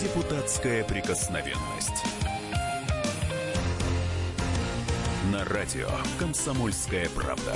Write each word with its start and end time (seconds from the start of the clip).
Депутатская 0.00 0.82
прикосновенность. 0.82 2.06
На 5.30 5.44
радио 5.44 5.90
«Комсомольская 6.18 7.06
правда». 7.10 7.54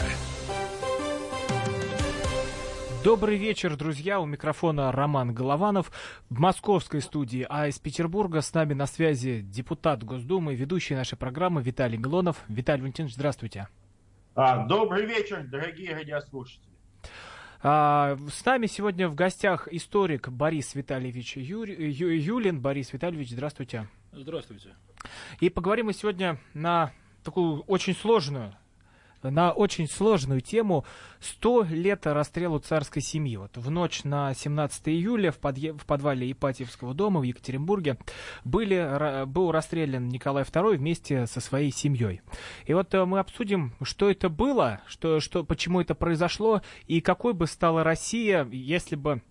Добрый 3.03 3.39
вечер, 3.39 3.79
друзья. 3.79 4.21
У 4.21 4.27
микрофона 4.27 4.93
Роман 4.93 5.33
Голованов 5.33 5.91
в 6.29 6.39
московской 6.39 7.01
студии, 7.01 7.47
а 7.49 7.69
из 7.69 7.79
Петербурга 7.79 8.43
с 8.43 8.53
нами 8.53 8.75
на 8.75 8.87
связи 8.87 9.41
депутат 9.41 10.05
Госдумы, 10.05 10.55
ведущий 10.55 10.95
нашей 10.95 11.17
программы 11.17 11.63
Виталий 11.63 11.97
Милонов. 11.97 12.45
Виталий 12.49 12.83
Валентинович, 12.83 13.15
здравствуйте. 13.15 13.69
А, 14.35 14.67
добрый 14.67 15.07
вечер, 15.07 15.47
дорогие 15.51 15.95
радиослушатели. 15.95 16.75
А, 17.67 18.19
с 18.31 18.45
нами 18.45 18.67
сегодня 18.67 19.09
в 19.09 19.15
гостях 19.15 19.69
историк 19.71 20.29
Борис 20.29 20.75
Витальевич 20.75 21.39
Ю, 21.39 21.65
Ю, 21.65 22.09
Юлин. 22.11 22.61
Борис 22.61 22.93
Витальевич, 22.93 23.31
здравствуйте. 23.31 23.89
Здравствуйте. 24.13 24.75
И 25.41 25.49
поговорим 25.49 25.87
мы 25.87 25.95
сегодня 25.95 26.39
на 26.53 26.93
такую 27.23 27.63
очень 27.63 27.95
сложную 27.95 28.55
на 29.31 29.53
очень 29.53 29.89
сложную 29.89 30.41
тему 30.41 30.85
100 31.21 31.65
лет 31.71 32.07
расстрелу 32.07 32.59
царской 32.59 33.03
семьи. 33.03 33.37
Вот 33.37 33.57
в 33.57 33.71
ночь 33.71 34.05
на 34.05 34.35
17 34.35 34.89
июля 34.89 35.33
в, 35.33 35.39
подъе- 35.39 35.77
в 35.77 35.87
подвале 35.87 36.31
Ипатьевского 36.31 36.95
дома 36.95 37.21
в 37.21 37.23
Екатеринбурге 37.23 37.99
были, 38.45 39.25
был 39.27 39.53
расстрелян 39.53 40.09
Николай 40.09 40.45
II 40.45 40.77
вместе 40.77 41.27
со 41.27 41.41
своей 41.41 41.71
семьей. 41.71 42.21
И 42.67 42.75
вот 42.75 42.95
э, 42.95 43.05
мы 43.05 43.19
обсудим, 43.19 43.75
что 43.83 44.11
это 44.11 44.29
было, 44.29 44.81
что, 44.87 45.21
что, 45.21 45.45
почему 45.45 45.81
это 45.81 45.95
произошло 45.95 46.63
и 46.87 47.01
какой 47.01 47.33
бы 47.35 47.47
стала 47.47 47.85
Россия, 47.85 48.47
если 48.51 48.97
бы 48.97 49.23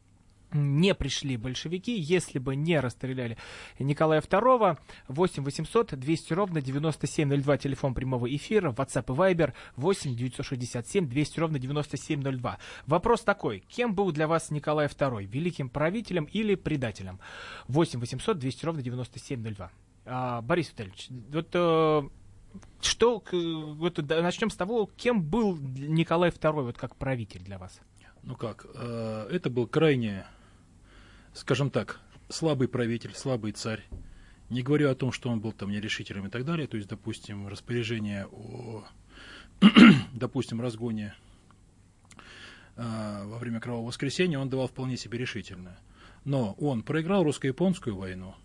не 0.54 0.94
пришли 0.94 1.38
большевики, 1.38 1.98
если 1.98 2.40
бы 2.40 2.56
не 2.56 2.80
расстреляли 2.80 3.38
Николая 3.80 4.22
II. 4.22 4.78
8 5.08 5.44
800 5.44 5.96
200 5.96 6.34
ровно 6.34 6.62
9702, 6.62 7.58
телефон 7.58 7.94
прямого 7.94 8.34
эфира, 8.34 8.72
WhatsApp 8.72 9.14
и 9.14 9.18
Viber 9.18 9.54
8 9.76 10.16
967 10.16 11.08
200 11.08 11.40
ровно 11.40 11.60
9702. 11.60 12.58
Вопрос 12.88 13.22
такой, 13.22 13.64
кем 13.68 13.94
был 13.96 14.12
для 14.12 14.28
вас 14.28 14.52
Николай 14.52 14.88
II, 14.88 15.26
великим 15.26 15.70
правителем 15.70 16.26
или 16.26 16.56
предателем? 16.56 17.20
8 17.68 18.00
800 18.00 18.40
200 18.40 18.66
ровно 18.66 18.82
9702. 18.82 19.72
А, 20.06 20.42
Борис 20.42 20.70
Витальевич, 20.70 21.08
вот 21.32 21.50
э, 21.54 22.02
что, 22.82 23.24
вот, 23.32 23.98
начнем 24.10 24.50
с 24.50 24.56
того, 24.56 24.90
кем 24.98 25.24
был 25.24 25.58
Николай 25.58 26.30
II 26.30 26.64
вот 26.64 26.78
как 26.78 26.96
правитель 26.96 27.42
для 27.42 27.58
вас? 27.58 27.80
Ну 28.24 28.36
как, 28.36 28.66
э, 28.74 29.28
это 29.32 29.50
был 29.50 29.68
крайне 29.68 30.26
скажем 31.34 31.70
так, 31.70 32.00
слабый 32.30 32.68
правитель, 32.68 33.14
слабый 33.16 33.52
царь. 33.52 33.84
Не 34.50 34.62
говорю 34.62 34.90
о 34.90 34.96
том, 34.96 35.12
что 35.12 35.30
он 35.30 35.40
был 35.40 35.52
там 35.52 35.72
нерешительным 35.72 36.28
и 36.28 36.30
так 36.30 36.46
далее. 36.46 36.68
То 36.68 36.78
есть, 36.78 36.90
допустим, 36.90 37.48
распоряжение 37.48 38.28
о, 38.32 38.84
допустим, 40.14 40.62
разгоне 40.62 41.16
э, 42.76 43.26
во 43.26 43.38
время 43.40 43.60
Кровавого 43.60 43.88
воскресенья 43.88 44.40
он 44.40 44.50
давал 44.50 44.68
вполне 44.68 44.98
себе 44.98 45.18
решительно. 45.18 45.78
Но 46.26 46.54
он 46.54 46.84
проиграл 46.84 47.24
русско-японскую 47.24 47.96
войну. 47.96 48.36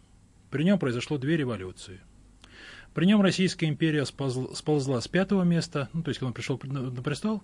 При 0.51 0.65
нем 0.65 0.79
произошло 0.79 1.19
две 1.19 1.37
революции. 1.37 2.01
При 2.95 3.05
нем 3.05 3.21
Российская 3.21 3.67
империя 3.67 4.05
сползла, 4.07 4.55
сползла 4.55 5.01
с 5.01 5.09
пятого 5.09 5.43
места, 5.43 5.89
ну, 5.93 6.03
то 6.03 6.09
есть, 6.09 6.19
когда 6.19 6.29
он 6.29 6.33
пришел 6.33 6.59
на 6.65 7.03
престол, 7.03 7.43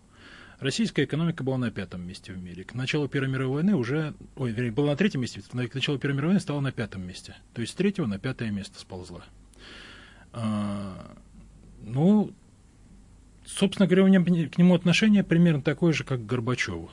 Российская 0.60 1.04
экономика 1.04 1.42
была 1.42 1.58
на 1.58 1.70
пятом 1.70 2.06
месте 2.06 2.32
в 2.32 2.38
мире. 2.38 2.64
К 2.64 2.74
началу 2.74 3.08
Первой 3.08 3.28
мировой 3.28 3.62
войны 3.62 3.76
уже... 3.76 4.14
Ой, 4.36 4.52
вернее, 4.52 4.72
была 4.72 4.92
на 4.92 4.96
третьем 4.96 5.20
месте, 5.20 5.42
к 5.42 5.52
началу 5.74 5.98
Первой 5.98 6.14
мировой 6.14 6.30
войны 6.34 6.40
стала 6.40 6.60
на 6.60 6.72
пятом 6.72 7.06
месте. 7.06 7.36
То 7.52 7.60
есть 7.60 7.72
с 7.72 7.76
третьего 7.76 8.06
на 8.06 8.18
пятое 8.18 8.50
место 8.50 8.78
сползла. 8.78 9.24
А, 10.32 11.16
ну, 11.82 12.32
собственно 13.44 13.86
говоря, 13.86 14.04
у 14.04 14.08
меня 14.08 14.48
к 14.48 14.58
нему 14.58 14.74
отношение 14.74 15.24
примерно 15.24 15.62
такое 15.62 15.92
же, 15.92 16.04
как 16.04 16.20
к 16.20 16.26
Горбачеву. 16.26 16.90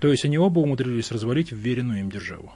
То 0.00 0.08
есть 0.08 0.24
они 0.24 0.38
оба 0.38 0.60
умудрились 0.60 1.10
развалить 1.12 1.52
вверенную 1.52 2.00
им 2.00 2.10
державу. 2.10 2.52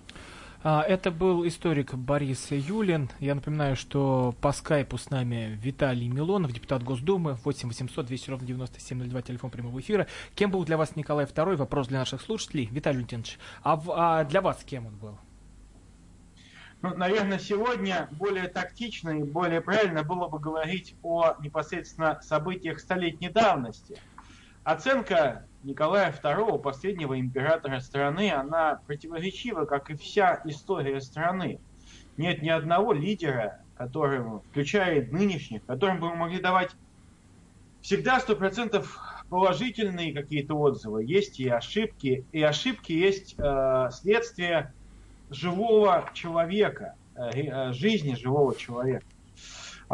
А, 0.65 0.83
это 0.83 1.11
был 1.11 1.47
историк 1.47 1.95
Борис 1.95 2.53
Юлин. 2.53 3.11
Я 3.19 3.35
напоминаю, 3.35 3.75
что 3.75 4.33
по 4.41 4.53
скайпу 4.53 4.97
с 4.97 5.11
нами 5.11 5.59
Виталий 5.61 6.07
Милонов, 6.07 6.53
депутат 6.53 6.85
Госдумы, 6.85 7.37
8 7.45 7.69
800 7.69 8.07
200 8.07 8.31
ровно 8.31 8.47
9702, 8.47 9.23
телефон 9.23 9.51
прямого 9.51 9.81
эфира. 9.81 10.07
Кем 10.37 10.53
был 10.53 10.65
для 10.65 10.77
вас 10.77 10.95
Николай 10.95 11.27
II? 11.27 11.57
Вопрос 11.57 11.89
для 11.89 11.99
наших 11.99 12.21
слушателей. 12.21 12.69
Виталий 12.71 12.99
Валентинович, 12.99 13.41
а, 13.65 13.81
а 13.89 14.25
для 14.25 14.41
вас 14.41 14.63
кем 14.65 14.87
он 14.87 14.95
был? 14.95 15.19
Ну, 16.81 16.97
наверное, 16.97 17.39
сегодня 17.39 18.09
более 18.13 18.47
тактично 18.49 19.11
и 19.11 19.23
более 19.23 19.61
правильно 19.61 20.05
было 20.05 20.29
бы 20.29 20.39
говорить 20.39 20.95
о 21.03 21.37
непосредственно 21.41 22.21
событиях 22.23 22.79
столетней 22.79 23.31
давности. 23.31 23.99
Оценка 24.65 25.45
Николая 25.65 26.13
II, 26.13 26.61
последнего 26.61 27.19
императора 27.19 27.81
страны, 27.81 28.31
она 28.33 28.81
противоречива, 28.87 29.65
как 29.65 29.91
и 29.91 29.97
вся 29.97 30.41
история 30.45 31.01
страны. 31.01 31.61
Нет 32.17 32.43
ни 32.43 32.49
одного 32.49 32.93
лидера, 32.93 33.61
которым, 33.77 34.41
включая 34.51 35.07
нынешних, 35.11 35.65
которым 35.65 35.99
бы 35.99 36.11
мы 36.11 36.17
могли 36.17 36.41
давать 36.41 36.71
всегда 37.81 38.21
сто 38.21 38.37
процентов 38.37 39.01
положительные 39.29 40.13
какие-то 40.13 40.55
отзывы. 40.55 41.05
Есть 41.05 41.41
и 41.41 41.49
ошибки, 41.49 42.25
и 42.31 42.43
ошибки 42.43 42.93
есть 42.93 43.35
э, 43.39 43.89
следствие 43.91 44.73
живого 45.31 46.09
человека, 46.13 46.95
э, 47.17 47.31
э 47.31 47.73
жизни 47.73 48.15
живого 48.15 48.55
человека. 48.55 49.07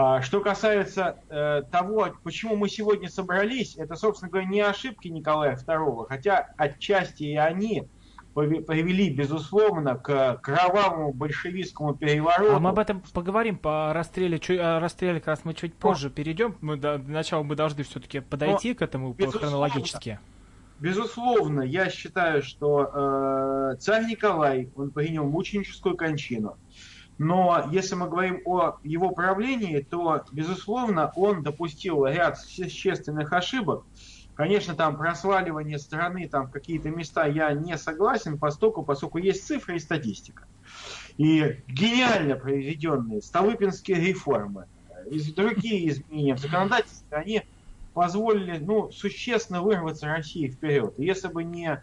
А, 0.01 0.23
что 0.23 0.41
касается 0.41 1.17
э, 1.29 1.63
того, 1.73 2.11
почему 2.23 2.55
мы 2.55 2.69
сегодня 2.69 3.09
собрались, 3.09 3.77
это, 3.77 3.97
собственно 3.97 4.31
говоря, 4.31 4.47
не 4.47 4.61
ошибки 4.61 5.09
Николая 5.09 5.57
II, 5.57 6.07
хотя 6.09 6.51
отчасти 6.57 7.25
и 7.25 7.35
они 7.35 7.89
привели, 8.33 9.11
безусловно, 9.11 9.97
к 9.97 10.37
кровавому 10.37 11.13
большевистскому 11.13 11.97
перевороту. 11.97 12.55
А 12.55 12.61
мы 12.61 12.71
об 12.71 12.79
этом 12.79 13.03
поговорим 13.13 13.59
по 13.59 13.93
расстреле, 13.93 14.39
чуть, 14.39 14.61
расстреле 14.61 15.19
как 15.19 15.27
раз 15.27 15.41
мы 15.43 15.53
чуть 15.53 15.75
позже 15.75 16.11
перейдем. 16.11 16.55
Мы 16.61 16.77
до, 16.77 16.99
начала 16.99 17.43
мы 17.43 17.57
должны 17.57 17.83
все-таки 17.83 18.21
подойти 18.21 18.69
Но, 18.69 18.75
к 18.77 18.83
этому 18.83 19.15
хронологически. 19.15 20.21
Безусловно, 20.79 21.63
я 21.63 21.91
считаю, 21.91 22.45
что 22.45 23.73
э, 23.73 23.77
царь 23.81 24.05
Николай, 24.05 24.71
он 24.77 24.93
принял 24.93 25.25
мученическую 25.25 25.97
кончину. 25.97 26.57
Но 27.19 27.69
если 27.73 27.97
мы 27.97 28.09
говорим 28.09 28.41
о 28.45 28.79
его 28.85 29.11
правлении, 29.11 29.81
то, 29.81 30.25
безусловно, 30.31 31.13
он 31.17 31.43
допустил 31.43 32.07
ряд 32.07 32.39
существенных 32.39 33.33
ошибок. 33.33 33.85
Конечно, 34.35 34.77
там 34.77 34.97
просваливание 34.97 35.81
страны 35.81 36.29
там, 36.29 36.49
какие-то 36.49 36.91
места 36.91 37.27
я 37.27 37.53
не 37.53 37.77
согласен, 37.77 38.39
поскольку, 38.39 38.85
поскольку 38.85 39.19
есть 39.19 39.45
цифры 39.45 39.77
и 39.77 39.81
статистика. 39.81 40.45
И 41.17 41.61
гениально 41.67 42.37
проведенные 42.37 43.21
Столыпинские 43.21 43.97
реформы, 43.97 44.67
и 45.11 45.21
другие 45.33 45.89
изменения 45.89 46.37
в 46.37 46.39
законодательстве, 46.39 47.17
они 47.17 47.43
позволили 47.95 48.59
ну, 48.59 48.93
существенно 48.93 49.61
вырваться 49.61 50.07
России 50.07 50.47
вперед. 50.47 50.95
И 50.99 51.05
если 51.05 51.27
бы 51.27 51.43
не 51.43 51.83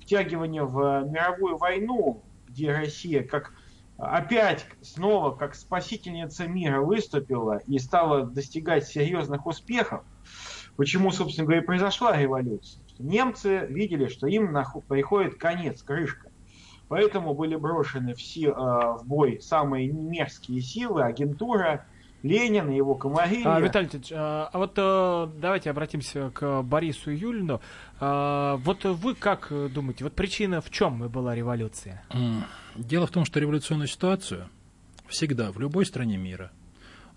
втягивание 0.00 0.64
в 0.64 1.08
мировую 1.08 1.56
войну, 1.56 2.22
где 2.48 2.70
Россия 2.70 3.22
как 3.22 3.54
опять 3.96 4.66
снова 4.82 5.34
как 5.34 5.54
спасительница 5.54 6.46
мира 6.46 6.80
выступила 6.80 7.58
и 7.66 7.78
стала 7.78 8.26
достигать 8.26 8.86
серьезных 8.86 9.46
успехов, 9.46 10.02
почему, 10.76 11.10
собственно 11.12 11.46
говоря, 11.46 11.62
и 11.62 11.66
произошла 11.66 12.16
революция. 12.16 12.82
Немцы 12.98 13.66
видели, 13.68 14.06
что 14.06 14.26
им 14.26 14.56
приходит 14.88 15.36
конец, 15.36 15.82
крышка. 15.82 16.30
Поэтому 16.88 17.34
были 17.34 17.56
брошены 17.56 18.14
все, 18.14 18.50
э, 18.50 18.52
в 18.52 19.02
бой 19.04 19.40
самые 19.40 19.90
мерзкие 19.90 20.60
силы, 20.60 21.02
агентура, 21.02 21.86
Ленин 22.24 22.70
и 22.70 22.76
его 22.76 22.94
комарилья. 22.94 23.56
А, 23.56 23.60
Виталий 23.60 23.88
Ильич, 23.92 24.10
а, 24.10 24.48
а 24.50 24.58
вот 24.58 24.72
а, 24.78 25.30
давайте 25.36 25.68
обратимся 25.70 26.30
к 26.30 26.62
Борису 26.62 27.10
Юлину. 27.10 27.60
А, 28.00 28.56
вот 28.56 28.84
вы 28.84 29.14
как 29.14 29.52
думаете, 29.72 30.04
вот 30.04 30.14
причина 30.14 30.62
в 30.62 30.70
чем 30.70 31.06
была 31.10 31.34
революция? 31.34 32.02
Дело 32.76 33.06
в 33.06 33.10
том, 33.10 33.26
что 33.26 33.40
революционную 33.40 33.88
ситуацию 33.88 34.48
всегда 35.06 35.52
в 35.52 35.60
любой 35.60 35.84
стране 35.84 36.16
мира 36.16 36.50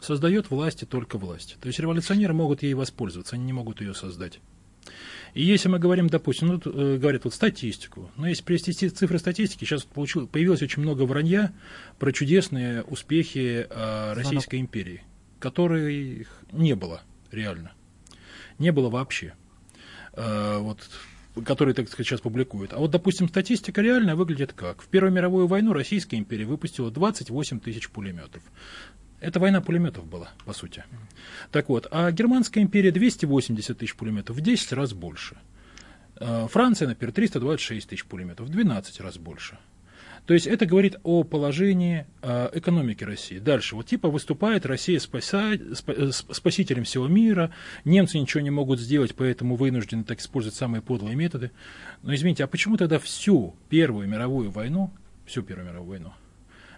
создает 0.01 0.51
власть 0.51 0.83
и 0.83 0.85
только 0.85 1.17
власть. 1.17 1.57
То 1.61 1.67
есть 1.67 1.79
революционеры 1.79 2.33
могут 2.33 2.61
ей 2.61 2.73
воспользоваться, 2.73 3.35
они 3.37 3.45
не 3.45 3.53
могут 3.53 3.79
ее 3.79 3.93
создать. 3.93 4.41
И 5.33 5.43
если 5.43 5.69
мы 5.69 5.79
говорим, 5.79 6.07
допустим, 6.07 6.47
ну, 6.47 6.61
э, 6.63 6.97
говорят 6.97 7.25
вот 7.25 7.33
статистику, 7.33 8.11
но 8.15 8.27
если 8.27 8.43
привести 8.43 8.89
цифры 8.89 9.19
статистики, 9.19 9.65
сейчас 9.65 9.83
появилось 9.83 10.61
очень 10.61 10.81
много 10.81 11.03
вранья 11.03 11.53
про 11.99 12.11
чудесные 12.11 12.83
успехи 12.83 13.67
э, 13.69 14.13
Российской 14.13 14.59
империи, 14.59 15.03
которых 15.39 16.27
не 16.51 16.75
было 16.75 17.01
реально. 17.31 17.71
Не 18.57 18.71
было 18.71 18.89
вообще. 18.89 19.35
Э, 20.13 20.57
вот 20.59 20.89
которые, 21.45 21.75
так 21.75 21.87
сказать, 21.87 22.07
сейчас 22.07 22.21
публикуют. 22.21 22.73
А 22.73 22.77
вот, 22.77 22.91
допустим, 22.91 23.29
статистика 23.29 23.81
реальная 23.81 24.15
выглядит 24.15 24.53
как? 24.53 24.81
В 24.81 24.87
Первую 24.87 25.13
мировую 25.13 25.47
войну 25.47 25.73
Российская 25.73 26.17
империя 26.17 26.45
выпустила 26.45 26.89
28 26.91 27.59
тысяч 27.59 27.89
пулеметов. 27.89 28.41
Это 29.19 29.39
война 29.39 29.61
пулеметов 29.61 30.05
была, 30.05 30.29
по 30.45 30.53
сути. 30.53 30.83
Так 31.51 31.69
вот, 31.69 31.87
а 31.89 32.11
Германская 32.11 32.63
империя 32.63 32.91
280 32.91 33.77
тысяч 33.77 33.95
пулеметов, 33.95 34.35
в 34.35 34.41
10 34.41 34.73
раз 34.73 34.93
больше. 34.93 35.37
А 36.15 36.47
Франция, 36.47 36.87
например, 36.87 37.13
326 37.13 37.89
тысяч 37.89 38.05
пулеметов, 38.05 38.47
в 38.47 38.49
12 38.49 38.99
раз 39.01 39.17
больше. 39.17 39.57
То 40.27 40.33
есть 40.33 40.45
это 40.45 40.65
говорит 40.65 40.97
о 41.03 41.23
положении 41.23 42.05
э, 42.21 42.49
экономики 42.53 43.03
России. 43.05 43.39
Дальше. 43.39 43.75
Вот 43.77 43.85
типа 43.85 44.09
выступает 44.09 44.65
Россия 44.65 44.99
спаса, 44.99 45.53
спа, 45.73 45.93
э, 45.93 46.11
спасителем 46.11 46.83
всего 46.83 47.07
мира, 47.07 47.53
немцы 47.85 48.19
ничего 48.19 48.41
не 48.41 48.49
могут 48.49 48.81
сделать, 48.81 49.15
поэтому 49.15 49.55
вынуждены 49.55 50.03
так 50.03 50.19
использовать 50.19 50.57
самые 50.57 50.81
подлые 50.81 51.15
методы. 51.15 51.51
Но 52.03 52.13
извините, 52.13 52.43
а 52.43 52.47
почему 52.47 52.75
тогда 52.75 52.99
всю 52.99 53.55
Первую 53.69 54.09
мировую 54.09 54.51
войну, 54.51 54.91
всю 55.25 55.43
Первую 55.43 55.69
мировую 55.69 55.89
войну, 55.91 56.13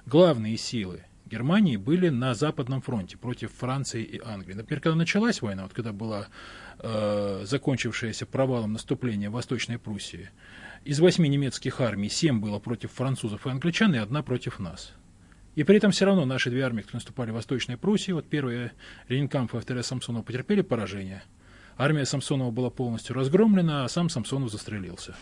главные 0.06 0.56
силы 0.56 1.02
Германии 1.30 1.78
были 1.78 2.10
на 2.10 2.34
Западном 2.34 2.82
фронте 2.82 3.18
против 3.18 3.54
Франции 3.54 4.04
и 4.04 4.22
Англии. 4.24 4.56
Например, 4.56 4.82
когда 4.82 4.96
началась 4.96 5.42
война, 5.42 5.64
вот 5.64 5.74
когда 5.74 5.94
была 5.94 6.28
э, 6.80 7.44
закончившаяся 7.46 8.26
провалом 8.26 8.74
наступления 8.74 9.30
Восточной 9.30 9.78
Пруссии, 9.78 10.32
из 10.86 11.00
восьми 11.00 11.30
немецких 11.30 11.82
армий 11.82 12.10
семь 12.10 12.40
было 12.40 12.60
против 12.60 12.92
французов 12.92 13.46
и 13.46 13.50
англичан, 13.50 13.94
и 13.94 13.98
одна 13.98 14.24
против 14.24 14.60
нас. 14.60 14.94
И 15.56 15.64
при 15.64 15.78
этом 15.78 15.92
все 15.92 16.06
равно 16.06 16.26
наши 16.26 16.50
две 16.50 16.64
армии, 16.64 16.82
которые 16.82 16.98
наступали 16.98 17.32
в 17.32 17.36
Восточной 17.36 17.78
Пруссии, 17.78 18.12
вот 18.12 18.28
первая 18.28 18.72
Рейнкамф 19.08 19.56
и 19.56 19.60
вторая 19.60 19.84
Самсонова 19.84 20.24
потерпели 20.24 20.62
поражение. 20.62 21.24
Армия 21.78 22.06
Самсонова 22.06 22.52
была 22.52 22.70
полностью 22.70 23.16
разгромлена, 23.16 23.86
а 23.86 23.90
сам 23.90 24.10
Самсонов 24.10 24.52
застрелился. 24.52 25.16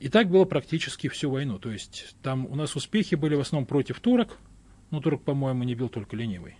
И 0.00 0.08
так 0.08 0.30
было 0.30 0.46
практически 0.46 1.08
всю 1.08 1.30
войну. 1.30 1.58
То 1.58 1.70
есть 1.70 2.16
там 2.22 2.46
у 2.46 2.56
нас 2.56 2.74
успехи 2.74 3.14
были 3.14 3.34
в 3.34 3.40
основном 3.40 3.66
против 3.66 4.00
турок, 4.00 4.38
ну 4.90 5.00
турок, 5.00 5.22
по-моему, 5.22 5.62
не 5.64 5.74
бил 5.74 5.88
только 5.88 6.16
ленивый. 6.16 6.56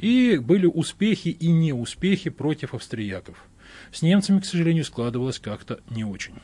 И 0.00 0.38
были 0.38 0.66
успехи 0.66 1.28
и 1.28 1.48
неуспехи 1.48 2.30
против 2.30 2.74
австрияков. 2.74 3.46
С 3.92 4.02
немцами, 4.02 4.40
к 4.40 4.44
сожалению, 4.44 4.84
складывалось 4.84 5.38
как-то 5.38 5.80
не 5.90 6.04
очень. 6.04 6.34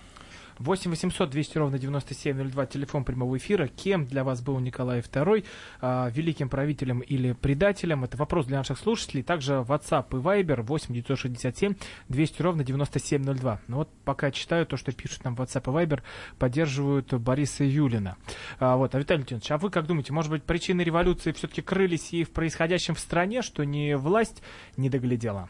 8 0.61 0.91
800 0.91 1.31
200 1.31 1.59
ровно 1.59 1.79
9702, 1.79 2.67
телефон 2.67 3.05
прямого 3.05 3.39
эфира. 3.39 3.67
Кем 3.67 4.07
для 4.07 4.25
вас 4.25 4.43
был 4.43 4.59
Николай 4.61 5.01
II? 5.01 5.45
А, 5.81 6.11
великим 6.11 6.51
правителем 6.51 7.01
или 7.01 7.33
предателем? 7.33 8.05
Это 8.05 8.19
вопрос 8.19 8.45
для 8.45 8.59
наших 8.59 8.79
слушателей. 8.79 9.23
Также 9.23 9.55
WhatsApp 9.55 10.09
и 10.11 10.17
Viber 10.17 10.61
8 10.61 10.95
967 10.95 11.75
200 12.11 12.43
ровно 12.43 12.63
9702. 12.63 13.61
Ну 13.69 13.77
вот 13.79 13.89
пока 14.05 14.31
читаю 14.31 14.67
то, 14.67 14.77
что 14.77 14.93
пишут 14.93 15.25
нам 15.25 15.35
WhatsApp 15.35 15.63
и 15.63 15.85
Viber, 15.85 16.03
поддерживают 16.39 17.15
Бориса 17.15 17.65
Юлина. 17.65 18.19
А, 18.59 18.77
вот, 18.77 18.95
а 18.95 18.99
Виталий 18.99 19.25
Леонидович, 19.27 19.51
а 19.53 19.57
вы 19.57 19.71
как 19.71 19.87
думаете, 19.87 20.13
может 20.13 20.31
быть, 20.31 20.45
причины 20.45 20.83
революции 20.83 21.33
все-таки 21.33 21.63
крылись 21.63 22.13
и 22.13 22.23
в 22.23 22.33
происходящем 22.33 22.95
в 22.95 23.01
стране, 23.01 23.41
что 23.41 23.65
не 23.65 23.97
власть 23.97 24.43
не 24.77 24.91
доглядела? 24.91 25.49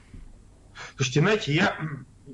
Слушайте, 0.96 1.20
знаете, 1.20 1.54
я 1.54 1.76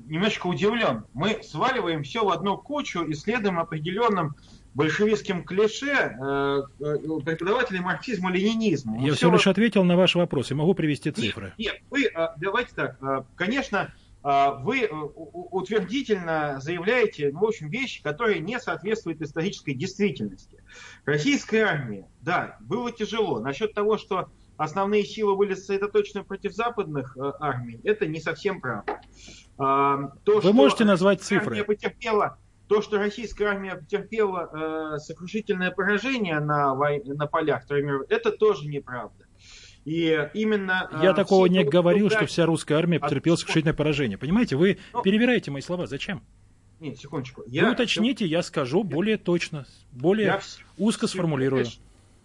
немножко 0.05 0.47
удивлен. 0.47 1.05
Мы 1.13 1.41
сваливаем 1.43 2.03
все 2.03 2.23
в 2.23 2.29
одну 2.29 2.57
кучу 2.57 3.03
и 3.03 3.13
следуем 3.13 3.59
определенным 3.59 4.35
большевистским 4.77 5.43
клише 5.43 5.87
э, 5.91 6.61
э, 6.79 6.97
преподавателей 7.25 7.79
марксизма-ленинизма. 7.79 9.03
Я 9.03 9.15
все, 9.15 9.31
лишь 9.31 9.47
ответил 9.47 9.83
на 9.83 9.97
ваш 9.97 10.13
вопрос, 10.13 10.51
и 10.51 10.53
могу 10.53 10.75
привести 10.75 11.09
цифры. 11.09 11.53
Нет, 11.57 11.73
нет 11.73 11.81
вы, 11.89 12.05
э, 12.05 12.27
давайте 12.37 12.75
так, 12.75 13.25
конечно, 13.35 13.91
вы 14.23 14.89
утвердительно 14.91 16.59
заявляете, 16.59 17.31
ну, 17.31 17.39
в 17.39 17.45
общем, 17.45 17.69
вещи, 17.69 18.03
которые 18.03 18.39
не 18.39 18.59
соответствуют 18.59 19.21
исторической 19.21 19.73
действительности. 19.73 20.57
Российская 21.05 21.63
армия, 21.63 22.09
да, 22.21 22.57
было 22.59 22.91
тяжело. 22.91 23.39
Насчет 23.39 23.73
того, 23.73 23.97
что 23.97 24.29
основные 24.57 25.05
силы 25.05 25.37
были 25.37 25.53
сосредоточены 25.53 26.23
против 26.23 26.53
западных 26.53 27.15
армий, 27.39 27.79
это 27.85 28.05
не 28.05 28.19
совсем 28.19 28.59
правда. 28.59 28.99
То, 29.57 30.11
Вы 30.25 30.53
можете 30.53 30.85
назвать 30.85 31.21
цифры? 31.21 31.63
Потерпела, 31.63 32.37
то, 32.67 32.81
что 32.81 32.97
российская 32.97 33.45
армия 33.45 33.75
потерпела 33.75 34.93
э, 34.95 34.97
сокрушительное 34.99 35.71
поражение 35.71 36.39
на, 36.39 36.75
вой... 36.75 37.01
на 37.05 37.25
полях 37.27 37.63
это 38.09 38.31
тоже 38.31 38.67
неправда. 38.67 39.25
И 39.85 40.29
именно... 40.33 40.89
Э, 40.91 40.99
Я 41.01 41.13
такого 41.13 41.45
не 41.45 41.63
говорил, 41.63 42.09
что 42.09 42.25
вся 42.25 42.45
русская 42.45 42.75
армия 42.75 42.99
потерпела 42.99 43.37
сокрушительное 43.37 43.73
поражение. 43.73 44.17
Понимаете, 44.17 44.57
вы 44.57 44.79
ну, 44.93 45.01
перебираете 45.01 45.49
мои 45.49 45.61
слова. 45.61 45.87
Зачем? 45.87 46.21
Нет, 46.79 46.99
секундочку. 46.99 47.43
Я, 47.47 47.65
вы 47.65 47.71
уточните, 47.71 48.25
я 48.25 48.43
скажу 48.43 48.83
более 48.83 49.17
точно, 49.17 49.65
более 49.91 50.25
я 50.27 50.39
узко 50.77 51.07
сформулирую. 51.07 51.65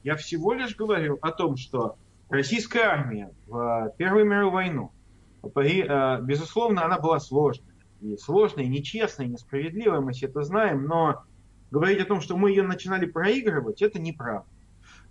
Я 0.02 0.16
всего 0.16 0.52
лишь 0.52 0.74
говорю 0.76 1.18
о 1.22 1.30
том, 1.30 1.56
что 1.56 1.96
российская 2.28 2.82
армия 2.82 3.30
в 3.46 3.94
Первую 3.96 4.26
мировую 4.26 4.50
войну, 4.50 4.90
э, 4.90 5.01
безусловно, 5.42 6.84
она 6.84 6.98
была 6.98 7.20
сложной. 7.20 7.66
И 8.00 8.16
сложной, 8.16 8.64
и 8.64 8.68
нечестной, 8.68 9.26
и 9.26 9.30
несправедливой, 9.30 10.00
мы 10.00 10.12
все 10.12 10.26
это 10.26 10.42
знаем, 10.42 10.86
но 10.86 11.22
говорить 11.70 12.00
о 12.00 12.04
том, 12.04 12.20
что 12.20 12.36
мы 12.36 12.50
ее 12.50 12.62
начинали 12.62 13.06
проигрывать, 13.06 13.80
это 13.80 14.00
неправда. 14.00 14.48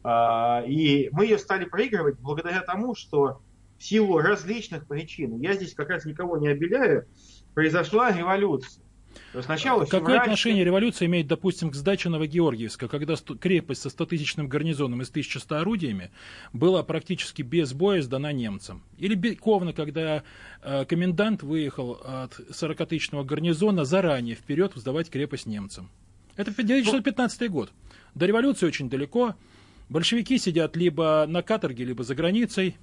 А, 0.04 0.64
и 0.66 1.10
мы 1.12 1.26
ее 1.26 1.38
стали 1.38 1.66
проигрывать 1.66 2.20
благодаря 2.20 2.62
тому, 2.62 2.96
что 2.96 3.42
в 3.78 3.84
силу 3.84 4.20
различных 4.20 4.88
причин, 4.88 5.40
я 5.40 5.54
здесь 5.54 5.74
как 5.74 5.90
раз 5.90 6.06
никого 6.06 6.38
не 6.38 6.50
обеляю, 6.50 7.08
произошла 7.54 8.12
революция. 8.12 8.84
Сначала 9.40 9.86
Какое 9.86 10.00
февраль... 10.00 10.20
отношение 10.20 10.66
революция 10.66 11.06
имеет, 11.06 11.28
допустим, 11.28 11.72
к 11.72 11.76
сдаче 11.76 12.10
Новогеоргиевска, 12.10 12.88
когда 12.88 13.16
крепость 13.16 13.82
со 13.82 13.90
100-тысячным 13.90 14.48
гарнизоном 14.48 15.02
и 15.02 15.06
с 15.06 15.10
1100 15.10 15.56
орудиями 15.56 16.12
была 16.54 16.84
практически 16.84 17.42
без 17.42 17.74
боя 17.74 18.02
сдана 18.02 18.32
немцам? 18.34 18.84
Или 18.98 19.36
Ковна, 19.36 19.74
когда 19.74 20.24
э, 20.62 20.86
комендант 20.86 21.44
выехал 21.44 22.00
от 22.04 22.40
40-тысячного 22.40 23.24
гарнизона 23.24 23.86
заранее 23.86 24.36
вперед 24.36 24.74
сдавать 24.76 25.10
крепость 25.10 25.46
немцам? 25.46 25.90
Это 26.36 26.52
1915 26.52 27.50
год. 27.50 27.72
До 28.16 28.26
революции 28.26 28.66
очень 28.66 28.90
далеко. 28.90 29.36
Большевики 29.90 30.38
сидят 30.38 30.76
либо 30.76 31.26
на 31.28 31.42
каторге, 31.42 31.86
либо 31.86 32.04
за 32.04 32.16
границей. 32.16 32.78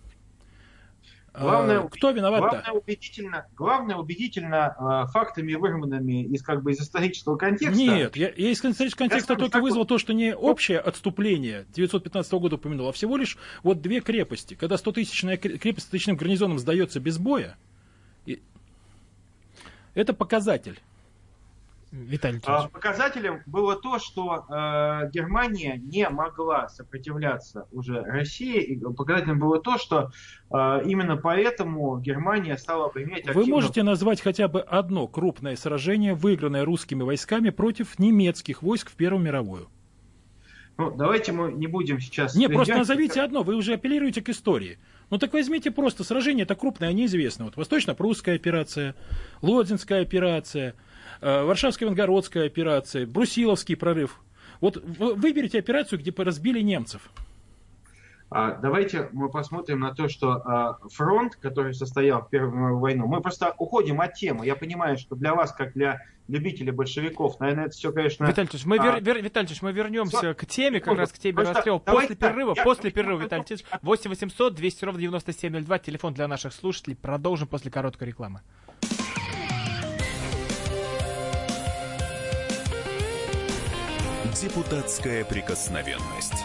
Главное, 1.34 1.80
а, 1.80 1.88
Кто 1.88 2.10
виноват? 2.10 2.40
Главное 2.40 2.72
убедительно, 2.72 3.46
главное 3.56 3.96
убедительно 3.96 5.04
э, 5.06 5.12
фактами, 5.12 5.54
вырванными 5.54 6.24
из 6.24 6.42
как 6.42 6.62
бы 6.62 6.72
из 6.72 6.80
исторического 6.80 7.36
контекста. 7.36 7.76
Нет, 7.76 8.16
я, 8.16 8.32
я 8.34 8.50
из 8.50 8.58
исторического 8.58 9.08
контекста 9.08 9.34
я 9.34 9.38
только 9.38 9.60
вызвал 9.60 9.84
то, 9.84 9.98
что 9.98 10.12
не 10.12 10.34
общее 10.34 10.78
отступление 10.78 11.66
915 11.74 12.32
года 12.32 12.56
упомянул, 12.56 12.88
а 12.88 12.92
всего 12.92 13.16
лишь 13.16 13.36
вот 13.62 13.80
две 13.82 14.00
крепости. 14.00 14.54
Когда 14.54 14.76
100-тысячная 14.76 15.36
крепость 15.36 15.86
с 15.86 15.90
тысячным 15.90 16.16
гарнизоном 16.16 16.58
сдается 16.58 16.98
без 16.98 17.18
боя, 17.18 17.56
и... 18.26 18.42
это 19.94 20.14
показатель. 20.14 20.80
Виталий 21.90 22.40
а, 22.44 22.68
Показателем 22.68 23.42
было 23.46 23.74
то, 23.74 23.98
что 23.98 24.44
э, 24.48 25.10
Германия 25.10 25.78
не 25.78 26.08
могла 26.10 26.68
сопротивляться 26.68 27.66
уже 27.72 28.02
России. 28.02 28.60
И 28.60 28.78
показателем 28.78 29.38
было 29.38 29.60
то, 29.60 29.78
что 29.78 30.10
э, 30.50 30.82
именно 30.84 31.16
поэтому 31.16 31.98
Германия 31.98 32.58
стала 32.58 32.88
применять 32.88 33.20
активно... 33.20 33.40
Вы 33.40 33.46
можете 33.46 33.82
назвать 33.82 34.20
хотя 34.20 34.48
бы 34.48 34.60
одно 34.60 35.08
крупное 35.08 35.56
сражение, 35.56 36.14
выигранное 36.14 36.64
русскими 36.64 37.02
войсками 37.02 37.50
против 37.50 37.98
немецких 37.98 38.62
войск 38.62 38.90
в 38.90 38.96
Первую 38.96 39.24
мировую? 39.24 39.68
Ну, 40.76 40.92
давайте 40.92 41.32
мы 41.32 41.52
не 41.52 41.66
будем 41.66 42.00
сейчас... 42.00 42.34
Не, 42.34 42.48
просто 42.48 42.76
назовите 42.76 43.22
одно, 43.22 43.42
вы 43.42 43.56
уже 43.56 43.74
апеллируете 43.74 44.22
к 44.22 44.28
истории. 44.28 44.78
Ну 45.10 45.18
так 45.18 45.32
возьмите 45.32 45.70
просто 45.70 46.04
сражение, 46.04 46.44
это 46.44 46.54
крупное, 46.54 46.88
они 46.88 47.06
известны. 47.06 47.46
Вот 47.46 47.56
Восточно-Прусская 47.56 48.34
операция, 48.34 48.94
Лодзинская 49.42 50.02
операция– 50.02 50.74
Э, 51.20 51.42
Варшавская 51.42 51.88
Венгородская 51.88 52.46
операция, 52.46 53.06
Брусиловский 53.06 53.76
прорыв. 53.76 54.20
Вот 54.60 54.76
выберите 54.76 55.58
операцию, 55.58 55.98
где 55.98 56.12
разбили 56.16 56.60
немцев. 56.60 57.10
А, 58.30 58.52
давайте 58.52 59.08
мы 59.12 59.30
посмотрим 59.30 59.80
на 59.80 59.94
то, 59.94 60.08
что 60.08 60.32
а, 60.32 60.78
фронт, 60.90 61.36
который 61.36 61.72
состоял 61.72 62.22
в 62.22 62.28
Первую 62.28 62.54
мировую 62.54 62.80
войну, 62.80 63.06
мы 63.06 63.22
просто 63.22 63.54
уходим 63.56 64.00
от 64.00 64.14
темы. 64.14 64.44
Я 64.44 64.54
понимаю, 64.54 64.98
что 64.98 65.16
для 65.16 65.34
вас, 65.34 65.52
как 65.52 65.72
для 65.72 66.02
любителей 66.28 66.72
большевиков, 66.72 67.40
наверное, 67.40 67.66
это 67.66 67.74
все, 67.74 67.90
конечно... 67.90 68.26
Витальевич, 68.26 68.66
мы, 68.66 68.76
вер, 68.76 69.02
вер, 69.02 69.22
Витальевич, 69.22 69.62
мы 69.62 69.72
вернемся 69.72 70.18
Что? 70.18 70.34
к 70.34 70.44
теме, 70.44 70.78
как 70.80 70.98
раз 70.98 71.10
к 71.10 71.18
теме 71.18 71.42
расстрела. 71.42 71.78
После 71.78 72.16
перерыва, 72.16 72.52
я... 72.54 72.64
после 72.64 72.90
перерыва, 72.90 73.22
Витальевич, 73.22 73.64
8 73.80 74.10
800 74.10 74.54
200 74.54 74.84
ровно 74.84 75.00
9702, 75.00 75.78
телефон 75.78 76.12
для 76.12 76.28
наших 76.28 76.52
слушателей. 76.52 76.96
Продолжим 76.96 77.48
после 77.48 77.70
короткой 77.70 78.08
рекламы. 78.08 78.42
Депутатская 84.40 85.24
прикосновенность. 85.24 86.44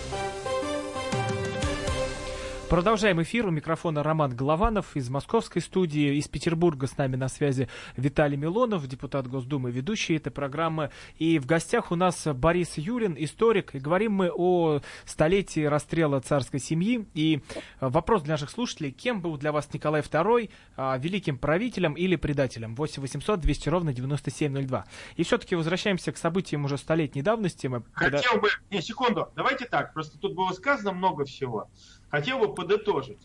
Продолжаем 2.71 3.21
эфир. 3.21 3.47
У 3.47 3.51
микрофона 3.51 4.01
Роман 4.01 4.33
Голованов 4.33 4.95
из 4.95 5.09
московской 5.09 5.61
студии. 5.61 6.15
Из 6.15 6.29
Петербурга 6.29 6.87
с 6.87 6.95
нами 6.95 7.17
на 7.17 7.27
связи 7.27 7.67
Виталий 7.97 8.37
Милонов, 8.37 8.87
депутат 8.87 9.27
Госдумы, 9.27 9.71
ведущий 9.71 10.15
этой 10.15 10.31
программы. 10.31 10.89
И 11.17 11.37
в 11.37 11.45
гостях 11.45 11.91
у 11.91 11.95
нас 11.95 12.25
Борис 12.33 12.77
Юрин, 12.77 13.17
историк. 13.19 13.75
И 13.75 13.79
говорим 13.79 14.13
мы 14.13 14.31
о 14.33 14.79
столетии 15.03 15.65
расстрела 15.65 16.21
царской 16.21 16.61
семьи. 16.61 17.05
И 17.13 17.41
вопрос 17.81 18.21
для 18.21 18.35
наших 18.35 18.49
слушателей. 18.49 18.91
Кем 18.91 19.19
был 19.19 19.35
для 19.35 19.51
вас 19.51 19.67
Николай 19.73 19.99
II? 19.99 20.49
А, 20.77 20.97
великим 20.97 21.37
правителем 21.37 21.95
или 21.95 22.15
предателем? 22.15 22.75
8 22.75 23.01
800 23.01 23.41
200 23.41 23.67
ровно 23.67 23.93
9702. 23.93 24.85
И 25.17 25.23
все-таки 25.23 25.55
возвращаемся 25.55 26.13
к 26.13 26.17
событиям 26.17 26.63
уже 26.63 26.77
столетней 26.77 27.21
давности. 27.21 27.67
Мы 27.67 27.83
Хотел 27.91 28.39
бы... 28.39 28.47
Не, 28.69 28.81
секунду. 28.81 29.27
Давайте 29.35 29.65
так. 29.65 29.93
Просто 29.93 30.17
тут 30.17 30.35
было 30.35 30.53
сказано 30.53 30.93
много 30.93 31.25
всего. 31.25 31.69
Хотел 32.11 32.39
бы 32.39 32.53
подытожить. 32.53 33.21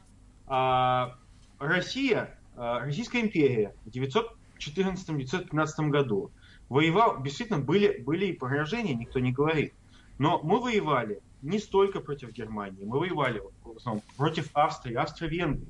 А, 0.46 1.16
Россия, 1.58 2.38
а, 2.56 2.80
Российская 2.80 3.20
империя 3.20 3.74
в 3.84 3.90
914-915 3.90 5.90
году 5.90 6.30
воевал, 6.68 7.20
действительно 7.20 7.58
были, 7.58 8.00
были 8.00 8.26
и 8.26 8.32
поражения, 8.32 8.94
никто 8.94 9.18
не 9.18 9.32
говорит. 9.32 9.74
Но 10.18 10.40
мы 10.42 10.60
воевали 10.60 11.20
не 11.42 11.58
столько 11.58 12.00
против 12.00 12.32
Германии, 12.32 12.84
мы 12.84 13.00
воевали 13.00 13.42
в 13.64 13.76
основном 13.76 14.02
против 14.16 14.50
Австрии, 14.54 14.94
Австро-Венгрии. 14.94 15.68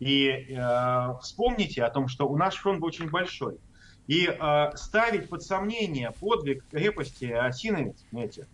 И 0.00 0.28
э, 0.28 1.14
вспомните 1.22 1.82
о 1.82 1.90
том, 1.90 2.08
что 2.08 2.28
у 2.28 2.36
нас 2.36 2.54
фронт 2.54 2.80
был 2.80 2.88
очень 2.88 3.08
большой. 3.08 3.58
И 4.06 4.26
э, 4.26 4.76
ставить 4.76 5.28
под 5.28 5.42
сомнение 5.42 6.12
подвиг 6.20 6.64
крепости 6.70 7.24
Осиновец, 7.24 8.04
знаете, 8.10 8.46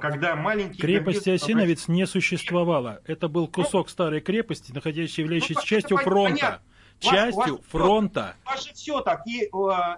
когда 0.00 0.34
маленький... 0.34 0.80
Крепости 0.80 1.30
Осиновец 1.30 1.88
не 1.88 2.06
существовало. 2.06 3.00
Это 3.06 3.28
был 3.28 3.48
кусок 3.48 3.90
старой 3.90 4.20
крепости, 4.20 4.72
находящийся, 4.72 5.22
являющийся 5.22 5.60
ну, 5.60 5.66
частью 5.66 5.96
фронта. 5.98 6.40
Понятно. 6.40 6.60
Частью 7.00 7.56
вас, 7.56 7.66
фронта. 7.68 8.36
У 8.46 8.48
вас 8.48 8.64
же 8.64 8.72
все 8.72 9.00
так. 9.00 9.26
И, 9.26 9.42
э, 9.42 9.48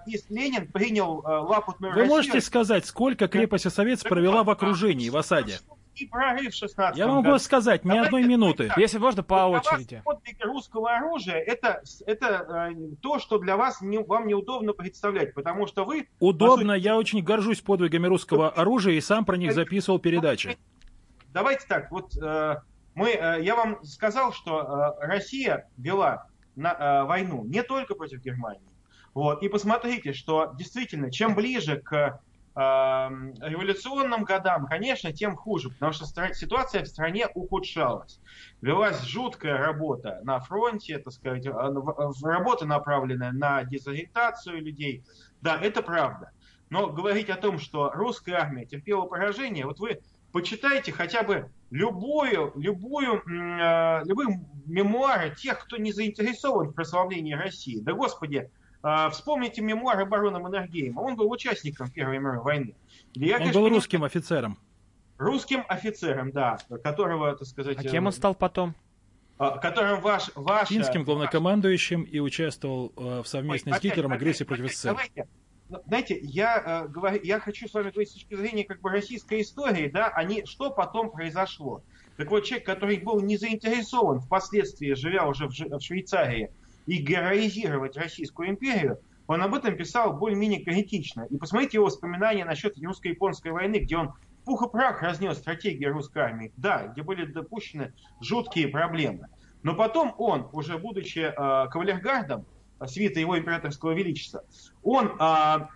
и 0.07 0.21
Ленин 0.29 0.67
принял 0.67 1.23
э, 1.23 1.29
лапутную 1.29 1.93
Вы 1.93 2.01
Россию. 2.01 2.17
можете 2.17 2.41
сказать, 2.41 2.87
сколько 2.87 3.29
крепость 3.29 3.67
Осовец 3.67 4.03
провела 4.03 4.43
в 4.43 4.51
окружении, 4.51 5.09
в 5.09 5.17
осаде? 5.17 5.61
И 5.97 6.07
прорыв 6.07 6.55
16 6.55 6.99
Я 6.99 7.07
могу 7.07 7.39
сказать, 7.39 7.85
ни 7.85 7.97
одной 7.97 8.25
минуты. 8.25 8.71
Если 8.77 8.99
можно, 8.99 9.23
по 9.23 9.47
очереди. 9.47 10.03
Подвиг 10.05 10.45
русского 10.45 10.97
оружия 10.97 11.37
это, 11.37 11.83
это 12.07 12.71
э, 12.73 12.97
то, 13.01 13.19
что 13.19 13.39
для 13.39 13.57
вас 13.57 13.81
не, 13.81 13.99
вам 13.99 14.27
неудобно 14.27 14.73
представлять, 14.73 15.35
потому 15.35 15.67
что 15.67 15.85
вы... 15.85 16.09
Удобно, 16.21 16.75
сути... 16.75 16.85
я 16.85 16.97
очень 16.97 17.23
горжусь 17.23 17.61
подвигами 17.61 18.07
русского 18.07 18.51
оружия 18.51 18.95
и 18.95 19.01
сам 19.01 19.25
про 19.25 19.37
них 19.37 19.53
записывал 19.53 19.99
передачи. 19.99 20.59
Давайте 21.33 21.67
так, 21.67 21.91
вот 21.91 22.17
э, 22.17 22.57
мы, 22.95 23.11
э, 23.11 23.43
я 23.43 23.55
вам 23.55 23.85
сказал, 23.85 24.33
что 24.33 24.97
э, 25.01 25.07
Россия 25.07 25.69
вела 25.77 26.27
на, 26.57 26.73
э, 26.73 27.05
войну 27.05 27.45
не 27.45 27.63
только 27.63 27.95
против 27.95 28.23
Германии. 28.23 28.69
Вот, 29.13 29.43
и 29.43 29.49
посмотрите, 29.49 30.13
что 30.13 30.55
действительно, 30.59 31.11
чем 31.11 31.35
ближе 31.35 31.79
к 31.81 32.21
революционным 32.57 34.25
годам, 34.25 34.67
конечно, 34.67 35.13
тем 35.13 35.37
хуже, 35.37 35.69
потому 35.69 35.93
что 35.93 36.07
ситуация 36.35 36.83
в 36.85 36.89
стране 36.89 37.29
ухудшалась. 37.35 38.19
Велась 38.63 39.03
жуткая 39.03 39.59
работа 39.59 40.21
на 40.23 40.41
фронте, 40.41 40.99
так 40.99 41.13
сказать, 41.13 41.45
э, 41.47 41.51
работа, 41.51 42.65
направленная 42.65 43.33
на 43.33 43.63
дезориентацию 43.65 44.63
людей. 44.63 45.05
Да, 45.43 45.61
это 45.61 45.83
правда. 45.83 46.31
Но 46.71 46.89
говорить 46.89 47.29
о 47.29 47.37
том, 47.37 47.59
что 47.59 47.91
русская 47.91 48.37
армия 48.37 48.65
терпела 48.65 49.03
поражение, 49.03 49.67
вот 49.67 49.79
вы 49.79 50.01
почитайте 50.33 50.93
хотя 50.93 51.23
бы 51.23 51.51
любую, 51.71 52.53
любую, 52.57 53.23
э, 53.29 54.03
любые 54.07 54.41
мемуары 54.65 55.35
тех, 55.35 55.63
кто 55.63 55.77
не 55.77 55.93
заинтересован 55.93 56.69
в 56.69 56.73
прославлении 56.73 57.35
России. 57.35 57.81
Да, 57.81 57.93
Господи, 57.93 58.51
вспомните 59.11 59.63
мемуары 59.63 60.07
барона 60.07 60.39
Маннергейма. 60.39 61.01
Он 61.01 61.17
был 61.17 61.31
участником 61.31 61.91
Первой 61.91 62.19
мировой 62.19 62.43
войны. 62.43 62.75
Я, 63.15 63.35
Он 63.35 63.39
конечно, 63.39 63.61
был 63.61 63.69
русским 63.69 64.05
офицером. 64.05 64.59
Русским 65.19 65.65
офицером, 65.69 66.31
да, 66.31 66.59
которого, 66.85 67.35
так 67.37 67.49
сказать... 67.49 67.79
А 67.79 67.83
кем 67.83 68.07
он 68.07 68.13
стал 68.13 68.35
потом? 68.35 68.75
А, 69.39 69.59
которым 69.59 70.01
ваш, 70.01 70.31
ваш... 70.35 70.69
Финским 70.69 71.05
главнокомандующим 71.05 72.03
и 72.03 72.21
участвовал 72.21 72.93
э, 72.97 73.23
в 73.23 73.29
совместной 73.29 73.73
Ой, 73.73 73.79
с 73.79 73.83
Гитлером 73.83 74.13
опять, 74.13 74.23
агрессии 74.23 74.45
против 74.45 74.73
СССР. 74.73 74.89
Давайте, 74.89 75.29
ну, 75.69 75.83
знаете, 75.87 76.19
я, 76.23 76.85
э, 76.87 76.89
говорю, 76.89 77.21
я 77.23 77.39
хочу 77.41 77.69
с 77.69 77.75
вами 77.75 77.91
говорить 77.91 78.11
с 78.11 78.15
точки 78.15 78.35
зрения 78.35 78.65
как 78.65 78.81
бы 78.81 78.91
российской 78.91 79.43
истории, 79.43 79.89
да, 79.89 80.09
они, 80.09 80.47
что 80.47 80.71
потом 80.71 81.11
произошло. 81.11 81.83
Так 82.17 82.31
вот, 82.31 82.45
человек, 82.45 82.67
который 82.67 82.99
был 82.99 83.21
не 83.21 83.37
заинтересован 83.37 84.21
впоследствии, 84.21 84.95
живя 84.95 85.27
уже 85.27 85.49
в, 85.49 85.51
в 85.51 85.81
Швейцарии, 85.81 86.51
и 86.87 86.99
героизировать 86.99 87.97
Российскую 87.97 88.51
империю, 88.51 88.99
он 89.27 89.43
об 89.43 89.55
этом 89.55 89.77
писал 89.77 90.13
более-менее 90.13 90.65
критично. 90.65 91.27
И 91.31 91.37
посмотрите 91.37 91.79
его 91.79 91.87
воспоминания 91.87 92.45
насчет 92.45 92.79
русско-японской 92.79 93.51
войны, 93.51 93.77
где 93.77 93.97
он 93.97 94.15
пух 94.45 94.65
и 94.67 94.71
прах 94.71 95.03
разнес 95.03 95.39
стратегии 95.39 95.85
русской 95.87 96.23
армии. 96.23 96.53
Да, 96.57 96.87
где 96.87 97.03
были 97.03 97.27
допущены 97.27 97.93
жуткие 98.21 98.69
проблемы. 98.69 99.29
Но 99.63 99.75
потом 99.75 100.15
он, 100.19 100.49
уже 100.53 100.79
будучи 100.79 101.19
э, 101.19 101.33
кавалергардом, 101.71 102.47
свита 102.87 103.19
его 103.19 103.37
императорского 103.37 103.93
величества, 103.93 104.45
он 104.85 105.17
э, 105.19 105.67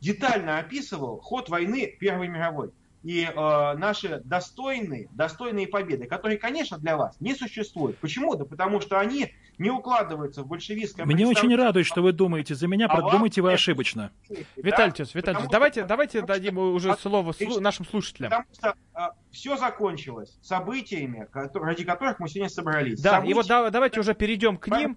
детально 0.00 0.58
описывал 0.58 1.20
ход 1.20 1.48
войны 1.48 1.86
Первой 2.00 2.26
мировой 2.26 2.72
и 3.02 3.24
э, 3.24 3.76
наши 3.76 4.20
достойные, 4.24 5.08
достойные 5.12 5.66
победы, 5.66 6.06
которые, 6.06 6.38
конечно, 6.38 6.78
для 6.78 6.96
вас 6.96 7.16
не 7.20 7.34
существуют. 7.34 7.98
Почему? 7.98 8.34
Да 8.36 8.44
потому 8.44 8.80
что 8.80 8.98
они 8.98 9.32
не 9.58 9.70
укладываются 9.70 10.42
в 10.42 10.46
большевистское 10.46 11.04
Мне 11.04 11.26
очень 11.26 11.54
радует, 11.54 11.86
что 11.86 12.02
вы 12.02 12.12
думаете 12.12 12.54
за 12.54 12.66
меня, 12.68 12.86
а 12.86 13.00
думаете 13.10 13.42
вы 13.42 13.52
ошибочно. 13.52 14.12
Виталий 14.56 14.92
Тес, 14.92 15.14
Виталий 15.14 15.40
давайте, 15.50 15.84
давайте 15.84 16.22
дадим 16.22 16.58
уже 16.58 16.94
слово 16.96 17.32
слу, 17.32 17.60
нашим 17.60 17.86
слушателям. 17.86 18.30
Потому 18.30 18.54
что 18.54 18.74
а, 18.94 19.14
все 19.30 19.56
закончилось 19.56 20.38
событиями, 20.42 21.28
ради 21.32 21.84
которых 21.84 22.18
мы 22.18 22.28
сегодня 22.28 22.48
собрались. 22.48 23.00
Да, 23.00 23.12
События, 23.12 23.30
и 23.30 23.34
вот 23.34 23.46
да, 23.46 23.70
давайте 23.70 24.00
уже 24.00 24.14
перейдем 24.14 24.56
к 24.56 24.68
ним. 24.68 24.96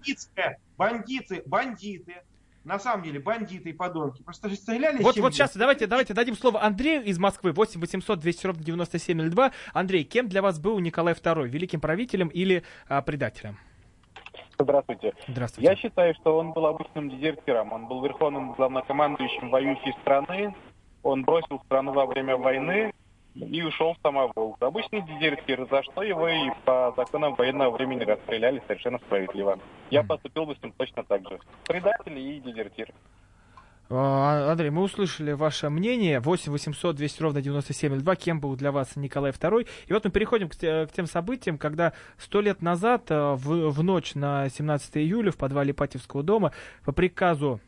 Бандиты, 0.76 1.42
бандиты, 1.46 2.22
на 2.66 2.80
самом 2.80 3.04
деле 3.04 3.20
бандиты 3.20 3.70
и 3.70 3.72
подонки. 3.72 4.22
Просто 4.22 4.48
же 4.48 4.56
стреляли. 4.56 5.02
Вот, 5.02 5.16
вот 5.16 5.32
сейчас 5.32 5.56
давайте, 5.56 5.86
давайте 5.86 6.14
дадим 6.14 6.36
слово 6.36 6.62
Андрею 6.62 7.04
из 7.04 7.18
Москвы. 7.18 7.52
8 7.52 7.80
800 7.80 8.18
200 8.18 8.46
ровно 8.46 8.62
9702. 8.62 9.52
Андрей, 9.72 10.04
кем 10.04 10.28
для 10.28 10.42
вас 10.42 10.58
был 10.58 10.78
Николай 10.80 11.14
II? 11.14 11.46
Великим 11.46 11.80
правителем 11.80 12.28
или 12.28 12.64
а, 12.88 13.02
предателем? 13.02 13.56
Здравствуйте. 14.58 15.12
Здравствуйте. 15.28 15.70
Я 15.70 15.76
считаю, 15.76 16.14
что 16.14 16.36
он 16.38 16.52
был 16.52 16.66
обычным 16.66 17.08
дезертиром. 17.08 17.72
Он 17.72 17.86
был 17.86 18.02
верховным 18.02 18.52
главнокомандующим 18.54 19.50
воюющей 19.50 19.92
страны. 20.02 20.54
Он 21.04 21.22
бросил 21.22 21.60
страну 21.66 21.92
во 21.92 22.06
время 22.06 22.36
войны 22.36 22.92
и 23.40 23.62
ушел 23.62 23.94
в 23.94 23.98
самовол. 24.02 24.56
Обычный 24.60 25.02
дезертир, 25.02 25.66
за 25.70 25.82
что 25.82 26.02
его 26.02 26.28
и 26.28 26.50
по 26.64 26.92
законам 26.96 27.34
военного 27.34 27.70
времени 27.70 28.04
расстреляли 28.04 28.62
совершенно 28.66 28.98
справедливо. 28.98 29.58
Я 29.90 30.02
поступил 30.02 30.46
бы 30.46 30.54
с 30.56 30.62
ним 30.62 30.72
точно 30.76 31.04
так 31.04 31.28
же. 31.28 31.38
Предатель 31.66 32.18
и 32.18 32.40
дезертир. 32.40 32.88
А, 33.88 34.50
Андрей, 34.50 34.70
мы 34.70 34.82
услышали 34.82 35.32
ваше 35.32 35.70
мнение. 35.70 36.18
8 36.18 36.50
800 36.50 36.96
200 36.96 37.22
ровно 37.22 37.42
9702. 37.42 38.16
Кем 38.16 38.40
был 38.40 38.56
для 38.56 38.72
вас 38.72 38.96
Николай 38.96 39.30
II? 39.30 39.68
И 39.86 39.92
вот 39.92 40.04
мы 40.04 40.10
переходим 40.10 40.48
к, 40.48 40.56
к 40.56 40.88
тем 40.92 41.06
событиям, 41.06 41.56
когда 41.56 41.92
сто 42.18 42.40
лет 42.40 42.62
назад, 42.62 43.10
э, 43.10 43.34
в, 43.34 43.70
в 43.70 43.82
ночь 43.84 44.14
на 44.14 44.48
17 44.48 44.96
июля, 44.96 45.30
в 45.30 45.36
подвале 45.36 45.72
Патевского 45.72 46.24
дома, 46.24 46.52
по 46.84 46.92
приказу 46.92 47.60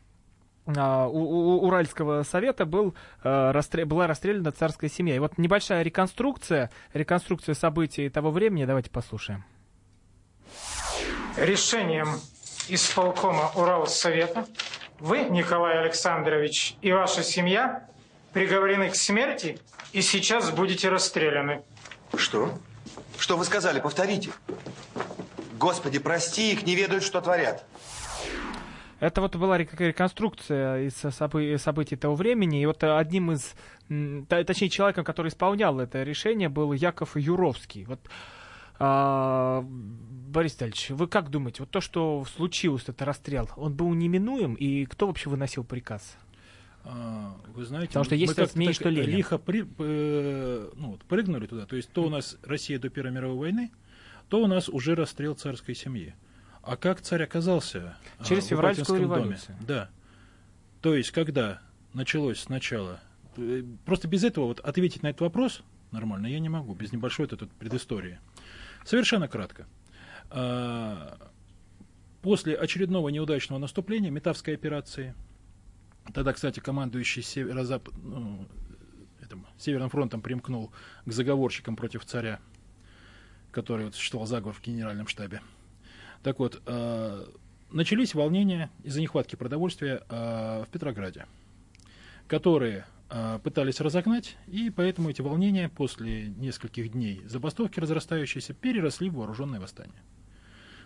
у, 0.77 1.17
у 1.17 1.67
Уральского 1.67 2.23
совета 2.23 2.65
был, 2.65 2.93
а, 3.23 3.51
расстрел, 3.51 3.87
была 3.87 4.07
расстреляна 4.07 4.51
царская 4.51 4.89
семья. 4.89 5.15
И 5.15 5.19
вот 5.19 5.37
небольшая 5.37 5.81
реконструкция, 5.81 6.69
реконструкция 6.93 7.55
событий 7.55 8.09
того 8.09 8.31
времени, 8.31 8.65
давайте 8.65 8.89
послушаем. 8.89 9.43
Решением 11.37 12.19
исполкома 12.67 13.51
Уралсовета 13.55 14.45
вы, 14.99 15.23
Николай 15.23 15.79
Александрович, 15.79 16.75
и 16.81 16.91
ваша 16.91 17.23
семья 17.23 17.87
приговорены 18.33 18.89
к 18.89 18.95
смерти 18.95 19.59
и 19.93 20.01
сейчас 20.01 20.51
будете 20.51 20.89
расстреляны. 20.89 21.63
Что? 22.15 22.53
Что 23.17 23.37
вы 23.37 23.45
сказали? 23.45 23.79
Повторите. 23.79 24.31
Господи, 25.57 25.99
прости 25.99 26.53
их, 26.53 26.63
не 26.63 26.75
ведают, 26.75 27.03
что 27.03 27.21
творят. 27.21 27.65
Это 28.99 29.21
вот 29.21 29.35
была 29.35 29.57
реконструкция 29.57 30.87
из 30.87 30.93
событий 31.61 31.95
того 31.95 32.15
времени, 32.15 32.61
и 32.61 32.65
вот 32.65 32.83
одним 32.83 33.31
из, 33.31 33.55
точнее, 34.27 34.69
человеком, 34.69 35.05
который 35.05 35.29
исполнял 35.29 35.79
это 35.79 36.03
решение, 36.03 36.49
был 36.49 36.73
Яков 36.73 37.15
Юровский. 37.15 37.85
Вот, 37.85 37.99
а, 38.77 39.63
Борис 39.63 40.53
Витальевич, 40.53 40.89
вы 40.91 41.07
как 41.07 41.29
думаете, 41.29 41.63
вот 41.63 41.69
то, 41.69 41.81
что 41.81 42.25
случилось, 42.35 42.83
этот 42.83 43.01
расстрел, 43.01 43.49
он 43.57 43.73
был 43.73 43.93
неминуем, 43.93 44.53
и 44.53 44.85
кто 44.85 45.07
вообще 45.07 45.29
выносил 45.29 45.63
приказ? 45.63 46.17
А, 46.85 47.35
вы 47.53 47.65
знаете, 47.65 47.89
Потому 47.89 48.05
что 48.05 48.15
есть 48.15 48.37
мы 48.37 48.47
мнение, 48.55 48.73
что 48.73 48.89
Ленин. 48.89 49.09
лихо 49.09 49.37
при, 49.37 49.67
э, 49.77 50.69
ну, 50.75 50.91
вот, 50.91 51.01
прыгнули 51.03 51.45
туда. 51.45 51.65
То 51.65 51.75
есть 51.75 51.91
то 51.91 52.03
у 52.03 52.09
нас 52.09 52.37
Россия 52.43 52.79
до 52.79 52.89
Первой 52.89 53.11
мировой 53.11 53.37
войны, 53.37 53.71
то 54.29 54.41
у 54.41 54.47
нас 54.47 54.69
уже 54.69 54.95
расстрел 54.95 55.35
царской 55.35 55.75
семьи. 55.75 56.15
А 56.69 56.77
как 56.77 57.01
царь 57.01 57.23
оказался 57.23 57.97
а, 58.19 58.23
Через 58.23 58.45
в 58.45 58.49
февральскую 58.49 59.01
революцию. 59.01 59.55
Доме? 59.55 59.67
Да. 59.67 59.89
То 60.81 60.93
есть, 60.93 61.09
когда 61.11 61.61
началось 61.93 62.39
сначала... 62.41 62.99
Э, 63.37 63.63
просто 63.85 64.07
без 64.07 64.23
этого 64.23 64.45
вот 64.45 64.59
ответить 64.59 65.01
на 65.01 65.07
этот 65.07 65.21
вопрос 65.21 65.63
нормально 65.91 66.27
я 66.27 66.39
не 66.39 66.49
могу, 66.49 66.75
без 66.75 66.91
небольшой 66.91 67.25
вот 67.25 67.33
этой 67.33 67.47
предыстории. 67.47 68.19
Совершенно 68.85 69.27
кратко. 69.27 69.65
А, 70.29 71.17
после 72.21 72.55
очередного 72.55 73.09
неудачного 73.09 73.59
наступления, 73.59 74.11
Метавской 74.11 74.53
операции, 74.53 75.15
тогда, 76.13 76.33
кстати, 76.33 76.59
командующий 76.59 77.23
северо-запад, 77.23 77.95
ну, 78.03 78.47
этим, 79.25 79.47
Северным 79.57 79.89
фронтом 79.89 80.21
примкнул 80.21 80.71
к 81.05 81.11
заговорщикам 81.11 81.75
против 81.75 82.05
царя, 82.05 82.39
который 83.49 83.85
вот, 83.85 83.95
существовал 83.95 84.27
заговор 84.27 84.53
в 84.53 84.61
генеральном 84.61 85.07
штабе. 85.07 85.41
Так 86.23 86.39
вот, 86.39 86.61
э, 86.65 87.25
начались 87.71 88.13
волнения 88.13 88.69
из-за 88.83 89.01
нехватки 89.01 89.35
продовольствия 89.35 90.03
э, 90.09 90.63
в 90.63 90.69
Петрограде, 90.69 91.27
которые 92.27 92.85
э, 93.09 93.39
пытались 93.41 93.79
разогнать, 93.79 94.35
и 94.47 94.69
поэтому 94.69 95.09
эти 95.09 95.21
волнения 95.21 95.69
после 95.69 96.27
нескольких 96.27 96.91
дней 96.91 97.21
забастовки 97.25 97.79
разрастающиеся 97.79 98.53
переросли 98.53 99.09
в 99.09 99.15
вооруженное 99.15 99.61
восстание. 99.61 100.03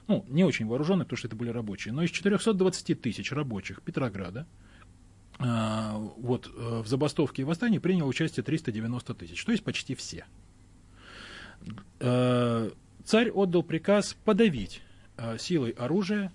Ну, 0.07 0.23
не 0.27 0.43
очень 0.43 0.67
вооруженные, 0.67 1.05
потому 1.05 1.17
что 1.17 1.27
это 1.27 1.35
были 1.35 1.49
рабочие, 1.49 1.93
но 1.93 2.03
из 2.03 2.11
420 2.11 3.01
тысяч 3.01 3.31
рабочих 3.31 3.81
Петрограда 3.81 4.45
вот 5.39 6.47
в 6.47 6.85
забастовке 6.85 7.41
и 7.41 7.45
восстании 7.45 7.79
приняло 7.79 8.07
участие 8.07 8.43
390 8.43 9.13
тысяч, 9.15 9.43
то 9.43 9.51
есть 9.51 9.63
почти 9.63 9.95
все. 9.95 10.25
Царь 11.99 13.31
отдал 13.31 13.63
приказ 13.63 14.15
подавить 14.25 14.81
силой 15.38 15.72
оружия 15.72 16.32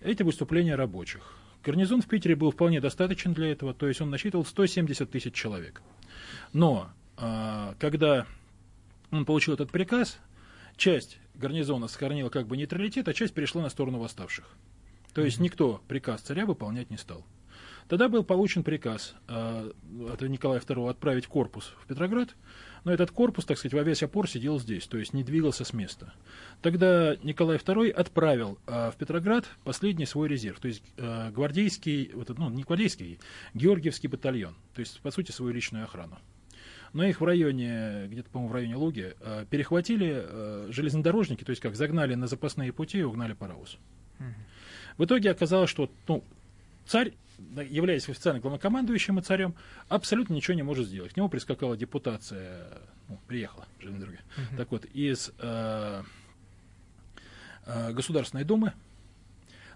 эти 0.00 0.22
выступления 0.22 0.74
рабочих. 0.74 1.36
Гарнизон 1.64 2.02
в 2.02 2.06
Питере 2.06 2.34
был 2.34 2.50
вполне 2.50 2.80
достаточен 2.80 3.34
для 3.34 3.52
этого, 3.52 3.72
то 3.72 3.86
есть 3.86 4.00
он 4.00 4.10
насчитывал 4.10 4.44
170 4.44 5.10
тысяч 5.10 5.32
человек. 5.32 5.80
Но 6.52 6.90
э, 7.16 7.74
когда 7.78 8.26
он 9.10 9.24
получил 9.24 9.54
этот 9.54 9.70
приказ, 9.70 10.18
часть 10.76 11.18
гарнизона 11.34 11.86
сохранила 11.86 12.30
как 12.30 12.48
бы 12.48 12.56
нейтралитет, 12.56 13.06
а 13.08 13.14
часть 13.14 13.34
перешла 13.34 13.62
на 13.62 13.70
сторону 13.70 13.98
восставших. 14.00 14.48
То 15.14 15.22
есть 15.22 15.38
никто 15.38 15.82
приказ 15.86 16.22
царя 16.22 16.46
выполнять 16.46 16.90
не 16.90 16.96
стал. 16.96 17.24
Тогда 17.88 18.08
был 18.08 18.24
получен 18.24 18.64
приказ 18.64 19.14
э, 19.28 19.72
от 20.12 20.22
Николая 20.22 20.60
II 20.60 20.90
отправить 20.90 21.26
корпус 21.26 21.74
в 21.82 21.86
Петроград, 21.86 22.34
но 22.84 22.92
этот 22.92 23.10
корпус, 23.10 23.44
так 23.44 23.58
сказать, 23.58 23.74
во 23.74 23.82
весь 23.82 24.02
опор 24.02 24.28
сидел 24.28 24.58
здесь, 24.58 24.86
то 24.86 24.98
есть 24.98 25.12
не 25.12 25.22
двигался 25.22 25.64
с 25.64 25.72
места. 25.72 26.12
Тогда 26.60 27.16
Николай 27.22 27.56
II 27.58 27.90
отправил 27.90 28.58
э, 28.66 28.90
в 28.90 28.96
Петроград 28.96 29.46
последний 29.64 30.06
свой 30.06 30.28
резерв, 30.28 30.58
то 30.60 30.68
есть 30.68 30.82
э, 30.96 31.30
гвардейский, 31.30 32.10
вот, 32.14 32.36
ну, 32.36 32.50
не 32.50 32.64
гвардейский, 32.64 33.20
Георгиевский 33.54 34.08
батальон, 34.08 34.54
то 34.74 34.80
есть, 34.80 35.00
по 35.00 35.10
сути, 35.10 35.30
свою 35.30 35.52
личную 35.52 35.84
охрану. 35.84 36.18
Но 36.92 37.04
их 37.04 37.20
в 37.20 37.24
районе, 37.24 38.06
где-то, 38.08 38.28
по-моему, 38.30 38.50
в 38.50 38.54
районе 38.54 38.76
Луги, 38.76 39.14
э, 39.20 39.46
перехватили 39.48 40.24
э, 40.24 40.68
железнодорожники, 40.70 41.44
то 41.44 41.50
есть 41.50 41.62
как 41.62 41.74
загнали 41.74 42.14
на 42.14 42.26
запасные 42.26 42.72
пути 42.72 42.98
и 42.98 43.02
угнали 43.02 43.32
паровоз. 43.32 43.78
В 44.98 45.04
итоге 45.04 45.30
оказалось, 45.30 45.70
что 45.70 45.90
ну, 46.06 46.22
царь 46.86 47.14
являясь 47.68 48.08
официально 48.08 48.40
главнокомандующим 48.40 49.18
и 49.18 49.22
царем, 49.22 49.54
абсолютно 49.88 50.34
ничего 50.34 50.54
не 50.54 50.62
может 50.62 50.86
сделать. 50.86 51.12
К 51.12 51.16
нему 51.16 51.28
прискакала 51.28 51.76
депутация, 51.76 52.66
ну, 53.08 53.18
приехала, 53.26 53.66
дороги, 53.80 54.18
uh-huh. 54.36 54.56
так 54.56 54.70
вот, 54.70 54.84
из 54.86 55.32
э, 55.38 56.02
э, 57.66 57.92
Государственной 57.92 58.44
Думы 58.44 58.72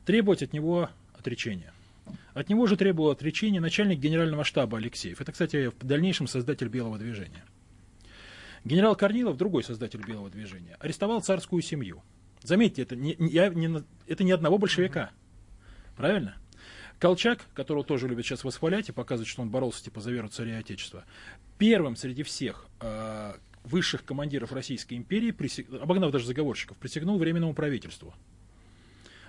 требовать 0.04 0.42
от 0.42 0.52
него 0.52 0.90
отречения. 1.18 1.72
От 2.34 2.48
него 2.48 2.66
же 2.66 2.76
требовал 2.76 3.10
отречения 3.10 3.60
начальник 3.60 3.98
генерального 3.98 4.44
штаба 4.44 4.78
Алексеев. 4.78 5.20
Это, 5.20 5.32
кстати, 5.32 5.68
в 5.68 5.84
дальнейшем 5.84 6.26
создатель 6.26 6.68
Белого 6.68 6.98
движения. 6.98 7.44
Генерал 8.64 8.96
Корнилов, 8.96 9.36
другой 9.36 9.64
создатель 9.64 10.04
Белого 10.04 10.28
движения, 10.30 10.76
арестовал 10.80 11.22
царскую 11.22 11.62
семью. 11.62 12.02
Заметьте, 12.42 12.82
это 12.82 12.94
не, 12.94 13.16
я, 13.18 13.48
не, 13.48 13.82
это 14.06 14.24
не 14.24 14.32
одного 14.32 14.58
большевика. 14.58 15.10
Правильно? 15.96 16.36
Колчак, 16.98 17.46
которого 17.54 17.84
тоже 17.84 18.08
любят 18.08 18.24
сейчас 18.24 18.42
восхвалять 18.44 18.88
и 18.88 18.92
показывать, 18.92 19.28
что 19.28 19.42
он 19.42 19.50
боролся 19.50 19.84
типа 19.84 20.00
за 20.00 20.10
веру 20.10 20.28
царя 20.28 20.56
и 20.56 20.60
отечества, 20.60 21.04
первым 21.58 21.96
среди 21.96 22.22
всех 22.22 22.66
э, 22.80 23.34
высших 23.64 24.04
командиров 24.04 24.52
Российской 24.52 24.94
империи, 24.94 25.30
присяг... 25.30 25.66
обогнав 25.74 26.12
даже 26.12 26.26
заговорщиков, 26.26 26.76
присягнул 26.78 27.18
Временному 27.18 27.54
правительству. 27.54 28.14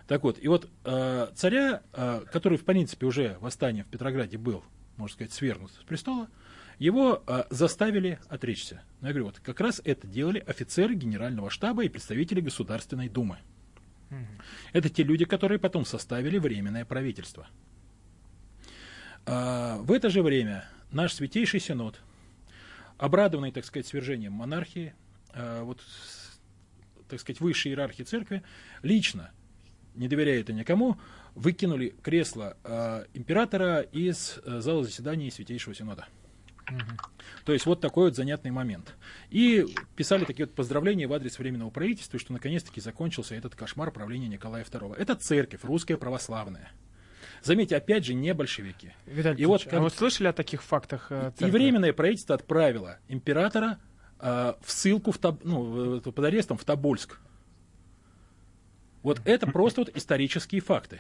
Так 0.08 0.24
вот, 0.24 0.40
и 0.42 0.48
вот 0.48 0.70
э, 0.86 1.28
царя, 1.36 1.82
э, 1.92 2.22
который 2.32 2.58
в 2.58 2.64
принципе 2.64 3.06
уже 3.06 3.38
восстание 3.42 3.84
в 3.84 3.88
Петрограде 3.88 4.38
был, 4.38 4.64
можно 4.96 5.14
сказать, 5.14 5.34
свергнут 5.34 5.72
с 5.72 5.84
престола, 5.84 6.30
его 6.80 7.24
э, 7.28 7.44
заставили 7.50 8.20
отречься. 8.30 8.84
Но 9.02 9.08
я 9.08 9.14
говорю, 9.14 9.26
вот 9.26 9.40
как 9.40 9.60
раз 9.60 9.82
это 9.84 10.08
делали 10.08 10.40
офицеры 10.40 10.96
Генерального 10.96 11.50
штаба 11.50 11.84
и 11.84 11.90
представители 11.90 12.40
Государственной 12.40 13.10
Думы. 13.10 13.40
Это 14.74 14.90
те 14.90 15.04
люди, 15.04 15.26
которые 15.26 15.60
потом 15.60 15.86
составили 15.86 16.38
Временное 16.38 16.86
правительство. 16.86 17.48
А, 19.26 19.78
в 19.80 19.92
это 19.92 20.10
же 20.10 20.24
время 20.24 20.66
наш 20.92 21.14
Святейший 21.14 21.60
Синод, 21.60 22.00
обрадованный, 22.98 23.52
так 23.52 23.66
сказать, 23.66 23.86
свержением 23.86 24.34
монархии, 24.34 24.94
а, 25.34 25.64
вот, 25.64 25.82
так 27.10 27.20
сказать, 27.20 27.42
высшей 27.42 27.72
иерархии 27.72 28.04
церкви, 28.04 28.44
лично, 28.84 29.32
не 29.96 30.08
доверяя 30.08 30.40
это 30.40 30.54
никому, 30.54 30.98
выкинули 31.36 31.94
кресло 32.02 32.56
а, 32.64 33.06
императора 33.14 33.82
из 33.82 34.40
зала 34.46 34.84
заседаний 34.84 35.30
Святейшего 35.30 35.76
Синода. 35.76 36.08
То 37.46 37.54
есть 37.54 37.66
вот 37.66 37.80
такой 37.80 38.06
вот 38.06 38.16
занятный 38.16 38.52
момент. 38.52 38.96
И 39.30 39.66
писали 39.96 40.26
такие 40.26 40.46
вот 40.46 40.56
поздравления 40.56 41.08
в 41.08 41.14
адрес 41.14 41.40
Временного 41.40 41.70
правительства, 41.70 42.20
что 42.20 42.34
наконец-таки 42.34 42.82
закончился 42.82 43.36
этот 43.36 43.56
кошмар 43.56 43.92
правления 43.92 44.28
Николая 44.28 44.64
II. 44.64 44.96
Это 44.96 45.16
церковь, 45.16 45.64
русская 45.64 45.98
православная. 45.98 46.72
Заметьте, 47.44 47.78
опять 47.78 48.06
же, 48.06 48.14
не 48.14 48.34
большевики. 48.34 48.94
Виталий 49.06 49.42
и 49.42 49.46
вот, 49.46 49.66
а 49.72 49.80
вы 49.80 49.90
слышали 49.90 50.28
о 50.28 50.34
таких 50.34 50.64
фактах? 50.64 51.08
Э, 51.10 51.32
и 51.40 51.46
Временное 51.46 51.94
правительство 51.94 52.36
отправило 52.36 53.00
императора 53.08 53.80
э, 54.20 54.54
в 54.62 54.72
ссылку 54.72 55.12
в 55.12 55.18
Таб, 55.18 55.40
ну, 55.44 56.02
под 56.02 56.20
арестом 56.26 56.58
в 56.58 56.66
Тобольск. 56.66 57.20
Вот 59.04 59.22
это 59.24 59.48
просто 59.48 59.82
вот 59.82 59.96
исторические 59.96 60.62
факты. 60.62 61.00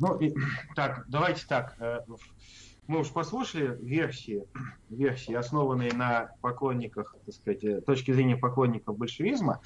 Ну, 0.00 0.18
и, 0.18 0.34
так, 0.74 1.04
давайте 1.08 1.46
так. 1.46 1.76
Э, 2.84 2.90
мы 2.92 3.00
уж 3.00 3.10
послушали 3.10 3.78
версии, 3.80 4.44
версии, 4.90 5.34
основанные 5.34 5.92
на 5.92 6.30
поклонниках, 6.40 7.16
так 7.24 7.34
сказать, 7.34 7.64
э, 7.64 7.80
точки 7.80 8.12
зрения 8.12 8.36
поклонников 8.36 8.96
большевизма. 8.96 9.60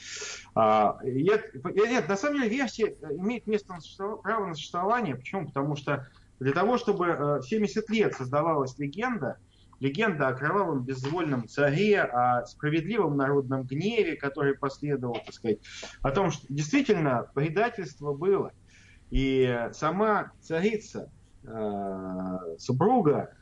А, 0.54 0.98
нет, 1.02 1.52
нет, 1.64 2.08
на 2.08 2.16
самом 2.16 2.40
деле 2.40 2.48
версия 2.48 2.96
имеет 3.10 3.46
место 3.46 3.74
на 3.74 4.16
право 4.16 4.46
на 4.46 4.54
существование. 4.54 5.16
Почему? 5.16 5.46
Потому 5.46 5.76
что 5.76 6.06
для 6.40 6.52
того, 6.52 6.78
чтобы 6.78 7.40
70 7.44 7.90
э, 7.90 7.92
лет 7.92 8.14
создавалась 8.14 8.78
легенда, 8.78 9.38
легенда 9.80 10.28
о 10.28 10.34
кровавом 10.34 10.84
безвольном 10.84 11.48
царе, 11.48 12.02
о 12.02 12.44
справедливом 12.46 13.16
народном 13.16 13.62
гневе, 13.62 14.16
который 14.16 14.54
последовал, 14.54 15.14
так 15.14 15.32
сказать, 15.32 15.58
о 16.02 16.10
том, 16.10 16.30
что 16.30 16.46
действительно 16.48 17.30
предательство 17.34 18.12
было. 18.12 18.52
И 19.10 19.68
сама 19.72 20.32
царица 20.40 21.10
э, 21.10 21.17
супруга 22.58 23.32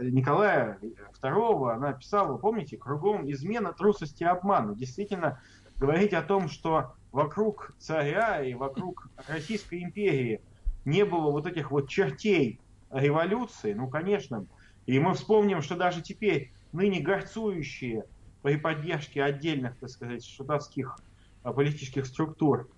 Николая 0.00 0.78
II, 1.22 1.72
она 1.72 1.92
писала, 1.92 2.36
помните, 2.38 2.76
кругом 2.76 3.30
измена, 3.30 3.72
трусость 3.72 4.20
и 4.20 4.24
обман. 4.24 4.74
Действительно, 4.74 5.40
говорить 5.76 6.14
о 6.14 6.22
том, 6.22 6.48
что 6.48 6.94
вокруг 7.10 7.74
царя 7.78 8.42
и 8.42 8.54
вокруг 8.54 9.08
Российской 9.28 9.82
империи 9.82 10.40
не 10.84 11.04
было 11.04 11.30
вот 11.30 11.46
этих 11.46 11.70
вот 11.70 11.88
чертей 11.88 12.60
революции, 12.90 13.72
ну, 13.72 13.88
конечно. 13.88 14.46
И 14.86 14.98
мы 14.98 15.14
вспомним, 15.14 15.62
что 15.62 15.76
даже 15.76 16.02
теперь 16.02 16.52
ныне 16.72 17.00
горцующие 17.00 18.04
при 18.42 18.56
поддержке 18.56 19.22
отдельных, 19.22 19.78
так 19.78 19.90
сказать, 19.90 20.24
шутовских 20.24 20.96
а, 21.42 21.52
политических 21.52 22.06
структур 22.06 22.68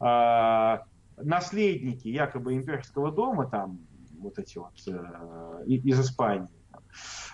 а, 0.00 0.84
наследники 1.16 2.08
якобы 2.08 2.54
имперского 2.54 3.12
дома, 3.12 3.48
там 3.48 3.80
вот 4.18 4.38
эти 4.38 4.58
вот 4.58 4.72
э, 4.86 5.64
из 5.66 6.00
Испании, 6.00 6.48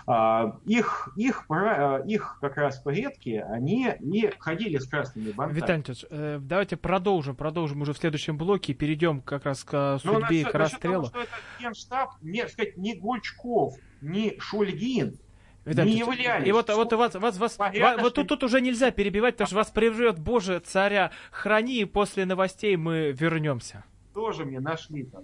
а, 0.07 0.57
их, 0.65 1.09
их, 1.15 1.45
а, 1.49 2.01
их 2.05 2.39
как 2.41 2.57
раз 2.57 2.79
предки, 2.79 3.43
они 3.47 3.93
не 3.99 4.31
ходили 4.39 4.77
с 4.77 4.87
красными 4.87 5.31
бантами. 5.31 5.57
Виталий 5.57 5.75
Антонович, 5.75 6.05
э, 6.09 6.39
давайте 6.41 6.77
продолжим, 6.77 7.35
продолжим 7.35 7.81
уже 7.81 7.93
в 7.93 7.97
следующем 7.97 8.37
блоке, 8.37 8.73
перейдем 8.73 9.21
как 9.21 9.45
раз 9.45 9.63
к 9.63 9.99
судьбе 9.99 10.17
Но 10.21 10.27
и 10.31 10.43
к 10.43 10.53
расстрелу. 10.55 11.09
Того, 11.09 11.09
что 11.09 11.19
это 11.21 11.31
генштаб, 11.59 12.09
не, 12.21 12.47
сказать, 12.47 12.77
не 12.77 12.95
Гульчков, 12.95 13.75
не 14.01 14.39
Шульгин, 14.39 15.19
Виталий, 15.69 15.93
не 15.93 15.99
являлись. 15.99 16.47
И 16.47 16.51
вот, 16.51 16.69
вот 16.69 16.93
вас, 16.93 17.15
вас, 17.15 17.37
вас, 17.37 17.53
Понятно, 17.53 18.03
вот 18.03 18.15
тут, 18.15 18.27
тут 18.27 18.43
уже 18.43 18.59
нельзя 18.59 18.91
перебивать, 18.91 19.35
потому 19.35 19.47
что 19.47 19.55
вас 19.57 19.69
прервет, 19.69 20.19
Боже, 20.19 20.59
царя 20.59 21.11
храни, 21.31 21.81
и 21.81 21.85
после 21.85 22.25
новостей 22.25 22.75
мы 22.75 23.11
вернемся. 23.11 23.83
Тоже 24.13 24.45
мне 24.45 24.59
нашли 24.59 25.03
там. 25.03 25.23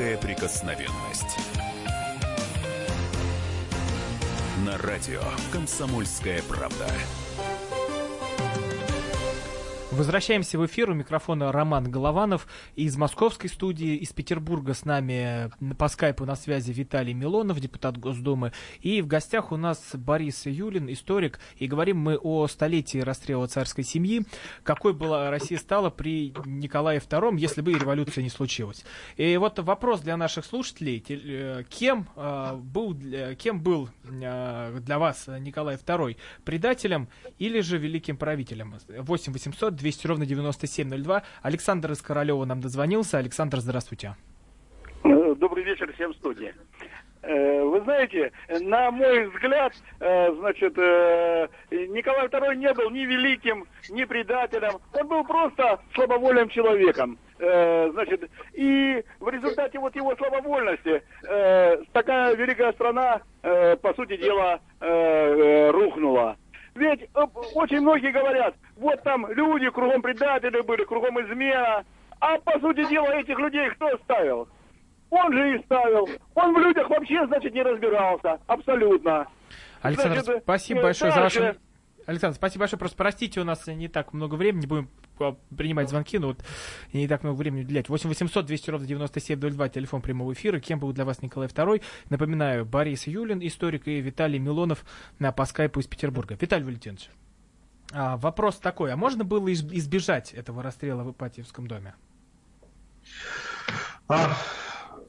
Депутатская 0.00 0.16
прикосновенность. 0.16 1.36
На 4.64 4.78
радио 4.78 5.20
«Комсомольская 5.52 6.42
правда». 6.48 6.86
Возвращаемся 9.92 10.56
в 10.56 10.64
эфир. 10.64 10.90
У 10.90 10.94
микрофона 10.94 11.50
Роман 11.50 11.90
Голованов. 11.90 12.46
Из 12.76 12.96
московской 12.96 13.50
студии, 13.50 13.96
из 13.96 14.12
Петербурга 14.12 14.72
с 14.72 14.84
нами 14.84 15.50
по 15.74 15.88
скайпу 15.88 16.24
на 16.24 16.36
связи 16.36 16.70
Виталий 16.70 17.12
Милонов, 17.12 17.58
депутат 17.58 17.98
Госдумы. 17.98 18.52
И 18.82 19.02
в 19.02 19.08
гостях 19.08 19.50
у 19.50 19.56
нас 19.56 19.82
Борис 19.94 20.46
Юлин, 20.46 20.92
историк. 20.92 21.40
И 21.56 21.66
говорим 21.66 21.98
мы 21.98 22.16
о 22.16 22.46
столетии 22.46 22.98
расстрела 22.98 23.48
царской 23.48 23.82
семьи. 23.82 24.24
Какой 24.62 24.92
была 24.94 25.28
Россия 25.28 25.58
стала 25.58 25.90
при 25.90 26.32
Николае 26.44 27.00
II, 27.00 27.36
если 27.38 27.60
бы 27.60 27.72
революция 27.72 28.22
не 28.22 28.30
случилась. 28.30 28.84
И 29.16 29.36
вот 29.38 29.58
вопрос 29.58 30.02
для 30.02 30.16
наших 30.16 30.44
слушателей. 30.44 31.04
Э, 31.08 31.64
кем, 31.68 32.08
э, 32.14 32.54
был, 32.54 32.96
кем 33.36 33.60
был 33.60 33.88
э, 34.04 34.78
для 34.80 34.98
вас 35.00 35.26
Николай 35.26 35.74
II? 35.74 36.16
Предателем 36.44 37.08
или 37.38 37.60
же 37.60 37.76
великим 37.76 38.16
правителем? 38.16 38.76
8 38.88 39.32
800 39.32 39.79
200 39.80 39.90
200 39.90 40.06
ровно 40.06 40.26
9702. 40.26 41.22
Александр 41.42 41.92
из 41.92 42.02
Королева 42.02 42.44
нам 42.44 42.60
дозвонился. 42.60 43.18
Александр, 43.18 43.58
здравствуйте. 43.58 44.14
Э, 45.04 45.34
добрый 45.36 45.64
вечер 45.64 45.92
всем 45.94 46.12
в 46.12 46.16
студии. 46.16 46.54
Э, 47.22 47.62
вы 47.62 47.80
знаете, 47.80 48.32
на 48.60 48.90
мой 48.90 49.26
взгляд, 49.28 49.72
э, 50.00 50.32
значит, 50.32 50.76
Николай 50.76 52.28
II 52.28 52.54
не 52.56 52.72
был 52.72 52.90
ни 52.90 53.00
великим, 53.00 53.66
ни 53.90 54.04
предателем. 54.04 54.78
Он 54.92 55.08
был 55.08 55.24
просто 55.24 55.80
слабовольным 55.94 56.48
человеком. 56.48 57.18
Значит, 57.38 58.30
и 58.52 59.02
в 59.18 59.28
результате 59.30 59.78
вот 59.78 59.96
его 59.96 60.14
слабовольности 60.14 61.02
такая 61.94 62.34
великая 62.34 62.74
страна, 62.74 63.22
по 63.40 63.94
сути 63.96 64.18
дела, 64.18 64.60
рухнула. 65.72 66.36
Ведь 66.74 67.02
э, 67.02 67.20
очень 67.54 67.80
многие 67.80 68.12
говорят, 68.12 68.54
вот 68.76 69.02
там 69.02 69.30
люди 69.32 69.68
кругом 69.70 70.02
предатели 70.02 70.60
были, 70.62 70.84
кругом 70.84 71.20
измена. 71.20 71.84
А 72.20 72.38
по 72.38 72.58
сути 72.60 72.88
дела 72.88 73.12
этих 73.14 73.38
людей 73.38 73.68
кто 73.70 73.96
ставил? 74.04 74.48
Он 75.10 75.32
же 75.32 75.56
и 75.56 75.62
ставил. 75.64 76.08
Он 76.34 76.54
в 76.54 76.58
людях 76.58 76.88
вообще, 76.88 77.26
значит, 77.26 77.52
не 77.52 77.62
разбирался. 77.62 78.38
Абсолютно. 78.46 79.26
Александр, 79.82 80.20
значит, 80.20 80.42
спасибо 80.42 80.82
большое 80.82 81.12
дальше... 81.12 81.38
за 81.38 81.46
ваше 81.46 81.58
Александр, 82.06 82.36
спасибо 82.36 82.62
большое. 82.62 82.78
Просто 82.78 82.96
простите, 82.96 83.40
у 83.40 83.44
нас 83.44 83.66
не 83.66 83.88
так 83.88 84.12
много 84.12 84.34
времени. 84.34 84.66
Будем 84.66 84.88
принимать 85.56 85.88
звонки, 85.88 86.18
но 86.18 86.28
вот 86.28 86.44
не 86.92 87.08
так 87.08 87.22
много 87.22 87.36
времени 87.36 87.62
уделять. 87.62 87.88
8 87.88 88.08
800 88.08 88.46
200 88.46 88.70
ровно 88.70 88.86
9702, 88.86 89.68
телефон 89.68 90.02
прямого 90.02 90.32
эфира. 90.32 90.60
Кем 90.60 90.78
был 90.80 90.92
для 90.92 91.04
вас 91.04 91.22
Николай 91.22 91.48
II? 91.48 91.82
Напоминаю, 92.08 92.64
Борис 92.64 93.06
Юлин, 93.06 93.40
историк, 93.46 93.86
и 93.88 94.00
Виталий 94.00 94.38
Милонов 94.38 94.84
на, 95.18 95.32
по 95.32 95.44
скайпу 95.44 95.80
из 95.80 95.86
Петербурга. 95.86 96.36
Виталий 96.40 96.64
Валентинович, 96.64 97.10
а, 97.92 98.16
вопрос 98.16 98.58
такой. 98.58 98.92
А 98.92 98.96
можно 98.96 99.24
было 99.24 99.52
избежать 99.52 100.32
этого 100.32 100.62
расстрела 100.62 101.02
в 101.02 101.10
Ипатьевском 101.12 101.66
доме? 101.66 101.94
А, 104.08 104.36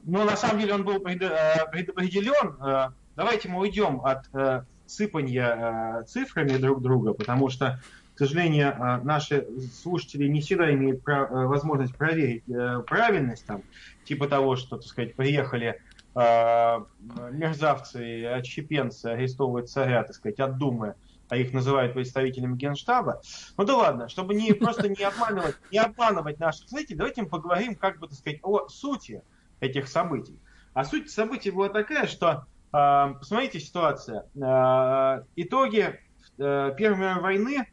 ну, 0.04 0.24
на 0.24 0.36
самом 0.36 0.60
деле 0.60 0.74
он 0.74 0.84
был 0.84 0.96
э, 0.96 1.70
предопределен. 1.70 2.56
Э, 2.60 2.90
давайте 3.16 3.48
мы 3.48 3.60
уйдем 3.60 4.00
от 4.04 4.28
э, 4.34 4.64
сыпанья 4.86 6.04
цифрами 6.06 6.56
друг 6.56 6.82
друга, 6.82 7.12
потому 7.12 7.48
что, 7.48 7.80
к 8.14 8.18
сожалению, 8.18 8.68
э, 8.68 9.00
наши 9.02 9.46
слушатели 9.74 10.28
не 10.28 10.40
всегда 10.40 10.72
имеют 10.72 11.02
э, 11.08 11.26
возможность 11.30 11.96
проверить 11.96 12.44
правильность, 12.86 13.46
там, 13.46 13.62
типа 14.04 14.28
того, 14.28 14.56
что, 14.56 14.76
так 14.76 14.86
сказать, 14.86 15.14
приехали 15.14 15.80
мерзавцы, 16.14 18.26
отщепенцы 18.26 19.06
арестовывать 19.06 19.70
царя, 19.70 20.02
так 20.02 20.14
сказать, 20.14 20.40
от 20.40 20.58
Думы, 20.58 20.94
а 21.30 21.38
их 21.38 21.54
называют 21.54 21.94
представителями 21.94 22.56
Генштаба. 22.56 23.22
Ну 23.56 23.64
да 23.64 23.76
ладно, 23.76 24.10
чтобы 24.10 24.34
не, 24.34 24.52
просто 24.52 24.90
не 24.90 25.02
обманывать, 25.02 25.56
не 25.70 25.78
обманывать 25.78 26.38
наших 26.38 26.68
зрителей, 26.68 26.98
давайте 26.98 27.22
мы 27.22 27.28
поговорим, 27.28 27.76
как 27.76 27.98
бы, 27.98 28.08
так 28.08 28.18
сказать, 28.18 28.40
о 28.42 28.68
сути 28.68 29.22
этих 29.60 29.88
событий. 29.88 30.38
А 30.74 30.84
суть 30.84 31.10
событий 31.10 31.50
была 31.50 31.70
такая, 31.70 32.06
что 32.06 32.44
а, 32.72 33.14
посмотрите 33.14 33.60
ситуация. 33.60 34.26
А, 34.42 35.24
итоги 35.36 36.00
э, 36.38 36.74
Первой 36.76 36.98
мировой 36.98 37.22
войны 37.22 37.58
а, 37.58 37.66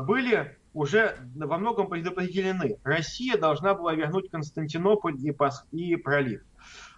были 0.00 0.56
уже 0.72 1.16
во 1.36 1.58
многом 1.58 1.88
предопределены. 1.88 2.78
Россия 2.84 3.38
должна 3.38 3.74
была 3.74 3.94
вернуть 3.94 4.30
Константинополь 4.30 5.16
и 5.72 5.96
пролив. 5.96 6.42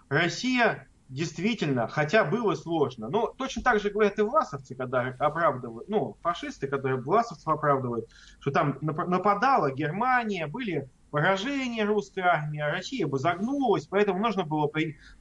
Россия 0.09 0.87
действительно, 1.09 1.87
хотя 1.87 2.25
было 2.25 2.55
сложно, 2.55 3.09
но 3.09 3.27
точно 3.37 3.61
так 3.63 3.79
же 3.79 3.89
говорят 3.89 4.19
и 4.19 4.23
власовцы, 4.23 4.75
когда 4.75 5.15
оправдывают, 5.19 5.87
ну, 5.87 6.17
фашисты, 6.21 6.67
которые 6.67 6.99
власовцев 6.99 7.47
оправдывают, 7.47 8.09
что 8.39 8.51
там 8.51 8.77
нападала 8.81 9.71
Германия, 9.71 10.47
были 10.47 10.89
поражения 11.11 11.85
русской 11.85 12.19
армии, 12.19 12.59
а 12.59 12.71
Россия 12.71 13.07
бы 13.07 13.17
загнулась, 13.19 13.87
поэтому 13.87 14.19
нужно 14.19 14.43
было 14.43 14.69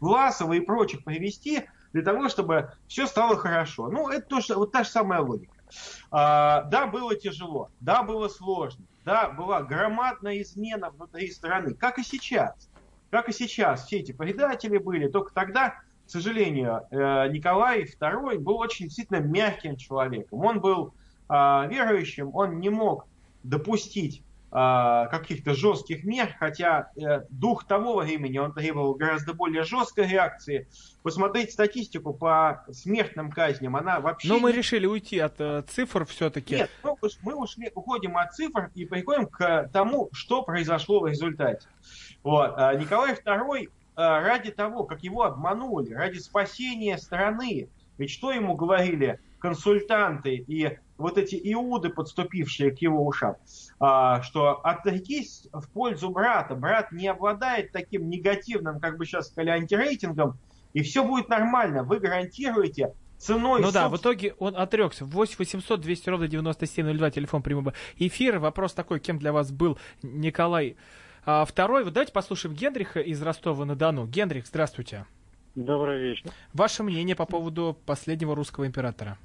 Власова 0.00 0.54
и 0.54 0.60
прочих 0.60 1.04
привести 1.04 1.62
для 1.92 2.02
того, 2.02 2.28
чтобы 2.28 2.72
все 2.88 3.06
стало 3.06 3.36
хорошо. 3.36 3.88
Ну, 3.88 4.08
это 4.08 4.26
тоже 4.26 4.54
вот 4.54 4.72
та 4.72 4.82
же 4.82 4.90
самая 4.90 5.20
логика. 5.20 5.55
А, 6.10 6.62
да, 6.64 6.86
было 6.86 7.14
тяжело, 7.14 7.70
да, 7.80 8.02
было 8.02 8.28
сложно. 8.28 8.84
да, 9.04 9.30
была 9.30 9.62
громадная 9.62 10.42
измена 10.42 10.90
внутри 10.90 11.30
страны, 11.30 11.74
как 11.74 11.98
и 11.98 12.02
сейчас. 12.02 12.68
Как 13.10 13.28
и 13.28 13.32
сейчас 13.32 13.86
все 13.86 13.98
эти 13.98 14.12
предатели 14.12 14.78
были, 14.78 15.08
только 15.08 15.32
тогда, 15.32 15.70
к 15.70 16.10
сожалению, 16.10 16.82
э, 16.90 17.28
Николай 17.28 17.84
II 17.84 18.38
был 18.38 18.56
очень 18.56 18.86
действительно 18.86 19.18
мягким 19.18 19.76
человеком. 19.76 20.44
Он 20.44 20.60
был 20.60 20.92
а, 21.28 21.66
верующим, 21.66 22.34
он 22.34 22.60
не 22.60 22.68
мог 22.68 23.06
допустить 23.42 24.22
каких-то 24.56 25.54
жестких 25.54 26.04
мер, 26.04 26.34
хотя 26.38 26.90
э, 26.96 27.24
дух 27.28 27.66
того 27.66 27.96
времени, 27.96 28.38
он 28.38 28.54
требовал 28.54 28.94
гораздо 28.94 29.34
более 29.34 29.64
жесткой 29.64 30.08
реакции. 30.08 30.66
Посмотреть 31.02 31.52
статистику 31.52 32.14
по 32.14 32.64
смертным 32.72 33.30
казням, 33.30 33.76
она 33.76 34.00
вообще... 34.00 34.28
Но 34.28 34.38
мы 34.38 34.52
решили 34.52 34.86
уйти 34.86 35.18
от 35.18 35.34
э, 35.40 35.62
цифр 35.68 36.06
все-таки. 36.06 36.54
Нет, 36.54 36.70
мы, 36.82 36.94
мы 37.22 37.34
ушли, 37.34 37.70
уходим 37.74 38.16
от 38.16 38.32
цифр 38.34 38.70
и 38.74 38.86
приходим 38.86 39.26
к 39.26 39.68
тому, 39.74 40.08
что 40.12 40.42
произошло 40.42 41.00
в 41.00 41.06
результате. 41.06 41.68
Вот. 42.22 42.54
А 42.56 42.74
Николай 42.74 43.14
II 43.14 43.68
ради 43.94 44.52
того, 44.52 44.84
как 44.84 45.02
его 45.02 45.24
обманули, 45.24 45.92
ради 45.92 46.18
спасения 46.18 46.96
страны, 46.96 47.68
ведь 47.98 48.10
что 48.10 48.32
ему 48.32 48.54
говорили 48.54 49.20
консультанты 49.38 50.36
и 50.36 50.78
вот 50.98 51.18
эти 51.18 51.38
иуды, 51.52 51.90
подступившие 51.90 52.70
к 52.70 52.78
его 52.78 53.06
ушам, 53.06 53.36
а, 53.78 54.22
что 54.22 54.60
отрекись 54.60 55.48
в 55.52 55.68
пользу 55.70 56.10
брата. 56.10 56.54
Брат 56.54 56.92
не 56.92 57.08
обладает 57.08 57.72
таким 57.72 58.08
негативным, 58.08 58.80
как 58.80 58.96
бы 58.96 59.04
сейчас 59.04 59.28
сказали, 59.28 59.50
антирейтингом, 59.50 60.38
и 60.72 60.82
все 60.82 61.04
будет 61.04 61.28
нормально. 61.28 61.82
Вы 61.82 61.98
гарантируете 61.98 62.94
ценой... 63.18 63.60
Ну 63.60 63.72
да, 63.72 63.88
в 63.88 63.96
итоге 63.96 64.34
он 64.38 64.56
отрекся. 64.56 65.04
8 65.04 65.36
800 65.38 65.80
200 65.80 66.08
ровно 66.08 66.28
9702, 66.28 67.10
телефон 67.10 67.42
прямого 67.42 67.74
эфира. 67.96 68.38
Вопрос 68.38 68.72
такой, 68.72 69.00
кем 69.00 69.18
для 69.18 69.32
вас 69.32 69.50
был 69.50 69.78
Николай 70.02 70.76
а, 71.24 71.44
Второй? 71.44 71.84
Вот 71.84 71.92
давайте 71.92 72.12
послушаем 72.12 72.54
Генриха 72.54 73.00
из 73.00 73.20
Ростова-на-Дону. 73.22 74.06
Генрих, 74.06 74.46
здравствуйте. 74.46 75.06
Добрый 75.54 76.00
вечер. 76.00 76.30
Ваше 76.52 76.82
мнение 76.82 77.16
по 77.16 77.24
поводу 77.24 77.78
последнего 77.86 78.34
русского 78.34 78.66
императора? 78.66 79.18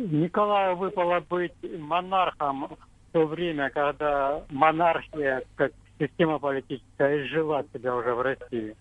Николаю 0.00 0.76
выпало 0.76 1.20
быть 1.28 1.52
монархом 1.78 2.68
в 2.68 3.12
то 3.12 3.26
время, 3.26 3.68
когда 3.68 4.42
монархия, 4.48 5.42
как 5.56 5.72
система 5.98 6.38
политическая, 6.38 7.22
изжила 7.22 7.64
себя 7.74 7.94
уже 7.94 8.14
в 8.14 8.22
России. 8.22 8.74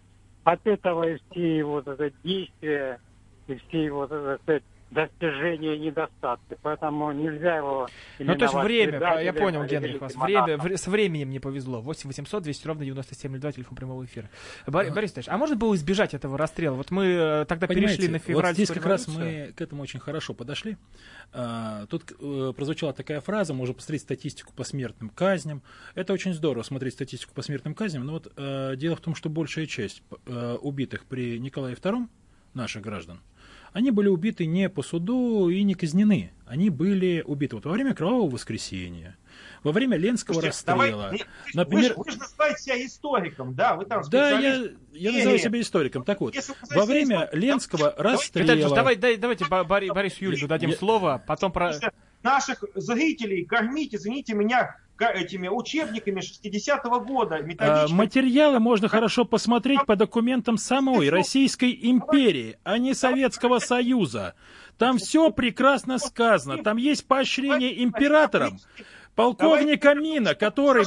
От 0.46 0.66
этого 0.66 1.10
и 1.10 1.18
все 1.30 1.58
его 1.58 1.74
вот 1.74 1.88
это 1.88 2.10
действия, 2.24 3.02
и 3.48 3.56
все 3.56 3.84
его 3.84 4.08
вот 4.08 4.12
это, 4.12 4.64
достижения 4.91 5.75
и 5.75 5.80
недостатки. 5.80 6.58
Поэтому 6.62 7.12
нельзя 7.12 7.58
его 7.58 7.88
Ну, 8.17 8.36
то 8.36 8.45
есть 8.45 8.56
время, 8.56 9.21
я 9.21 9.34
понял, 9.34 9.63
Генрих, 9.65 10.02
вас. 10.02 10.15
Время, 10.15 10.58
в, 10.58 10.65
с 10.65 10.88
временем 10.88 11.30
не 11.30 11.39
повезло. 11.39 11.82
8 11.82 12.08
800 12.08 12.43
200 12.43 12.67
ровно 12.67 12.86
9702, 12.86 13.52
телефон 13.52 13.75
прямого 13.75 14.06
эфира. 14.06 14.30
Борис, 14.67 14.93
Борис 14.93 15.13
Ильич, 15.13 15.30
а 15.30 15.38
можно 15.38 15.56
было 15.56 15.75
избежать 15.75 16.13
этого 16.13 16.38
расстрела? 16.38 16.75
Вот 16.75 16.91
мы 16.91 17.06
э, 17.06 17.45
тогда 17.45 17.67
Понимаете, 17.67 17.97
перешли 17.97 18.13
на 18.13 18.19
февраль. 18.19 18.45
Вот 18.45 18.54
здесь 18.54 18.69
как 18.69 18.86
раз 18.86 19.08
мы 19.08 19.54
к 19.56 19.62
этому 19.62 19.84
очень 19.84 19.99
хорошо 19.99 20.34
подошли. 20.34 20.78
А, 21.32 21.86
тут 21.88 22.12
э, 22.19 22.54
прозвучала 22.56 22.93
такая 22.93 23.21
фраза, 23.21 23.54
можно 23.54 23.73
посмотреть 23.73 24.02
статистику 24.02 24.54
по 24.54 24.63
смертным 24.63 25.10
казням. 25.10 25.62
Это 25.95 26.13
очень 26.13 26.34
здорово, 26.34 26.63
смотреть 26.63 26.93
статистику 26.93 27.34
по 27.34 27.41
смертным 27.41 27.75
казням. 27.75 28.06
Но 28.06 28.13
вот 28.13 28.32
э, 28.36 28.75
дело 28.75 28.95
в 28.95 29.02
том, 29.02 29.15
что 29.15 29.30
большая 29.30 29.67
часть 29.67 30.02
э, 30.25 30.58
убитых 30.62 31.06
при 31.06 31.39
Николае 31.39 31.75
II, 31.75 32.08
наших 32.54 32.82
граждан, 32.82 33.21
они 33.80 33.92
были 33.92 34.10
убиты 34.10 34.46
не 34.46 34.70
по 34.70 34.84
суду 34.84 35.48
и 35.50 35.63
не 35.63 35.74
казнены. 35.74 36.34
Они 36.46 36.70
были 36.70 37.24
убиты 37.26 37.56
вот 37.56 37.63
во 37.63 37.72
время 37.72 37.96
Кровавого 37.96 38.30
воскресенья, 38.30 39.18
во 39.63 39.72
время 39.72 39.96
Ленского 39.96 40.34
Слушайте, 40.34 40.50
расстрела. 40.50 41.04
Давай, 41.04 41.22
Например, 41.54 41.94
вы, 41.96 42.04
же, 42.04 42.04
вы 42.08 42.12
же 42.12 42.18
называете 42.18 42.62
себя 42.62 42.86
историком, 42.86 43.56
да? 43.56 43.76
Вы 43.76 43.86
там 43.86 44.04
да, 44.12 44.38
я, 44.38 44.65
я 44.92 45.12
называю 45.13 45.39
себя 45.39 45.62
историком. 45.62 46.04
Так 46.04 46.20
вот, 46.20 46.36
во 46.72 46.86
время 46.86 47.24
историком, 47.24 47.39
Ленского 47.39 47.94
да, 47.96 48.04
расстрела... 48.04 48.44
Виталий, 48.44 48.76
давай, 48.76 48.96
дай, 48.98 49.15
давайте 49.15 49.46
Борису 49.46 50.26
Юрьевичу 50.26 50.50
дадим 50.50 50.72
я... 50.72 50.76
слово, 50.76 51.24
потом 51.26 51.54
про... 51.54 51.74
Наших 52.22 52.65
зрителей 52.76 53.46
кормить, 53.46 53.96
извините 53.96 54.34
меня, 54.34 54.76
этими 55.06 55.48
учебниками 55.48 56.22
60-го 56.22 57.00
года. 57.02 57.40
А, 57.60 57.88
материалы 57.88 58.60
можно 58.60 58.88
хорошо 58.88 59.26
посмотреть 59.26 59.86
по 59.86 59.96
документам 59.96 60.58
самой 60.58 61.10
Российской 61.10 61.78
империи, 61.82 62.58
а 62.64 62.78
не 62.78 62.94
Советского 62.94 63.60
Союза. 63.60 64.36
Там 64.78 64.98
все 64.98 65.32
прекрасно 65.32 65.98
сказано. 65.98 66.64
Там 66.64 66.78
есть 66.78 67.08
поощрение 67.08 67.84
императорам. 67.84 68.60
Полковника 69.16 69.94
Мина, 69.96 70.36
который 70.36 70.86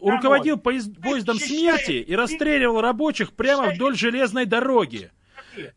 руководил 0.00 0.58
поездом 0.58 1.38
смерти 1.38 1.92
и 1.92 2.14
расстреливал 2.14 2.80
рабочих 2.80 3.32
прямо 3.32 3.70
вдоль 3.70 3.96
железной 3.96 4.46
дороги. 4.46 5.10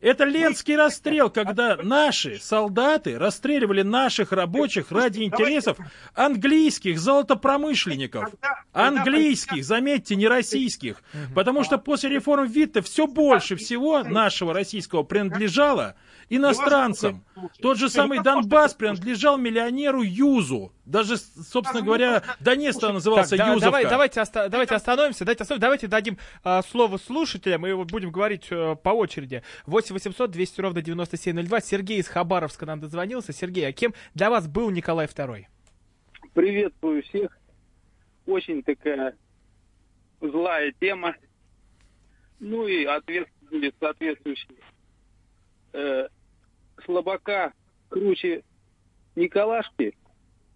Это 0.00 0.24
Ленский 0.24 0.76
расстрел, 0.76 1.30
когда 1.30 1.76
наши 1.76 2.38
солдаты 2.38 3.18
расстреливали 3.18 3.82
наших 3.82 4.32
рабочих 4.32 4.90
ради 4.90 5.22
интересов 5.22 5.78
английских 6.14 6.98
золотопромышленников. 6.98 8.30
Английских, 8.72 9.64
заметьте, 9.64 10.16
не 10.16 10.28
российских. 10.28 11.02
Потому 11.34 11.64
что 11.64 11.78
после 11.78 12.10
реформ 12.10 12.46
Витте 12.46 12.82
все 12.82 13.06
больше 13.06 13.56
всего 13.56 14.02
нашего 14.02 14.52
российского 14.52 15.02
принадлежало 15.02 15.96
иностранцам. 16.28 17.24
Тот 17.60 17.78
же 17.78 17.88
самый 17.88 18.22
Донбасс 18.22 18.74
принадлежал 18.74 19.38
миллионеру 19.38 20.02
Юзу. 20.02 20.72
Даже, 20.84 21.16
собственно 21.16 21.82
говоря, 21.82 22.22
Донецк 22.40 22.80
назывался 22.80 23.36
так, 23.36 23.46
Юзовка. 23.48 23.64
Давай, 23.66 23.84
давайте, 23.84 24.20
оста- 24.20 24.48
давайте 24.48 24.74
остановимся, 24.74 25.24
давайте, 25.24 25.42
остановимся, 25.42 25.60
давайте 25.60 25.86
дадим 25.88 26.18
а, 26.44 26.62
слово 26.62 26.96
слушателям, 26.98 27.66
и 27.66 27.74
будем 27.84 28.10
говорить 28.10 28.48
а, 28.50 28.76
по 28.76 28.90
очереди. 28.90 29.42
8 29.66 29.94
800 29.94 30.30
200 30.30 30.60
ровно 30.60 30.82
9702. 30.82 31.60
Сергей 31.60 31.98
из 31.98 32.08
Хабаровска 32.08 32.66
нам 32.66 32.80
дозвонился. 32.80 33.32
Сергей, 33.32 33.66
а 33.68 33.72
кем 33.72 33.94
для 34.14 34.30
вас 34.30 34.46
был 34.46 34.70
Николай 34.70 35.06
II? 35.06 35.46
Приветствую 36.34 37.02
всех. 37.02 37.36
Очень 38.26 38.62
такая 38.62 39.16
злая 40.20 40.72
тема. 40.78 41.14
Ну 42.38 42.66
и 42.66 42.84
ответ 42.84 43.28
будет 43.50 43.74
соответствующий. 43.80 44.56
Э, 45.72 46.08
слабака 46.86 47.52
круче 47.88 48.42
Николашки 49.14 49.94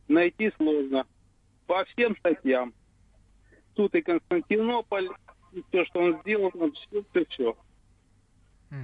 найти 0.09 0.53
сложно. 0.57 1.07
По 1.67 1.85
всем 1.85 2.17
статьям. 2.17 2.75
Тут 3.75 3.95
и 3.95 4.03
Константинополь, 4.03 5.09
и 5.53 5.63
все, 5.69 5.85
что 5.85 6.01
он 6.01 6.21
сделал, 6.23 6.51
все, 6.51 7.05
все, 7.11 7.25
все. 7.27 7.57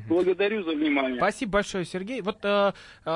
Благодарю 0.08 0.64
за 0.64 0.72
внимание. 0.72 1.18
Спасибо 1.18 1.52
большое, 1.52 1.84
Сергей. 1.84 2.20
Вот 2.20 2.38
э, 2.42 2.72
э, 3.04 3.10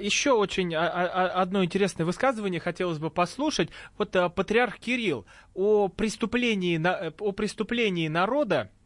еще 0.00 0.32
очень 0.32 0.72
а, 0.72 0.86
а, 0.86 1.42
одно 1.42 1.64
интересное 1.64 2.04
высказывание 2.04 2.60
хотелось 2.60 2.98
бы 2.98 3.10
послушать. 3.10 3.70
Вот 3.98 4.14
э, 4.14 4.30
патриарх 4.30 4.78
Кирилл 4.78 5.26
о 5.54 5.88
преступлении, 5.88 6.76
на, 6.76 7.12
о 7.18 7.32
преступлении 7.32 8.06
народа 8.06 8.70
э, 8.70 8.83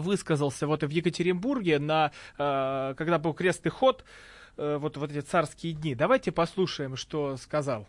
высказался 0.00 0.66
вот 0.66 0.82
в 0.82 0.88
Екатеринбурге, 0.88 1.78
на, 1.78 2.12
э, 2.38 2.94
когда 2.96 3.18
был 3.18 3.34
крестный 3.34 3.70
ход, 3.70 4.04
э, 4.56 4.76
вот, 4.78 4.96
вот 4.96 5.10
эти 5.10 5.20
царские 5.20 5.72
дни. 5.72 5.94
Давайте 5.94 6.32
послушаем, 6.32 6.96
что 6.96 7.36
сказал. 7.36 7.86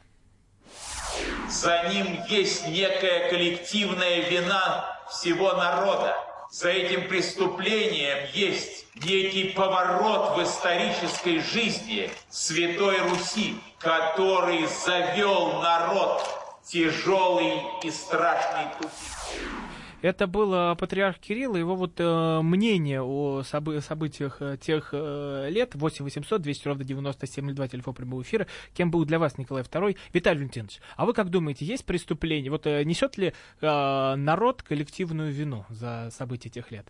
За 1.50 1.90
ним 1.90 2.08
есть 2.30 2.68
некая 2.68 3.30
коллективная 3.30 4.30
вина 4.30 4.86
всего 5.10 5.54
народа 5.54 6.16
за 6.50 6.70
этим 6.70 7.10
преступлением 7.10 8.18
есть 8.34 8.86
некий 9.04 9.50
поворот 9.50 10.38
в 10.38 10.44
исторической 10.44 11.40
жизни 11.40 12.10
Святой 12.30 13.00
Руси, 13.02 13.60
который 13.80 14.66
завел 14.86 15.62
народ 15.62 16.24
тяжелый 16.66 17.62
и 17.84 17.92
страшный 17.92 18.72
тупик. 18.80 19.57
Это 20.08 20.26
был 20.26 20.54
э, 20.54 20.76
патриарх 20.78 21.20
Кирилл, 21.20 21.58
его 21.58 21.76
вот 21.76 21.96
э, 21.98 22.42
мнение 22.42 23.02
о 23.02 23.42
собы- 23.42 23.82
событиях 23.82 24.38
э, 24.40 24.56
тех 24.58 24.94
лет, 24.94 25.76
8 25.76 26.06
800 26.06 26.42
200 26.42 26.68
ровно 26.70 26.84
9702, 26.86 27.68
телефон 27.68 27.94
прямого 27.94 28.22
эфира. 28.22 28.48
Кем 28.74 28.90
был 28.90 29.04
для 29.04 29.20
вас 29.20 29.38
Николай 29.38 29.64
II? 29.64 29.98
Виталий 30.14 30.38
Валентинович, 30.38 30.80
а 30.96 31.06
вы 31.06 31.12
как 31.12 31.30
думаете, 31.30 31.66
есть 31.66 31.86
преступление? 31.86 32.50
Вот 32.50 32.66
несет 32.66 33.18
ли 33.18 33.34
народ 33.60 34.64
коллективную 34.64 35.34
вину 35.34 35.66
за 35.68 36.08
события 36.12 36.50
тех 36.50 36.72
лет? 36.72 36.88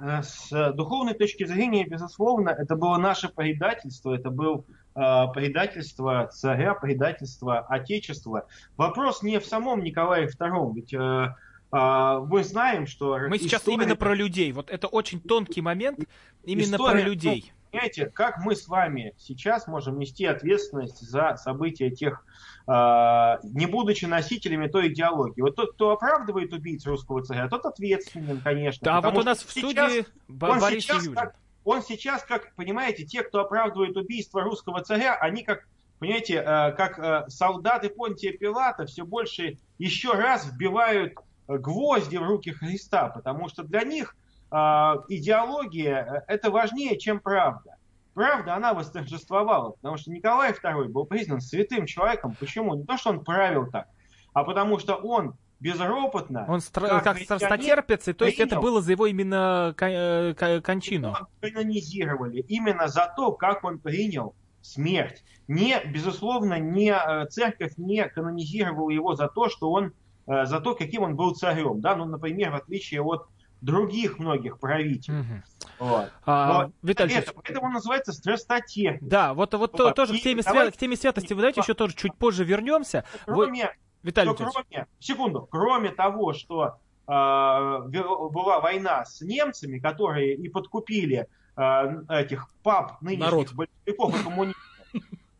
Э, 0.00 0.22
с 0.22 0.72
духовной 0.72 1.14
точки 1.14 1.44
зрения, 1.44 1.86
безусловно, 1.86 2.50
это 2.50 2.76
было 2.76 2.96
наше 2.98 3.28
предательство, 3.28 4.14
это 4.14 4.30
был 4.30 4.64
Э, 4.94 5.26
предательство 5.32 6.28
царя, 6.32 6.74
предательство 6.74 7.60
отечества. 7.60 8.46
Вопрос 8.76 9.22
не 9.22 9.38
в 9.38 9.46
самом 9.46 9.84
Николае 9.84 10.28
II, 10.28 10.74
ведь 10.74 10.92
э, 10.92 11.28
мы 11.72 12.42
знаем, 12.42 12.88
что... 12.88 13.16
Мы 13.28 13.38
сейчас 13.38 13.60
история... 13.60 13.76
именно 13.76 13.96
про 13.96 14.14
людей. 14.14 14.50
Вот 14.50 14.68
это 14.68 14.88
очень 14.88 15.20
тонкий 15.20 15.60
момент 15.60 16.00
именно 16.42 16.74
история... 16.74 17.02
про 17.02 17.08
людей. 17.08 17.52
Понимаете, 17.70 18.06
как 18.06 18.38
мы 18.38 18.56
с 18.56 18.68
вами 18.68 19.14
сейчас 19.18 19.66
можем 19.66 19.98
нести 19.98 20.24
ответственность 20.24 21.00
за 21.00 21.36
события 21.36 21.90
тех, 21.90 22.24
э, 22.66 23.36
не 23.42 23.66
будучи 23.66 24.04
носителями 24.04 24.66
той 24.66 24.88
идеологии. 24.88 25.40
Вот 25.40 25.56
тот, 25.56 25.74
кто 25.74 25.90
оправдывает 25.90 26.52
убийц 26.52 26.86
русского 26.86 27.22
царя, 27.22 27.48
тот 27.48 27.66
ответственен, 27.66 28.40
конечно. 28.40 28.84
Да, 28.84 29.00
вот 29.00 29.18
у 29.18 29.22
нас 29.22 29.42
в 29.42 29.52
сейчас, 29.52 29.92
студии 29.92 30.06
Борис. 30.28 30.86
Как, 31.14 31.36
он 31.64 31.82
сейчас, 31.82 32.22
как, 32.24 32.54
понимаете, 32.54 33.04
те, 33.04 33.22
кто 33.22 33.40
оправдывает 33.40 33.96
убийство 33.96 34.42
русского 34.42 34.82
царя, 34.82 35.14
они 35.14 35.42
как 35.42 35.66
понимаете, 35.98 36.36
э, 36.36 36.72
как 36.72 37.30
солдаты 37.30 37.90
Понтия 37.90 38.32
Пилата 38.32 38.86
все 38.86 39.04
больше 39.04 39.58
еще 39.78 40.12
раз 40.12 40.46
вбивают 40.46 41.14
гвозди 41.46 42.16
в 42.16 42.22
руки 42.22 42.50
Христа, 42.50 43.08
потому 43.08 43.48
что 43.48 43.62
для 43.62 43.82
них 43.82 44.16
идеология 44.50 46.24
это 46.26 46.50
важнее, 46.50 46.98
чем 46.98 47.20
правда. 47.20 47.76
Правда, 48.14 48.56
она 48.56 48.74
восторжествовала, 48.74 49.70
потому 49.70 49.96
что 49.96 50.10
Николай 50.10 50.52
II 50.52 50.88
был 50.88 51.06
признан 51.06 51.40
святым 51.40 51.86
человеком. 51.86 52.36
Почему? 52.38 52.74
Не 52.74 52.84
то, 52.84 52.96
что 52.96 53.10
он 53.10 53.24
правил 53.24 53.70
так, 53.70 53.86
а 54.32 54.44
потому 54.44 54.78
что 54.78 54.96
он 54.96 55.34
безропотно. 55.60 56.44
Он 56.48 56.58
стра- 56.58 56.88
как, 56.88 57.04
как 57.04 57.18
страстотерпец, 57.18 58.08
и 58.08 58.12
то 58.12 58.24
есть 58.24 58.40
это 58.40 58.60
было 58.60 58.82
за 58.82 58.92
его 58.92 59.06
именно 59.06 59.74
кончину. 59.76 61.14
Канонизировали 61.40 62.40
именно 62.40 62.88
за 62.88 63.12
то, 63.16 63.32
как 63.32 63.62
он 63.64 63.78
принял 63.78 64.34
смерть. 64.62 65.22
Не, 65.48 65.80
безусловно, 65.86 66.58
не, 66.58 66.92
э, 66.92 67.26
церковь 67.26 67.74
не 67.76 68.06
канонизировала 68.06 68.90
его 68.90 69.14
за 69.14 69.28
то, 69.28 69.48
что 69.48 69.70
он, 69.70 69.92
э, 70.26 70.46
за 70.46 70.60
то, 70.60 70.74
каким 70.74 71.02
он 71.02 71.16
был 71.16 71.34
царем. 71.34 71.80
Да? 71.80 71.96
Ну, 71.96 72.04
например, 72.04 72.50
в 72.50 72.56
отличие 72.56 73.02
от 73.02 73.26
других 73.60 74.18
многих 74.18 74.58
правителей. 74.58 75.20
Угу. 75.20 75.86
Вот. 75.86 76.12
А, 76.26 76.70
Виталий, 76.82 77.14
это, 77.14 77.32
поэтому 77.32 77.66
он 77.66 77.72
называется 77.72 78.12
страстоте. 78.12 78.98
Да, 79.00 79.34
вот, 79.34 79.54
вот, 79.54 79.78
вот. 79.78 79.94
тоже 79.94 80.18
к 80.18 80.22
теме, 80.22 80.42
давайте, 80.42 80.72
к 80.72 80.76
теме 80.76 80.96
святости, 80.96 81.32
вы 81.32 81.40
давайте 81.40 81.60
еще 81.60 81.74
тоже 81.74 81.94
чуть 81.94 82.14
позже 82.14 82.44
вернемся. 82.44 83.04
Кроме, 83.24 83.64
вы... 83.64 83.70
Виталий 84.02 84.34
кроме, 84.34 84.86
секунду, 84.98 85.48
кроме 85.50 85.90
того, 85.90 86.32
что 86.32 86.78
э, 87.06 87.10
была 87.10 88.60
война 88.60 89.04
с 89.04 89.20
немцами, 89.20 89.78
которые 89.78 90.36
и 90.36 90.48
подкупили 90.48 91.28
Э, 91.60 92.02
этих 92.08 92.48
пап 92.62 93.02
нынешних 93.02 93.24
Народ. 93.26 93.52
большевиков 93.52 94.18
и 94.18 94.24
коммунистов. 94.24 94.62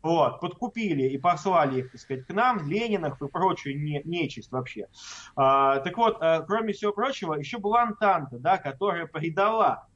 Вот, 0.01 0.39
подкупили 0.39 1.03
и 1.03 1.17
послали 1.17 1.79
их, 1.79 1.91
так 1.91 2.01
сказать, 2.01 2.25
к 2.25 2.33
нам, 2.33 2.67
Ленинах 2.67 3.21
и 3.21 3.27
прочую 3.27 3.79
не, 3.79 4.01
нечисть 4.03 4.51
вообще. 4.51 4.87
А, 5.35 5.79
так 5.79 5.95
вот, 5.97 6.17
а, 6.21 6.41
кроме 6.41 6.73
всего 6.73 6.91
прочего, 6.91 7.35
еще 7.35 7.59
была 7.59 7.83
Антанта, 7.83 8.39
да, 8.39 8.57
которая 8.57 9.05
предала 9.05 9.87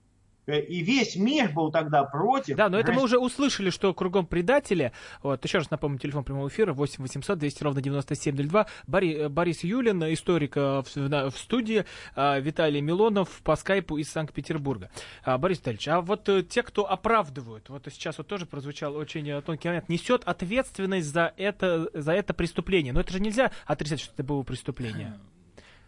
и 0.48 0.82
весь 0.82 1.16
мир 1.16 1.52
был 1.52 1.72
тогда 1.72 2.04
против. 2.04 2.56
Да, 2.56 2.70
но 2.70 2.80
это 2.80 2.92
мы 2.92 3.02
уже 3.02 3.18
услышали, 3.18 3.70
что 3.70 3.94
кругом 3.94 4.26
предатели. 4.26 4.92
Вот, 5.24 5.44
еще 5.44 5.60
раз 5.60 5.72
напомню, 5.72 6.00
телефон 6.00 6.24
прямого 6.24 6.48
эфира 6.48 6.74
8 6.74 7.02
800 7.02 7.38
200 7.40 7.64
ровно 7.64 7.82
9702. 7.82 8.68
Бори, 8.88 9.14
э, 9.14 9.30
Борис 9.30 9.64
Юлин, 9.64 10.04
историк 10.14 10.58
э, 10.58 10.84
в, 10.84 11.32
в 11.32 11.38
студии, 11.38 11.86
Виталий 12.16 12.82
Милонов 12.82 13.42
по 13.44 13.56
скайпу 13.56 13.98
из 13.98 14.10
Санкт-Петербурга. 14.10 14.90
Борис 15.26 15.60
Витальевич, 15.60 15.88
а 15.88 16.02
вот 16.02 16.30
те, 16.50 16.64
кто 16.64 16.90
оправдывают, 16.90 17.70
вот 17.70 17.88
сейчас 17.92 18.18
вот 18.18 18.28
тоже 18.28 18.46
прозвучал 18.46 18.96
очень 18.96 19.42
тонкий 19.42 19.68
момент, 19.68 19.90
несет 19.90 20.24
ответственность 20.26 21.08
за 21.08 21.34
это, 21.38 21.90
за 21.94 22.14
это 22.14 22.34
преступление. 22.34 22.94
Но 22.94 23.02
это 23.02 23.12
же 23.12 23.20
нельзя 23.20 23.52
отрицать, 23.66 24.00
что 24.00 24.14
это 24.14 24.24
было 24.24 24.44
преступление. 24.44 25.20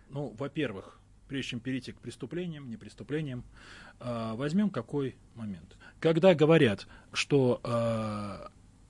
Ну, 0.09 0.33
во-первых, 0.37 0.99
прежде 1.27 1.51
чем 1.51 1.59
перейти 1.59 1.91
к 1.91 1.99
преступлениям, 1.99 2.69
не 2.69 2.77
преступлениям, 2.77 3.43
э, 3.99 4.33
возьмем 4.35 4.69
какой 4.69 5.15
момент. 5.35 5.77
Когда 5.99 6.33
говорят, 6.33 6.87
что 7.13 7.61
э, 7.63 8.47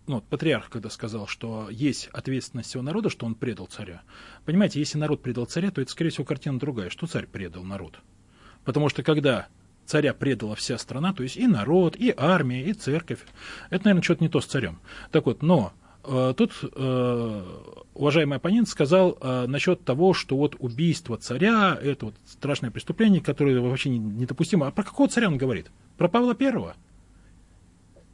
ну, 0.08 0.22
патриарх, 0.22 0.70
когда 0.70 0.90
сказал, 0.90 1.28
что 1.28 1.70
есть 1.70 2.08
ответственность 2.08 2.70
всего 2.70 2.82
народа, 2.82 3.10
что 3.10 3.26
он 3.26 3.36
предал 3.36 3.68
царя. 3.68 4.02
Понимаете, 4.46 4.80
если 4.80 4.98
народ 4.98 5.22
предал 5.22 5.46
царя, 5.46 5.70
то 5.70 5.82
это, 5.82 5.92
скорее 5.92 6.12
всего, 6.12 6.24
картина 6.24 6.60
другая. 6.60 6.90
Что 6.90 7.08
царь 7.08 7.28
предал 7.28 7.64
народ? 7.64 8.00
Потому 8.64 8.90
что 8.90 9.04
когда 9.04 9.48
царя 9.86 10.14
предала 10.14 10.56
вся 10.56 10.78
страна, 10.78 11.14
то 11.14 11.24
есть 11.24 11.38
и 11.38 11.46
народ, 11.48 11.96
и 11.96 12.14
армия, 12.16 12.64
и 12.64 12.74
церковь, 12.74 13.20
это, 13.70 13.86
наверное, 13.86 14.04
что-то 14.04 14.24
не 14.24 14.30
то 14.30 14.42
с 14.42 14.46
царем. 14.46 14.80
Так 15.12 15.26
вот, 15.26 15.42
но 15.42 15.74
тут 16.38 16.52
э, 16.64 17.44
уважаемый 17.94 18.38
оппонент 18.38 18.68
сказал 18.70 19.18
э, 19.20 19.46
насчет 19.48 19.84
того, 19.84 20.14
что 20.14 20.38
вот 20.38 20.56
убийство 20.60 21.18
царя– 21.18 21.78
это 21.82 22.06
вот 22.08 22.16
страшное 22.26 22.72
преступление, 22.72 23.22
которое 23.22 23.60
вообще 23.60 23.90
недопустимо. 23.90 24.68
А 24.68 24.72
про 24.72 24.84
какого 24.84 25.10
царя 25.10 25.28
он 25.28 25.38
говорит? 25.38 25.68
Про 25.98 26.08
Павла 26.08 26.36
Первого? 26.36 26.76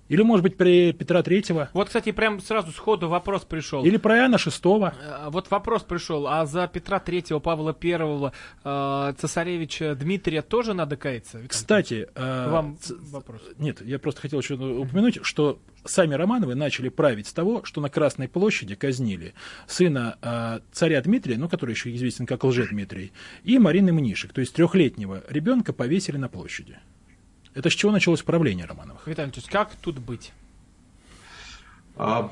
Или, 0.10 0.22
может 0.22 0.44
быть, 0.44 0.58
при 0.58 0.92
Петра 0.92 1.24
Третьего. 1.24 1.70
Вот, 1.74 1.88
кстати, 1.88 2.12
прям 2.12 2.40
сразу 2.40 2.72
сходу 2.72 3.08
вопрос 3.08 3.44
пришел. 3.44 3.84
Или 3.84 3.98
про 3.98 4.18
Иоанна 4.18 4.38
Шестого. 4.38 4.94
Э, 5.02 5.30
вот 5.30 5.50
вопрос 5.50 5.84
пришел. 5.84 6.28
А 6.28 6.46
за 6.46 6.68
Петра 6.68 7.00
Третьего, 7.00 7.40
Павла 7.40 7.74
Первого, 7.74 8.34
э, 8.64 9.14
цесаревича 9.18 9.96
Дмитрия 9.96 10.42
тоже 10.42 10.74
надо 10.74 10.98
каяться? 10.98 11.42
Кстати, 11.48 12.08
э, 12.14 12.50
вам 12.50 12.78
вопрос. 13.12 13.42
Нет, 13.58 13.82
я 13.82 13.98
просто 13.98 14.22
хотел 14.22 14.40
еще 14.40 14.56
упомянуть, 14.56 15.20
что 15.24 15.60
сами 15.86 16.14
Романовы 16.16 16.56
начали 16.56 16.90
править 16.90 17.28
с 17.28 17.34
того, 17.34 17.64
что 17.64 17.82
на 17.82 17.90
Красной 17.90 18.28
площади 18.28 18.76
казнили 18.76 19.34
сына 19.68 20.18
э, 20.22 20.60
царя 20.72 21.02
Дмитрия, 21.02 21.38
ну, 21.38 21.48
который 21.48 21.72
еще 21.72 21.94
известен 21.96 22.26
как 22.26 22.44
Лже-Дмитрий, 22.44 23.12
и 23.44 23.58
Марины 23.58 23.94
Мнишек, 23.94 24.34
то 24.34 24.42
есть 24.42 24.54
трехлетнего 24.54 25.24
ребенка 25.30 25.74
повесили 25.74 26.18
на 26.18 26.30
площади. 26.30 26.78
Это 27.54 27.70
с 27.70 27.74
чего 27.74 27.92
началось 27.92 28.22
правление 28.24 28.66
Романовых? 28.66 29.06
Виталий 29.08 29.32
Ильич, 29.32 29.46
как 29.46 29.76
тут 29.76 30.00
быть? 30.00 30.34
А, 31.96 32.30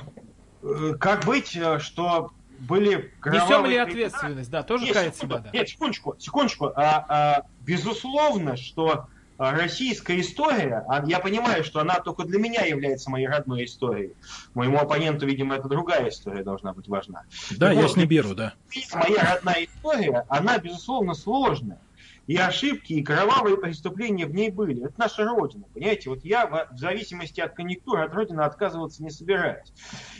как 1.00 1.26
быть, 1.26 1.56
э, 1.56 1.80
что 1.80 2.32
были 2.60 3.12
Несем 3.26 3.66
ли 3.66 3.78
ответственность, 3.78 4.50
да, 4.50 4.64
тоже 4.64 4.86
нет, 4.86 4.94
кается 4.94 5.22
секунду, 5.22 5.50
Нет, 5.54 5.70
секундочку, 5.70 6.16
секундочку. 6.20 6.66
А, 6.76 7.06
а, 7.08 7.44
безусловно, 7.62 8.56
что 8.56 9.08
российская 9.38 10.20
история, 10.20 10.86
а 10.88 11.04
я 11.06 11.20
понимаю, 11.20 11.64
что 11.64 11.80
она 11.80 12.00
только 12.00 12.24
для 12.24 12.40
меня 12.40 12.64
является 12.64 13.10
моей 13.10 13.28
родной 13.28 13.66
историей. 13.66 14.14
Моему 14.54 14.78
оппоненту, 14.78 15.26
видимо, 15.26 15.56
это 15.56 15.68
другая 15.68 16.10
история 16.10 16.44
должна 16.44 16.74
быть 16.74 16.88
важна. 16.88 17.24
Да, 17.52 17.74
Но, 17.74 17.82
я 17.82 17.88
с 17.88 17.96
ней 17.96 18.06
беру, 18.06 18.36
да. 18.36 18.54
Моя 18.94 19.36
родная 19.36 19.66
история, 19.66 20.26
она, 20.30 20.60
безусловно, 20.60 21.16
сложная 21.16 21.80
и 22.28 22.38
ошибки, 22.38 22.94
и 22.94 23.04
кровавые 23.04 23.58
преступления 23.58 24.26
в 24.26 24.34
ней 24.34 24.52
были. 24.52 24.86
Это 24.86 24.94
наша 24.98 25.26
Родина, 25.26 25.66
понимаете? 25.74 26.10
Вот 26.10 26.24
я 26.24 26.46
в 26.72 26.78
зависимости 26.78 27.42
от 27.42 27.54
конъюнктуры 27.54 28.04
от 28.04 28.14
Родины 28.14 28.42
отказываться 28.42 29.04
не 29.04 29.10
собираюсь. 29.10 29.74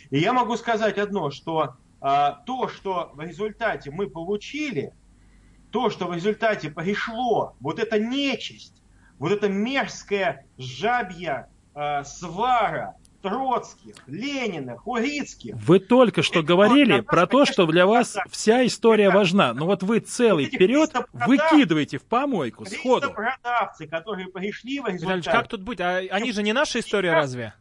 И 0.10 0.20
я 0.20 0.34
могу 0.34 0.58
сказать 0.58 0.98
одно, 0.98 1.32
что 1.32 1.76
а, 2.02 2.32
то, 2.46 2.68
что 2.68 3.12
в 3.14 3.22
результате 3.22 3.92
мы 3.92 4.10
получили, 4.10 4.94
то, 5.72 5.90
что 5.90 6.08
в 6.08 6.14
результате 6.14 6.70
пришло, 6.70 7.56
вот 7.60 7.80
эта 7.80 8.00
нечисть, 8.00 8.82
вот 9.20 9.32
эта 9.32 9.48
мерзкая 9.48 10.46
жабья 10.58 11.48
а, 11.74 12.04
свара, 12.04 12.96
Троцких, 13.22 13.96
Лениных, 14.08 14.88
Урицких. 14.88 15.56
Вы 15.56 15.80
только 15.80 16.22
что 16.24 16.44
говорили 16.44 17.02
про 17.02 17.28
то, 17.28 17.46
что 17.46 17.66
для 17.66 17.86
вас 17.86 18.18
вся 18.30 18.66
история 18.66 19.10
важна. 19.10 19.54
Но 19.54 19.66
вот 19.66 19.84
вы 19.84 20.00
целый 20.00 20.46
вперед 20.46 20.92
выкидываете 21.14 21.98
в 21.98 22.04
помойку 22.04 22.66
сходу. 22.66 23.14
продавцы, 23.14 23.88
которые 23.88 24.28
пришли 24.28 24.80
в 24.80 24.88
результате... 24.88 25.32
Как 25.32 25.48
тут 25.48 25.62
быть? 25.62 25.80
А 25.80 25.98
они 25.98 26.32
же 26.32 26.44
не 26.44 26.54
наша 26.54 26.80
история 26.80 27.14
разве? 27.14 27.54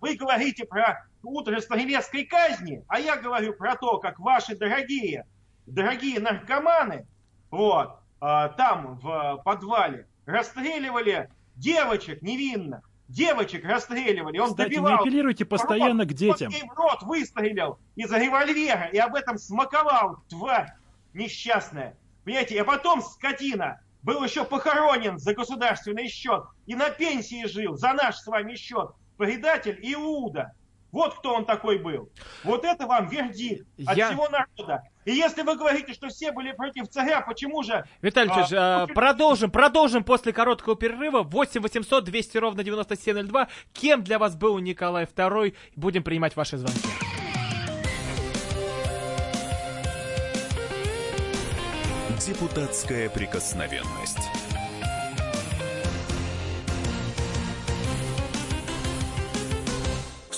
Вы 0.00 0.16
говорите 0.16 0.64
про 0.64 1.06
утро 1.22 1.60
Стрелецкой 1.60 2.24
казни, 2.26 2.84
а 2.88 3.00
я 3.00 3.16
говорю 3.16 3.54
про 3.54 3.76
то, 3.76 3.98
как 3.98 4.18
ваши 4.18 4.56
дорогие, 4.56 5.26
дорогие 5.66 6.20
наркоманы, 6.20 7.06
вот, 7.50 7.98
а, 8.20 8.48
там 8.48 8.98
в 8.98 9.40
подвале 9.44 10.06
расстреливали 10.26 11.30
девочек 11.56 12.20
невинных 12.22 12.80
девочек 13.08 13.64
расстреливали, 13.64 14.38
он 14.38 14.50
Кстати, 14.50 14.70
добивал. 14.70 14.92
не 14.92 14.98
апеллируйте 14.98 15.44
постоянно 15.44 16.04
рот, 16.04 16.12
к 16.12 16.14
детям. 16.14 16.48
Он 16.48 16.54
ей 16.54 16.68
в 16.68 16.74
рот 16.74 17.02
выстрелил 17.02 17.78
из 17.96 18.10
револьвера 18.12 18.88
и 18.92 18.98
об 18.98 19.14
этом 19.14 19.38
смаковал, 19.38 20.18
тварь 20.28 20.72
несчастная. 21.12 21.96
Понимаете, 22.24 22.60
а 22.60 22.64
потом 22.64 23.02
скотина 23.02 23.80
был 24.02 24.22
еще 24.22 24.44
похоронен 24.44 25.18
за 25.18 25.34
государственный 25.34 26.08
счет 26.08 26.44
и 26.66 26.74
на 26.74 26.90
пенсии 26.90 27.46
жил 27.46 27.76
за 27.76 27.92
наш 27.92 28.16
с 28.16 28.26
вами 28.26 28.54
счет. 28.54 28.90
Предатель 29.16 29.78
Иуда. 29.82 30.52
Вот 30.94 31.16
кто 31.16 31.34
он 31.34 31.44
такой 31.44 31.78
был. 31.78 32.08
Вот 32.44 32.64
это 32.64 32.86
вам 32.86 33.08
вердикт 33.08 33.66
от 33.84 33.96
Я... 33.96 34.10
всего 34.10 34.28
народа. 34.28 34.84
И 35.04 35.10
если 35.10 35.42
вы 35.42 35.56
говорите, 35.56 35.92
что 35.92 36.06
все 36.06 36.30
были 36.30 36.52
против 36.52 36.88
царя, 36.88 37.20
почему 37.20 37.64
же... 37.64 37.84
Виталий 38.00 38.30
а, 38.30 38.84
а, 38.84 38.86
продолжим, 38.86 39.50
продолжим 39.50 40.04
после 40.04 40.32
короткого 40.32 40.76
перерыва. 40.76 41.24
8 41.24 41.60
800 41.62 42.04
200 42.04 42.38
ровно 42.38 42.62
9702. 42.62 43.48
Кем 43.72 44.04
для 44.04 44.20
вас 44.20 44.36
был 44.36 44.56
Николай 44.60 45.06
II? 45.06 45.56
Будем 45.74 46.04
принимать 46.04 46.36
ваши 46.36 46.58
звонки. 46.58 46.88
Депутатская 52.24 53.10
прикосновенность. 53.10 54.43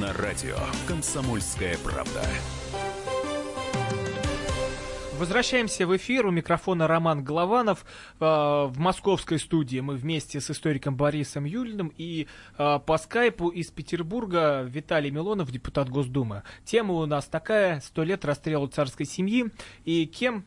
На 0.00 0.14
радио 0.14 0.56
«Комсомольская 0.88 1.76
правда». 1.84 2.24
Возвращаемся 5.18 5.86
в 5.86 5.94
эфир. 5.94 6.24
У 6.24 6.30
микрофона 6.30 6.86
Роман 6.86 7.22
Голованов. 7.22 7.84
Э, 8.18 8.24
в 8.64 8.78
московской 8.78 9.38
студии 9.38 9.80
мы 9.80 9.96
вместе 9.96 10.40
с 10.40 10.50
историком 10.50 10.96
Борисом 10.96 11.44
Юлиным 11.44 11.92
и 11.98 12.26
э, 12.56 12.78
по 12.86 12.96
скайпу 12.96 13.50
из 13.50 13.66
Петербурга 13.66 14.62
Виталий 14.62 15.10
Милонов, 15.10 15.52
депутат 15.52 15.90
Госдумы. 15.90 16.44
Тема 16.64 16.94
у 16.94 17.04
нас 17.04 17.26
такая 17.26 17.80
«Сто 17.80 18.02
лет 18.02 18.24
расстрелу 18.24 18.68
царской 18.68 19.04
семьи». 19.04 19.50
И 19.84 20.06
кем 20.06 20.46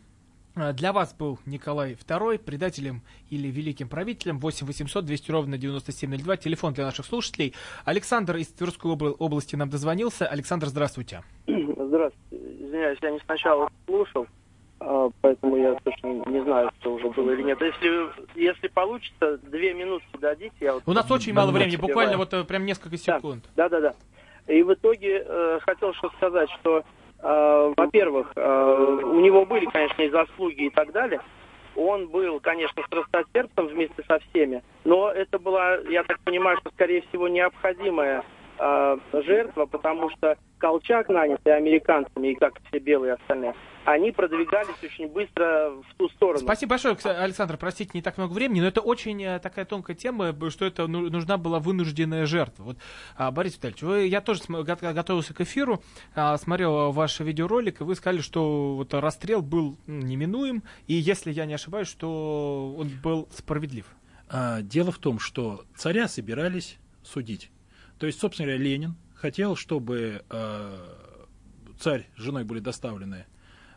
для 0.55 0.93
вас 0.93 1.13
был 1.13 1.39
Николай 1.45 1.93
II 1.93 2.37
предателем 2.37 3.01
или 3.29 3.47
великим 3.47 3.89
правителем. 3.89 4.39
8 4.39 4.67
800 4.67 5.05
200 5.05 5.31
ровно 5.31 5.57
9702. 5.57 6.37
Телефон 6.37 6.73
для 6.73 6.85
наших 6.85 7.05
слушателей. 7.05 7.53
Александр 7.85 8.37
из 8.37 8.47
Тверской 8.47 8.91
области 8.91 9.55
нам 9.55 9.69
дозвонился. 9.69 10.27
Александр, 10.27 10.67
здравствуйте. 10.67 11.23
Здравствуйте. 11.47 12.45
Извиняюсь, 12.59 12.99
я 13.01 13.11
не 13.11 13.19
сначала 13.19 13.71
слушал, 13.85 14.27
а, 14.79 15.09
поэтому 15.21 15.57
я 15.57 15.75
точно 15.83 16.07
не 16.27 16.43
знаю, 16.43 16.71
что 16.79 16.95
уже 16.95 17.09
было 17.09 17.31
или 17.31 17.43
нет. 17.43 17.59
Если, 17.61 18.39
если 18.39 18.67
получится, 18.67 19.37
две 19.37 19.73
минутки 19.73 20.17
дадите. 20.19 20.53
Я 20.59 20.73
вот 20.73 20.83
У 20.85 20.93
нас 20.93 21.09
очень 21.09 21.33
мало 21.33 21.51
времени, 21.51 21.77
буквально 21.77 22.17
вот 22.17 22.33
э, 22.33 22.43
прям 22.43 22.65
несколько 22.65 22.97
секунд. 22.97 23.43
Да, 23.55 23.69
да, 23.69 23.79
да. 23.79 23.93
И 24.47 24.61
в 24.61 24.73
итоге 24.73 25.23
э, 25.25 25.59
хотел 25.61 25.93
что 25.93 26.09
сказать, 26.17 26.49
что, 26.59 26.79
э, 26.79 26.83
во-первых, 27.77 28.33
э, 28.35 28.99
у 29.03 29.19
него 29.21 29.45
были, 29.45 29.65
конечно, 29.65 30.01
и 30.01 30.09
заслуги 30.09 30.65
и 30.65 30.69
так 30.69 30.91
далее. 30.91 31.21
Он 31.75 32.07
был, 32.07 32.39
конечно, 32.39 32.83
страстотерпцем 32.83 33.67
вместе 33.67 34.03
со 34.07 34.19
всеми, 34.19 34.61
но 34.83 35.09
это 35.09 35.39
была, 35.39 35.77
я 35.89 36.03
так 36.03 36.19
понимаю, 36.19 36.57
что, 36.57 36.69
скорее 36.71 37.01
всего, 37.09 37.27
необходимая 37.27 38.23
э, 38.59 38.97
жертва, 39.13 39.65
потому 39.65 40.09
что 40.11 40.37
Колчак, 40.57 41.09
нанятый 41.09 41.55
американцами, 41.55 42.29
и 42.29 42.35
как 42.35 42.53
все 42.67 42.79
белые 42.79 43.13
остальные, 43.13 43.53
они 43.85 44.11
продвигались 44.11 44.81
очень 44.81 45.07
быстро 45.09 45.71
в 45.71 45.95
ту 45.97 46.07
сторону. 46.09 46.39
Спасибо 46.39 46.71
большое, 46.71 46.95
Александр. 46.95 47.57
Простите, 47.57 47.91
не 47.93 48.01
так 48.01 48.17
много 48.17 48.31
времени, 48.31 48.61
но 48.61 48.67
это 48.67 48.79
очень 48.79 49.21
э, 49.21 49.39
такая 49.39 49.65
тонкая 49.65 49.95
тема, 49.95 50.33
что 50.49 50.65
это 50.65 50.87
ну, 50.87 51.09
нужна 51.09 51.37
была 51.37 51.59
вынужденная 51.59 52.25
жертва. 52.25 52.63
Вот, 52.63 52.77
а, 53.17 53.31
Борис 53.31 53.55
Витальевич, 53.55 53.81
вы, 53.81 54.07
я 54.07 54.21
тоже 54.21 54.41
готовился 54.47 55.33
к 55.33 55.41
эфиру, 55.41 55.83
а, 56.15 56.37
смотрел 56.37 56.91
ваш 56.93 57.19
видеоролик, 57.19 57.81
и 57.81 57.83
вы 57.83 57.95
сказали, 57.95 58.21
что 58.21 58.75
вот 58.75 58.93
расстрел 58.93 59.41
был 59.41 59.77
неминуем, 59.85 60.63
и 60.87 60.93
если 60.93 61.31
я 61.31 61.45
не 61.45 61.55
ошибаюсь, 61.55 61.89
что 61.89 62.73
он 62.77 62.89
был 63.03 63.27
справедлив. 63.31 63.85
Дело 64.61 64.91
в 64.91 64.97
том, 64.97 65.19
что 65.19 65.65
царя 65.75 66.07
собирались 66.07 66.79
судить. 67.03 67.51
То 67.97 68.05
есть, 68.05 68.19
собственно 68.19 68.47
говоря, 68.47 68.63
Ленин 68.63 68.95
хотел, 69.15 69.55
чтобы 69.55 70.23
э, 70.29 70.95
царь 71.79 72.09
с 72.17 72.21
женой 72.21 72.43
были 72.43 72.59
доставлены 72.59 73.25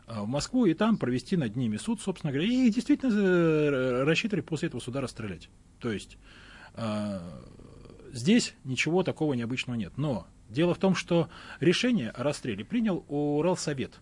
э, 0.07 0.21
в 0.21 0.27
Москву 0.27 0.67
и 0.67 0.75
там 0.75 0.99
провести 0.99 1.37
над 1.37 1.57
ними 1.57 1.77
суд, 1.77 2.01
собственно 2.01 2.33
говоря, 2.33 2.49
и 2.49 2.71
действительно 2.71 3.13
э, 3.13 4.03
рассчитывали 4.05 4.43
после 4.43 4.69
этого 4.69 4.81
суда 4.81 5.01
расстрелять. 5.01 5.49
То 5.79 5.91
есть 5.93 6.19
здесь 8.13 8.55
ничего 8.65 9.03
такого 9.03 9.33
необычного 9.33 9.77
нет. 9.77 9.97
Но 9.97 10.27
дело 10.51 10.75
в 10.75 10.79
том, 10.79 10.95
что 10.95 11.31
решение 11.61 12.11
о 12.11 12.23
расстреле 12.23 12.65
принял 12.65 13.05
Уралсовет. 13.09 14.01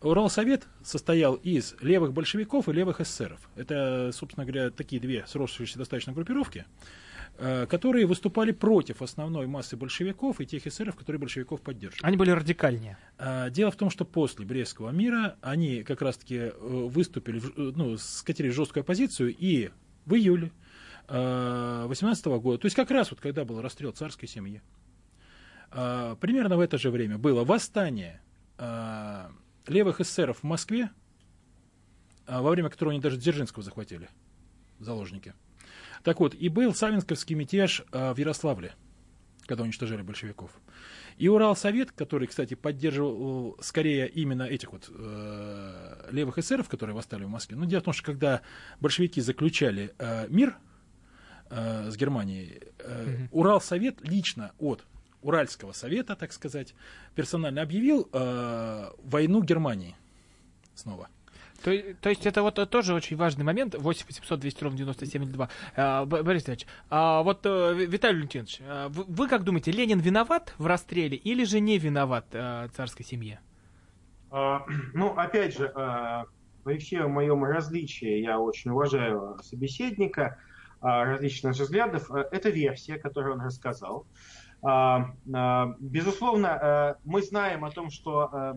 Уралсовет 0.00 0.66
состоял 0.82 1.34
из 1.34 1.76
левых 1.80 2.12
большевиков 2.12 2.68
и 2.68 2.72
левых 2.72 3.00
эсеров. 3.00 3.48
Это, 3.54 4.10
собственно 4.12 4.44
говоря, 4.44 4.70
такие 4.70 5.00
две 5.00 5.24
сросшиеся 5.26 5.78
достаточно 5.78 6.12
группировки. 6.12 6.66
Э, 7.38 7.66
которые 7.66 8.06
выступали 8.06 8.52
против 8.52 9.00
основной 9.00 9.46
массы 9.46 9.76
большевиков 9.76 10.40
и 10.40 10.46
тех 10.46 10.66
эсеров, 10.66 10.96
которые 10.96 11.18
большевиков 11.18 11.60
поддерживали. 11.62 12.06
Они 12.06 12.16
были 12.16 12.30
радикальнее. 12.30 12.98
Э, 13.18 13.48
дело 13.50 13.70
в 13.70 13.76
том, 13.76 13.90
что 13.90 14.04
после 14.04 14.44
Брестского 14.44 14.90
мира 14.90 15.36
они 15.40 15.82
как 15.82 16.02
раз-таки 16.02 16.36
э, 16.36 16.50
выступили, 16.60 17.42
ну, 17.56 17.96
скатили 17.96 18.50
жесткую 18.50 18.82
оппозицию, 18.82 19.34
и 19.36 19.70
в 20.04 20.14
июле 20.14 20.52
18 21.08 22.26
года, 22.26 22.58
то 22.58 22.66
есть 22.66 22.76
как 22.76 22.90
раз 22.90 23.10
вот 23.10 23.20
когда 23.20 23.44
был 23.44 23.60
расстрел 23.60 23.90
царской 23.90 24.28
семьи, 24.28 24.62
примерно 25.70 26.56
в 26.56 26.60
это 26.60 26.78
же 26.78 26.90
время 26.90 27.18
было 27.18 27.44
восстание 27.44 28.22
левых 29.66 30.00
эсеров 30.00 30.38
в 30.38 30.42
Москве, 30.44 30.90
во 32.26 32.50
время 32.50 32.70
которого 32.70 32.92
они 32.92 33.00
даже 33.00 33.18
Дзержинского 33.18 33.62
захватили 33.62 34.08
заложники. 34.78 35.34
Так 36.02 36.20
вот, 36.20 36.34
и 36.34 36.48
был 36.48 36.74
Савинсковский 36.74 37.34
мятеж 37.34 37.82
э, 37.92 38.12
в 38.12 38.18
Ярославле, 38.18 38.74
когда 39.46 39.64
уничтожали 39.64 40.02
большевиков. 40.02 40.50
И 41.18 41.28
Уралсовет, 41.28 41.92
который, 41.92 42.26
кстати, 42.26 42.54
поддерживал 42.54 43.56
скорее 43.60 44.08
именно 44.08 44.42
этих 44.42 44.72
вот 44.72 44.90
э, 44.92 46.08
левых 46.10 46.38
эсеров, 46.38 46.68
которые 46.68 46.96
восстали 46.96 47.24
в 47.24 47.28
Москве. 47.28 47.56
Но 47.56 47.64
дело 47.64 47.80
в 47.80 47.84
том, 47.84 47.94
что 47.94 48.04
когда 48.04 48.40
большевики 48.80 49.20
заключали 49.20 49.94
э, 49.98 50.26
мир 50.28 50.56
э, 51.50 51.90
с 51.90 51.96
Германией, 51.96 52.60
э, 52.78 53.04
mm-hmm. 53.06 53.28
Уралсовет 53.30 54.00
лично 54.02 54.52
от 54.58 54.84
Уральского 55.20 55.72
совета, 55.72 56.16
так 56.16 56.32
сказать, 56.32 56.74
персонально 57.14 57.62
объявил 57.62 58.08
э, 58.12 58.90
войну 59.04 59.42
Германии 59.42 59.96
снова. 60.74 61.08
То, 61.62 61.94
то 62.00 62.08
есть 62.08 62.26
это 62.26 62.42
вот 62.42 62.68
тоже 62.70 62.94
очень 62.94 63.16
важный 63.16 63.44
момент. 63.44 63.74
8 63.78 64.06
800 64.06 64.40
200 64.40 64.64
ровно 64.64 64.78
9702. 64.78 65.48
А, 65.76 66.04
Борис 66.04 66.48
Ильич, 66.48 66.66
а 66.90 67.22
вот 67.22 67.40
э, 67.44 67.74
Виталий 67.74 68.16
Валентинович, 68.16 68.60
а 68.62 68.88
вы, 68.88 69.04
вы 69.06 69.28
как 69.28 69.44
думаете, 69.44 69.70
Ленин 69.70 70.00
виноват 70.00 70.54
в 70.58 70.66
расстреле 70.66 71.16
или 71.16 71.44
же 71.44 71.60
не 71.60 71.78
виноват 71.78 72.26
царской 72.74 73.04
семье? 73.04 73.40
А, 74.32 74.64
ну, 74.94 75.10
опять 75.10 75.56
же, 75.56 75.70
а, 75.74 76.24
при 76.64 76.78
всем 76.78 77.12
моем 77.12 77.44
различии, 77.44 78.20
я 78.20 78.40
очень 78.40 78.70
уважаю 78.70 79.38
собеседника, 79.42 80.38
а, 80.80 81.04
различных 81.04 81.54
взглядов, 81.54 82.10
это 82.10 82.48
версия, 82.50 82.98
которую 82.98 83.34
он 83.34 83.42
рассказал. 83.42 84.06
Безусловно, 85.80 86.96
мы 87.04 87.22
знаем 87.22 87.64
о 87.64 87.72
том, 87.72 87.90
что 87.90 88.54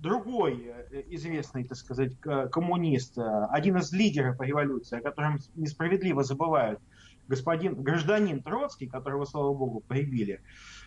другой 0.00 0.72
э, 0.90 1.02
известный, 1.08 1.64
так 1.64 1.76
сказать, 1.76 2.12
коммунист, 2.20 3.18
э, 3.18 3.46
один 3.50 3.76
из 3.78 3.92
лидеров 3.92 4.40
революции, 4.40 4.98
о 4.98 5.02
котором 5.02 5.38
несправедливо 5.54 6.22
забывают, 6.24 6.80
господин, 7.30 7.80
гражданин 7.80 8.42
Троцкий, 8.42 8.88
которого, 8.88 9.24
слава 9.24 9.54
богу, 9.54 9.80
прибили 9.86 10.42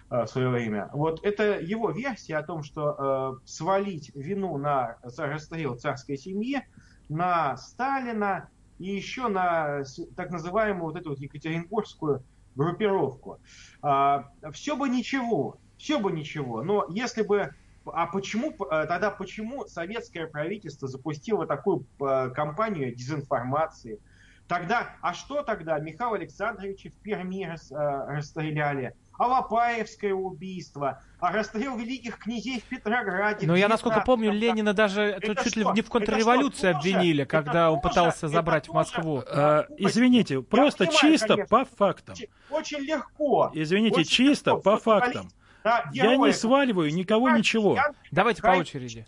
э, 0.09 0.23
в 0.23 0.27
свое 0.27 0.49
время. 0.49 0.89
Вот 0.93 1.23
это 1.23 1.59
его 1.59 1.89
версия 1.91 2.35
о 2.35 2.43
том, 2.43 2.63
что 2.63 3.39
э, 3.41 3.47
свалить 3.47 4.11
вину 4.13 4.57
на, 4.57 4.97
за 5.03 5.27
расстрел 5.27 5.75
царской 5.75 6.17
семьи 6.17 6.61
на 7.07 7.55
Сталина 7.55 8.49
и 8.77 8.87
еще 8.87 9.29
на 9.29 9.83
так 10.17 10.31
называемую 10.31 10.91
вот 10.91 10.97
эту 10.97 11.11
вот 11.11 11.19
Екатеринбургскую 11.19 12.23
группировку. 12.55 13.39
Э, 13.81 14.23
все 14.51 14.75
бы 14.75 14.89
ничего, 14.89 15.59
все 15.77 15.97
бы 15.97 16.11
ничего, 16.11 16.61
но 16.61 16.85
если 16.89 17.23
бы 17.23 17.55
а 17.85 18.07
почему 18.07 18.51
э, 18.51 18.85
тогда 18.87 19.11
почему 19.11 19.65
советское 19.65 20.27
правительство 20.27 20.87
запустило 20.87 21.45
такую 21.45 21.85
э, 21.99 22.29
кампанию 22.29 22.93
дезинформации? 22.95 23.99
Тогда, 24.47 24.95
а 25.01 25.13
что 25.13 25.41
тогда 25.41 25.79
Михаил 25.79 26.13
Александрович 26.13 26.85
в 26.85 27.01
Перми 27.01 27.45
рас, 27.45 27.71
э, 27.71 27.75
расстреляли? 27.75 28.95
А 29.17 29.27
Лопаевское 29.27 30.13
убийство, 30.13 31.01
а 31.19 31.31
расстрел 31.31 31.77
великих 31.77 32.17
князей 32.17 32.59
в 32.59 32.63
Петрограде. 32.63 33.45
Но 33.45 33.55
я, 33.55 33.67
насколько 33.67 34.01
помню, 34.01 34.31
Ленина 34.31 34.73
даже 34.73 35.03
это 35.03 35.35
чуть 35.43 35.55
ли 35.55 35.65
не 35.75 35.81
в 35.81 35.89
контрреволюции 35.89 36.69
обвинили, 36.69 37.23
когда 37.23 37.71
он 37.71 37.79
пытался 37.79 38.27
забрать 38.27 38.67
в 38.67 38.73
Москву. 38.73 39.23
А, 39.27 39.65
извините, 39.77 40.41
просто 40.41 40.85
понимаю, 40.85 40.99
чисто 40.99 41.27
конечно, 41.27 41.45
по 41.47 41.65
фактам. 41.65 42.15
Очень 42.49 42.79
легко. 42.79 43.51
Извините, 43.53 44.01
очень 44.01 44.09
чисто 44.09 44.51
легко. 44.51 44.61
по 44.63 44.77
фактам. 44.77 45.29
Да, 45.63 45.85
я 45.93 46.15
не 46.17 46.33
сваливаю 46.33 46.93
никого 46.93 47.29
ничего. 47.31 47.77
Давайте 48.11 48.41
по 48.41 48.47
очереди. 48.49 49.05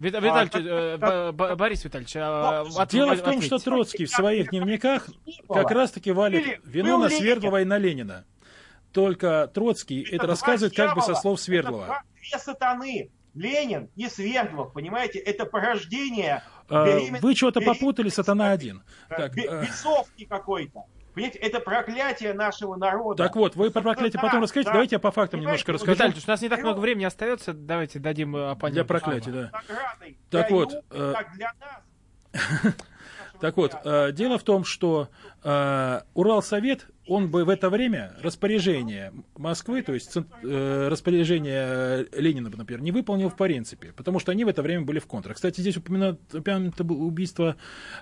Виталий, 0.00 0.50
а, 1.00 1.28
э, 1.30 1.32
Борис 1.54 1.84
Витальевич, 1.84 2.16
а, 2.16 2.62
от, 2.76 2.88
Дело 2.90 3.14
в 3.14 3.22
том, 3.22 3.40
что 3.40 3.58
Троцкий 3.58 4.04
в 4.06 4.10
своих 4.10 4.50
дневниках 4.50 5.08
как 5.48 5.70
раз-таки 5.70 6.10
валит 6.12 6.60
вину 6.64 6.98
на 6.98 7.08
Свердлова 7.08 7.62
и 7.62 7.64
на 7.64 7.78
Ленина. 7.78 8.24
только 8.92 9.50
Троцкий 9.52 10.02
это, 10.02 10.16
Это 10.16 10.26
рассказывает 10.28 10.76
как 10.76 10.94
бы 10.94 11.02
со 11.02 11.14
слов 11.14 11.34
это 11.38 11.44
Свердлова. 11.44 11.84
два- 11.86 12.02
Две 12.20 12.38
сатаны. 12.38 13.10
Ленин 13.34 13.88
и 13.96 14.08
Свердлов, 14.08 14.72
понимаете, 14.72 15.18
это 15.18 15.44
порождение 15.46 16.44
А, 16.68 16.86
беремен- 16.86 17.20
Вы 17.20 17.34
что-то 17.34 17.58
беремен- 17.58 17.74
попутали, 17.74 18.08
сатана 18.08 18.52
один. 18.52 18.84
э, 19.10 19.16
Так, 19.16 19.36
э, 19.36 19.62
бесовки 19.66 20.24
какой-то. 20.24 20.84
Понимаете, 21.14 21.38
это 21.38 21.60
проклятие 21.60 22.34
нашего 22.34 22.76
народа. 22.76 23.22
так 23.22 23.36
вот, 23.36 23.54
вы 23.54 23.70
про 23.70 23.82
проклятие 23.82 24.20
потом 24.20 24.42
расскажите, 24.42 24.68
да. 24.68 24.72
давайте 24.72 24.96
я 24.96 24.98
по 24.98 25.12
фактам 25.12 25.40
немножко 25.40 25.66
Понимаете, 25.66 25.92
расскажу. 25.92 26.08
Виталий, 26.10 26.24
у 26.26 26.30
нас 26.30 26.42
не 26.42 26.48
так 26.48 26.60
много 26.60 26.80
времени 26.80 27.04
остается, 27.04 27.52
давайте 27.52 28.00
дадим 28.00 28.34
э, 28.36 28.50
оппоненту. 28.50 28.74
Для 28.74 28.84
проклятия, 28.84 29.30
да. 29.30 29.50
Так 30.30 30.50
вот, 30.50 30.74
э. 30.90 31.14
Так 33.40 33.56
вот, 33.56 33.76
э, 33.84 34.12
дело 34.12 34.38
в 34.38 34.42
том, 34.42 34.64
что 34.64 35.08
э, 35.42 36.00
Уралсовет, 36.14 36.86
он 37.06 37.30
бы 37.30 37.44
в 37.44 37.48
это 37.48 37.70
время 37.70 38.14
распоряжение 38.22 39.12
Москвы, 39.36 39.82
то 39.82 39.92
есть 39.92 40.16
э, 40.16 40.88
распоряжение 40.90 42.06
Ленина, 42.12 42.50
например, 42.50 42.82
не 42.82 42.92
выполнил 42.92 43.28
в 43.28 43.36
принципе, 43.36 43.92
потому 43.92 44.18
что 44.18 44.32
они 44.32 44.44
в 44.44 44.48
это 44.48 44.62
время 44.62 44.84
были 44.84 44.98
в 44.98 45.06
контрах. 45.06 45.36
Кстати, 45.36 45.60
здесь 45.60 45.76
упомянуто, 45.76 46.38
упомянуто 46.38 46.84
было 46.84 47.02
убийство 47.02 47.56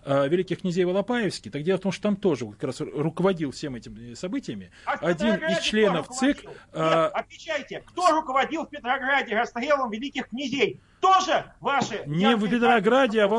э, 0.04 0.28
великих 0.28 0.60
князей 0.60 0.84
Волопаевски. 0.84 1.50
Так 1.50 1.62
дело 1.62 1.78
в 1.78 1.80
том, 1.80 1.92
что 1.92 2.02
там 2.02 2.16
тоже 2.16 2.46
как 2.46 2.64
раз 2.64 2.80
руководил 2.80 3.50
всем 3.50 3.74
этими 3.74 4.14
событиями. 4.14 4.70
А 4.84 4.94
Один 4.94 5.34
из 5.34 5.58
членов 5.60 6.08
ЦИК... 6.08 6.44
э, 6.72 7.02
Нет, 7.02 7.12
отвечайте, 7.14 7.82
кто 7.86 8.10
руководил 8.12 8.66
в 8.66 8.70
Петрограде 8.70 9.34
расстрелом 9.34 9.90
великих 9.90 10.28
князей? 10.28 10.80
Тоже 11.02 11.52
ваши? 11.60 12.04
не 12.06 12.36
в 12.36 12.48
Петрограде, 12.48 13.22
а 13.22 13.26
в 13.28 13.34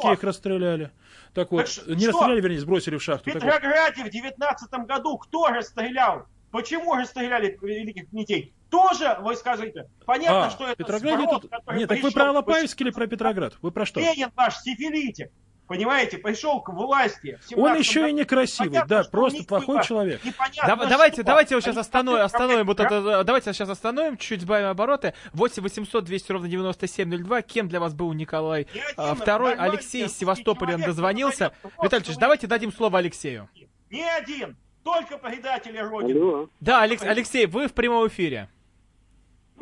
кто? 0.00 0.12
их 0.14 0.24
расстреляли. 0.24 0.90
Так 1.34 1.52
вот, 1.52 1.68
ш- 1.68 1.82
не 1.86 2.04
что? 2.04 2.12
расстреляли, 2.12 2.40
вернее, 2.40 2.60
сбросили 2.60 2.96
в 2.96 3.00
В 3.00 3.02
шахту. 3.02 3.30
Так 3.30 3.34
вот. 3.34 3.42
Петрограде 3.52 4.04
в 4.04 4.08
девятнадцатом 4.10 4.86
году 4.86 5.18
кто 5.18 5.48
расстрелял? 5.48 6.24
Почему 6.50 6.94
расстреляли 6.94 7.58
великих 7.60 8.08
князей? 8.08 8.54
Тоже, 8.70 9.18
вы 9.20 9.36
скажите, 9.36 9.90
понятно, 10.06 10.46
А, 10.46 10.50
что 10.50 10.64
в 10.64 10.68
это 10.68 10.76
Петрограде 10.76 11.22
сброд, 11.24 11.42
тут... 11.42 11.50
который 11.50 11.78
Нет, 11.78 11.88
так 11.90 12.02
вы 12.02 12.10
про 12.10 12.30
Алапаевск 12.30 12.80
или 12.80 12.90
про 12.90 13.06
Петроград? 13.06 13.54
Вы 13.60 13.70
про 13.70 13.84
что? 13.84 14.00
Ленин 14.00 14.30
ваш 14.34 14.56
сифилитик, 14.60 15.30
понимаете, 15.72 16.18
пришел 16.18 16.60
к 16.60 16.68
власти. 16.68 17.38
Он 17.56 17.76
17 17.76 17.78
еще 17.86 18.00
и 18.00 18.02
году. 18.04 18.16
некрасивый, 18.18 18.68
Понятно, 18.68 18.88
да, 19.02 19.04
просто 19.04 19.44
плохой 19.44 19.76
было 19.76 19.84
человек. 19.84 20.20
Дав- 20.66 20.88
давайте, 20.88 21.16
что. 21.16 21.24
давайте 21.24 21.54
его 21.54 21.60
сейчас 21.62 21.78
остановим, 21.78 22.20
остановим 22.22 22.66
вот 22.66 22.78
это, 22.78 23.24
давайте 23.24 23.52
сейчас 23.54 23.70
остановим, 23.70 24.18
чуть 24.18 24.42
сбавим 24.42 24.66
обороты. 24.68 25.14
8 25.32 25.62
800 25.62 26.04
200 26.04 26.32
ровно 26.32 26.48
9702. 26.48 27.40
Кем 27.42 27.68
для 27.68 27.80
вас 27.80 27.94
был 27.94 28.12
Николай 28.12 28.66
Ни 28.74 28.80
а, 28.96 29.12
один 29.12 29.22
Второй? 29.22 29.50
нормальный 29.52 29.72
Алексей 29.78 30.04
из 30.04 30.16
Севастополя 30.18 30.76
человек 30.76 30.84
дозвонился. 30.84 31.52
не 31.78 32.04
просто 32.04 32.18
давайте 32.18 32.46
дадим 32.46 32.70
слово 32.70 32.98
Алексею. 32.98 33.48
Ни 33.90 34.02
один, 34.02 34.56
только 34.84 35.16
предатели 35.16 35.78
Родины. 35.78 36.18
Алло. 36.18 36.48
Да, 36.60 36.82
Алекс- 36.82 37.02
Алексей, 37.02 37.46
вы 37.46 37.68
в 37.68 37.72
прямом 37.72 38.08
эфире. 38.08 38.48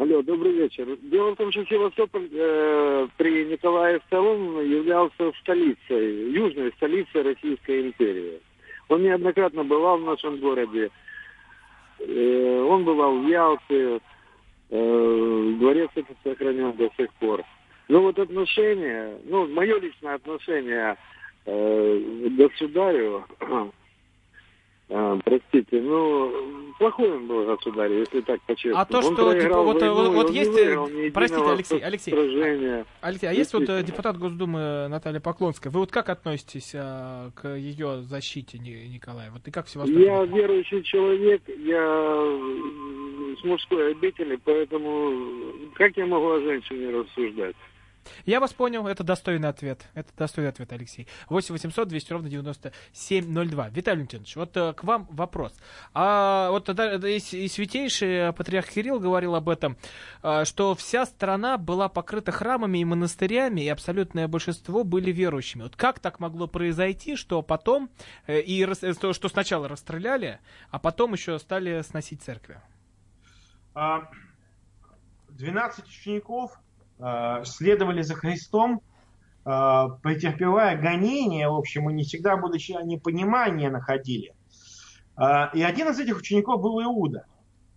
Алло, 0.00 0.22
добрый 0.22 0.52
вечер. 0.52 0.96
Дело 1.02 1.32
в 1.32 1.36
том, 1.36 1.52
что 1.52 1.62
Севастополь 1.66 2.26
э, 2.32 3.06
при 3.18 3.44
Николае 3.44 4.00
II 4.10 4.66
являлся 4.66 5.30
столицей, 5.42 6.30
южной 6.32 6.72
столицей 6.78 7.20
Российской 7.20 7.82
империи. 7.82 8.40
Он 8.88 9.02
неоднократно 9.02 9.62
бывал 9.62 9.98
в 9.98 10.06
нашем 10.06 10.38
городе. 10.38 10.88
Э, 11.98 12.66
он 12.66 12.86
бывал 12.86 13.18
в 13.18 13.28
Ялте. 13.28 14.00
Э, 14.70 15.54
дворец 15.58 15.90
этот 15.94 16.16
сохранен 16.24 16.72
до 16.78 16.88
сих 16.96 17.12
пор. 17.16 17.42
Но 17.88 18.00
вот 18.00 18.18
отношение, 18.18 19.18
ну, 19.24 19.48
мое 19.48 19.78
личное 19.80 20.14
отношение 20.14 20.96
э, 21.44 22.26
к 22.26 22.36
государю, 22.36 23.26
э, 24.90 25.20
простите, 25.24 25.80
ну, 25.80 26.32
плохой 26.78 27.10
он 27.10 27.26
был 27.26 27.46
государь, 27.46 27.92
если 27.92 28.20
так 28.20 28.40
по-честному. 28.42 28.80
А 28.80 28.84
то, 28.84 28.98
Он 28.98 29.14
что, 29.14 29.40
типа, 29.40 29.62
вот, 29.62 29.80
войну, 29.80 29.94
вот, 29.94 30.12
вот 30.12 30.30
есть, 30.30 30.50
выиграл 30.50 30.88
э, 30.88 31.10
простите, 31.10 31.50
Алексей, 31.50 31.78
Алексей, 31.78 32.10
сражения. 32.10 32.86
Алексей, 33.00 33.26
а 33.26 33.32
есть 33.32 33.52
вот 33.54 33.68
э, 33.68 33.82
депутат 33.82 34.18
Госдумы 34.18 34.88
Наталья 34.88 35.20
Поклонская. 35.20 35.72
Вы 35.72 35.80
вот 35.80 35.90
как 35.90 36.08
относитесь 36.08 36.72
а, 36.74 37.30
к 37.34 37.48
ее 37.56 38.02
защите 38.02 38.58
Ни- 38.58 38.88
Николая? 38.88 39.30
Вот 39.30 39.46
и 39.46 39.50
как 39.50 39.66
в 39.66 39.70
Севастополе? 39.70 40.04
Я 40.04 40.24
верующий 40.24 40.82
человек, 40.82 41.42
я 41.58 43.40
с 43.40 43.44
мужской 43.44 43.92
обители, 43.92 44.38
поэтому 44.44 45.12
как 45.74 45.96
я 45.96 46.06
могу 46.06 46.30
о 46.30 46.40
женщине 46.40 46.90
рассуждать? 46.90 47.56
Я 48.24 48.40
вас 48.40 48.52
понял, 48.52 48.86
это 48.86 49.04
достойный 49.04 49.48
ответ. 49.48 49.86
Это 49.94 50.10
достойный 50.16 50.50
ответ, 50.50 50.72
Алексей. 50.72 51.06
8 51.28 51.52
800 51.52 51.88
200 51.88 52.12
ровно 52.12 52.28
9702. 52.28 53.68
Виталий 53.68 53.98
Валентинович, 53.98 54.36
вот 54.36 54.56
э, 54.56 54.72
к 54.72 54.84
вам 54.84 55.06
вопрос. 55.10 55.52
А 55.94 56.50
вот 56.50 56.64
тогда 56.64 56.96
и, 57.08 57.18
с- 57.18 57.34
и 57.34 57.46
святейший 57.48 58.32
патриарх 58.32 58.68
Кирилл 58.68 59.00
говорил 59.00 59.34
об 59.34 59.48
этом, 59.48 59.76
а, 60.22 60.44
что 60.44 60.74
вся 60.74 61.04
страна 61.06 61.58
была 61.58 61.88
покрыта 61.88 62.32
храмами 62.32 62.78
и 62.78 62.84
монастырями, 62.84 63.60
и 63.60 63.68
абсолютное 63.68 64.28
большинство 64.28 64.82
были 64.84 65.12
верующими. 65.12 65.62
Вот 65.64 65.76
как 65.76 65.98
так 65.98 66.20
могло 66.20 66.46
произойти, 66.46 67.16
что 67.16 67.42
потом, 67.42 67.90
э, 68.26 68.40
и 68.40 68.64
э, 68.64 68.92
что 68.94 69.12
что 69.12 69.28
сначала 69.28 69.68
расстреляли, 69.68 70.40
а 70.70 70.78
потом 70.78 71.12
еще 71.12 71.38
стали 71.38 71.82
сносить 71.82 72.22
церкви? 72.22 72.60
А, 73.74 74.10
12 75.28 75.86
учеников 75.86 76.52
а, 76.56 76.60
следовали 77.44 78.02
за 78.02 78.14
Христом, 78.14 78.82
а, 79.44 79.88
претерпевая 80.02 80.76
гонения, 80.80 81.48
в 81.48 81.54
общем, 81.54 81.88
и 81.88 81.94
не 81.94 82.04
всегда, 82.04 82.36
будучи 82.36 82.72
непонимания, 82.84 83.70
находили. 83.70 84.34
А, 85.16 85.50
И 85.54 85.62
один 85.62 85.88
из 85.88 85.98
этих 85.98 86.18
учеников 86.18 86.60
был 86.60 86.82
Иуда. 86.82 87.24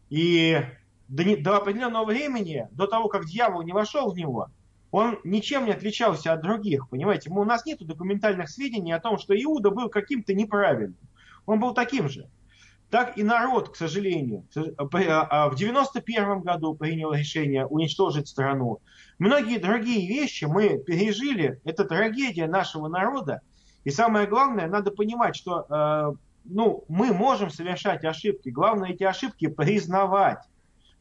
И 0.10 0.62
до 1.08 1.58
определенного 1.58 2.06
времени, 2.06 2.68
до 2.72 2.88
того, 2.88 3.08
как 3.08 3.26
дьявол 3.26 3.64
не 3.64 3.72
вошел 3.72 4.12
в 4.12 4.16
него, 4.18 4.50
он 4.92 5.20
ничем 5.24 5.66
не 5.66 5.72
отличался 5.72 6.34
от 6.34 6.42
других, 6.42 6.90
понимаете? 6.90 7.30
Мы- 7.30 7.42
У 7.42 7.46
нас 7.46 7.66
нет 7.66 7.80
документальных 7.86 8.50
сведений 8.50 8.92
о 8.92 9.00
том, 9.00 9.18
что 9.18 9.34
Иуда 9.34 9.72
был 9.72 9.90
каким-то 9.90 10.34
неправильным. 10.34 10.98
Он 11.46 11.60
был 11.60 11.74
таким 11.74 12.10
же 12.10 12.30
так 12.94 13.18
и 13.18 13.24
народ, 13.24 13.70
к 13.70 13.76
сожалению, 13.76 14.46
при- 14.92 15.08
а, 15.08 15.24
а, 15.28 15.50
в 15.50 15.56
91 15.56 16.42
году 16.42 16.76
принял 16.76 17.12
решение 17.12 17.66
уничтожить 17.66 18.28
страну. 18.28 18.82
Многие 19.18 19.58
другие 19.58 20.08
вещи 20.08 20.46
мы 20.46 20.78
пережили. 20.78 21.60
Это 21.64 21.86
трагедия 21.86 22.46
нашего 22.46 22.88
народа. 22.90 23.42
И 23.84 23.90
самое 23.90 24.28
главное, 24.28 24.68
надо 24.68 24.92
понимать, 24.92 25.36
что 25.36 26.16
ну, 26.46 26.84
мы 26.88 27.14
можем 27.14 27.50
совершать 27.50 28.06
ошибки. 28.06 28.50
Главное 28.50 28.92
эти 28.92 29.04
ошибки 29.04 29.48
признавать. 29.48 30.44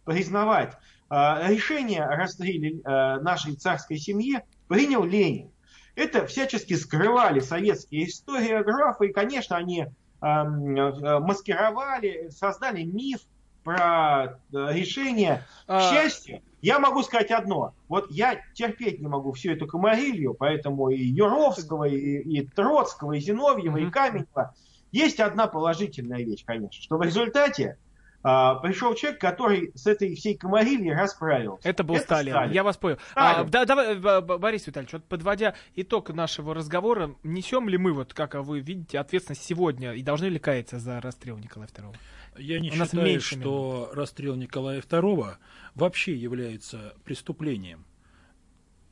Признавать. 0.07 0.72
Решение 1.11 2.05
о 2.05 2.16
расстреле 2.16 2.80
нашей 3.20 3.55
царской 3.57 3.99
семьи 3.99 4.40
принял 4.66 5.05
Ленин. 5.05 5.51
Это 5.95 6.26
всячески 6.26 6.72
скрывали 6.72 7.40
советские 7.40 8.07
историографы, 8.07 9.09
и, 9.09 9.12
конечно, 9.12 9.59
они 9.59 9.88
маскировали, 10.23 12.31
создали 12.31 12.85
миф 12.85 13.20
про 13.64 14.25
э, 14.25 14.29
решение. 14.73 15.45
К 15.66 15.79
А- 15.79 15.91
счастью, 15.91 16.41
я 16.62 16.79
могу 16.79 17.03
сказать 17.03 17.31
одно. 17.31 17.75
Вот 17.89 18.11
я 18.11 18.41
терпеть 18.55 19.01
не 19.01 19.09
могу 19.09 19.33
всю 19.33 19.53
эту 19.53 19.66
комарилью, 19.66 20.35
поэтому 20.35 20.91
и 20.91 21.03
Юровского, 21.03 21.85
и, 21.85 21.97
и 21.97 22.47
Троцкого, 22.47 23.12
и 23.12 23.20
Зиновьева, 23.20 23.79
и 23.79 23.91
Каменева. 23.91 24.55
Есть 24.91 25.20
одна 25.20 25.47
положительная 25.47 26.23
вещь, 26.23 26.45
конечно, 26.45 26.83
что 26.83 26.99
в 26.99 27.03
результате 27.03 27.79
а, 28.23 28.57
пришел 28.57 28.95
человек, 28.95 29.20
который 29.20 29.73
с 29.75 29.87
этой 29.87 30.14
всей 30.14 30.37
комарильей 30.37 30.95
расправился. 30.95 31.68
Это 31.68 31.85
был 31.85 31.97
Сталин. 31.99 32.51
Я 32.51 32.62
вас 32.62 32.77
понял. 32.77 32.99
Сталин. 33.11 33.41
А, 33.41 33.45
да, 33.45 33.64
давай, 33.64 33.97
Б- 33.97 34.20
Борис 34.20 34.66
Витальевич, 34.66 34.93
вот 34.93 35.05
подводя 35.05 35.55
итог 35.75 36.11
нашего 36.11 36.55
разговора, 36.55 37.14
несем 37.23 37.68
ли 37.68 37.79
мы, 37.79 37.93
вот 37.93 38.14
как 38.14 38.35
вы 38.35 38.61
видите, 38.61 38.99
ответственность 38.99 39.45
сегодня 39.45 39.93
и 39.95 40.03
должны 40.03 40.27
ли 40.27 40.39
каяться 40.39 40.79
за 40.79 41.01
расстрел 41.01 41.37
Николая 41.39 41.68
II? 41.68 41.95
Я 42.39 42.61
не 42.61 42.70
У 42.70 42.73
считаю, 42.73 43.20
что 43.20 43.91
расстрел 43.93 44.35
Николая 44.37 44.81
II 44.81 45.37
вообще 45.75 46.14
является 46.14 46.95
преступлением. 47.05 47.85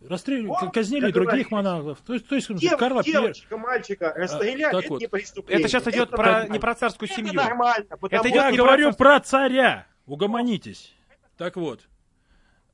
Расстрел... 0.08 0.46
Вот, 0.46 0.72
казнили 0.72 1.10
других 1.10 1.50
говорю. 1.50 1.68
монархов. 1.68 1.98
То 2.06 2.14
есть, 2.14 2.26
то 2.26 2.34
есть 2.34 2.48
Дев- 2.54 2.76
Карла 2.78 3.02
девочка, 3.02 3.56
мальчика 3.58 4.12
расстрелять, 4.16 4.72
так 4.72 4.80
это 4.84 4.92
вот. 4.92 5.00
не 5.00 5.08
преступление. 5.08 5.60
Это 5.60 5.68
сейчас 5.68 5.82
идет 5.88 6.08
Это 6.08 6.16
про, 6.16 6.24
нормально. 6.26 6.52
не 6.52 6.58
про 6.58 6.74
царскую 6.74 7.08
семью. 7.08 7.32
Это 7.34 7.44
нормально. 7.44 7.86
потому 7.90 8.08
Это 8.20 8.28
идет 8.28 8.36
Я 8.42 8.50
не 8.50 8.56
говорю 8.56 8.90
про 8.92 8.96
про 8.96 9.20
царя. 9.20 9.86
Угомонитесь. 10.06 10.94
Так 11.36 11.56
вот. 11.56 11.80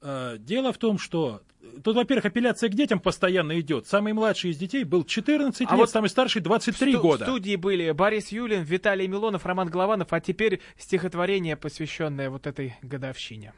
э, 0.02 0.36
Дело 0.38 0.72
в 0.72 0.78
том, 0.78 0.98
что 0.98 1.42
тут, 1.82 1.96
во-первых, 1.96 2.26
апелляция 2.26 2.70
к 2.70 2.74
детям 2.74 3.00
постоянно 3.00 3.58
идет. 3.60 3.86
Самый 3.88 4.12
младший 4.12 4.50
из 4.52 4.56
детей 4.56 4.84
был 4.84 5.02
14 5.04 5.62
А 5.66 5.70
лет, 5.72 5.78
вот 5.80 5.90
самый 5.90 6.08
старший 6.08 6.40
23 6.42 6.92
Сту- 6.92 7.02
года. 7.02 7.24
В 7.24 7.28
студии 7.28 7.56
были 7.56 7.90
Борис 7.90 8.28
Юлин, 8.28 8.62
Виталий 8.62 9.08
Милонов, 9.08 9.44
Роман 9.46 9.68
Голованов, 9.68 10.12
а 10.12 10.20
теперь 10.20 10.60
стихотворение, 10.78 11.56
посвященное 11.56 12.30
вот 12.30 12.46
этой 12.46 12.76
годовщине. 12.82 13.52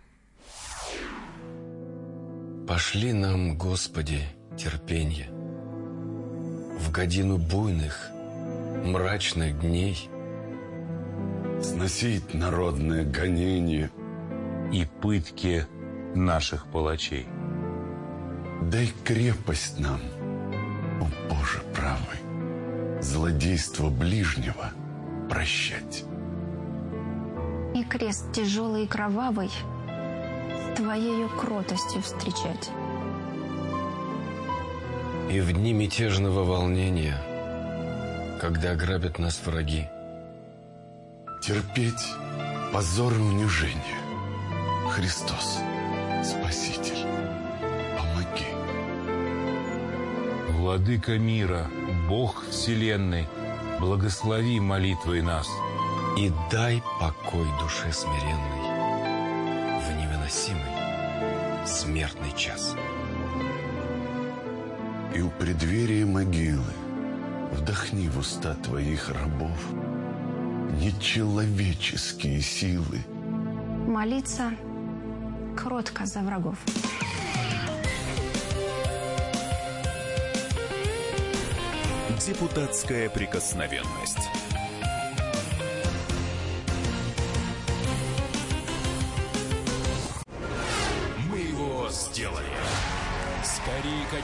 Пошли 2.69 3.15
нам, 3.15 3.57
Господи, 3.57 4.21
терпенье 4.59 5.31
В 6.79 6.91
годину 6.93 7.39
буйных, 7.39 8.11
мрачных 8.85 9.59
дней 9.61 10.11
сносить 11.63 12.35
народное 12.35 13.05
гонение 13.05 13.91
и 14.71 14.87
пытки 15.01 15.67
наших 16.15 16.67
палачей. 16.67 17.27
Дай 18.65 18.93
крепость 19.03 19.81
нам, 19.81 20.01
о 21.01 21.07
Боже 21.31 21.63
правый, 21.75 23.01
злодейство 23.01 23.89
ближнего 23.89 24.73
прощать. 25.31 26.05
И 27.75 27.83
крест 27.83 28.31
тяжелый 28.33 28.85
и 28.85 28.87
кровавый 28.87 29.51
Твоею 30.77 31.29
кротостью 31.29 32.03
встречать. 32.03 32.71
И 35.31 35.41
в 35.41 35.53
дни 35.53 35.73
мятежного 35.73 36.45
волнения, 36.45 37.19
когда 38.41 38.75
грабят 38.75 39.19
нас 39.19 39.41
враги, 39.45 39.89
терпеть 41.43 42.15
позор 42.73 43.13
и 43.13 43.19
унижение. 43.19 43.99
Христос, 44.91 45.59
Спаситель, 46.25 47.07
помоги. 47.97 48.47
Владыка 50.53 51.19
мира, 51.19 51.67
Бог 52.09 52.45
Вселенной, 52.49 53.29
благослови 53.81 54.61
молитвой 54.61 55.23
нас. 55.23 55.49
И 56.17 56.33
дай 56.51 56.83
покой 56.99 57.47
душе 57.61 57.93
смиренной 57.93 58.58
смертный 61.89 62.37
час. 62.37 62.77
И 65.15 65.23
у 65.23 65.31
преддверия 65.31 66.05
могилы 66.05 66.75
вдохни 67.51 68.09
в 68.09 68.19
уста 68.19 68.55
твоих 68.57 69.09
рабов 69.09 69.59
нечеловеческие 70.83 72.43
силы. 72.43 72.99
Молиться 73.87 74.53
кротко 75.57 76.05
за 76.05 76.21
врагов. 76.21 76.59
Депутатская 82.27 83.09
прикосновенность. 83.09 84.29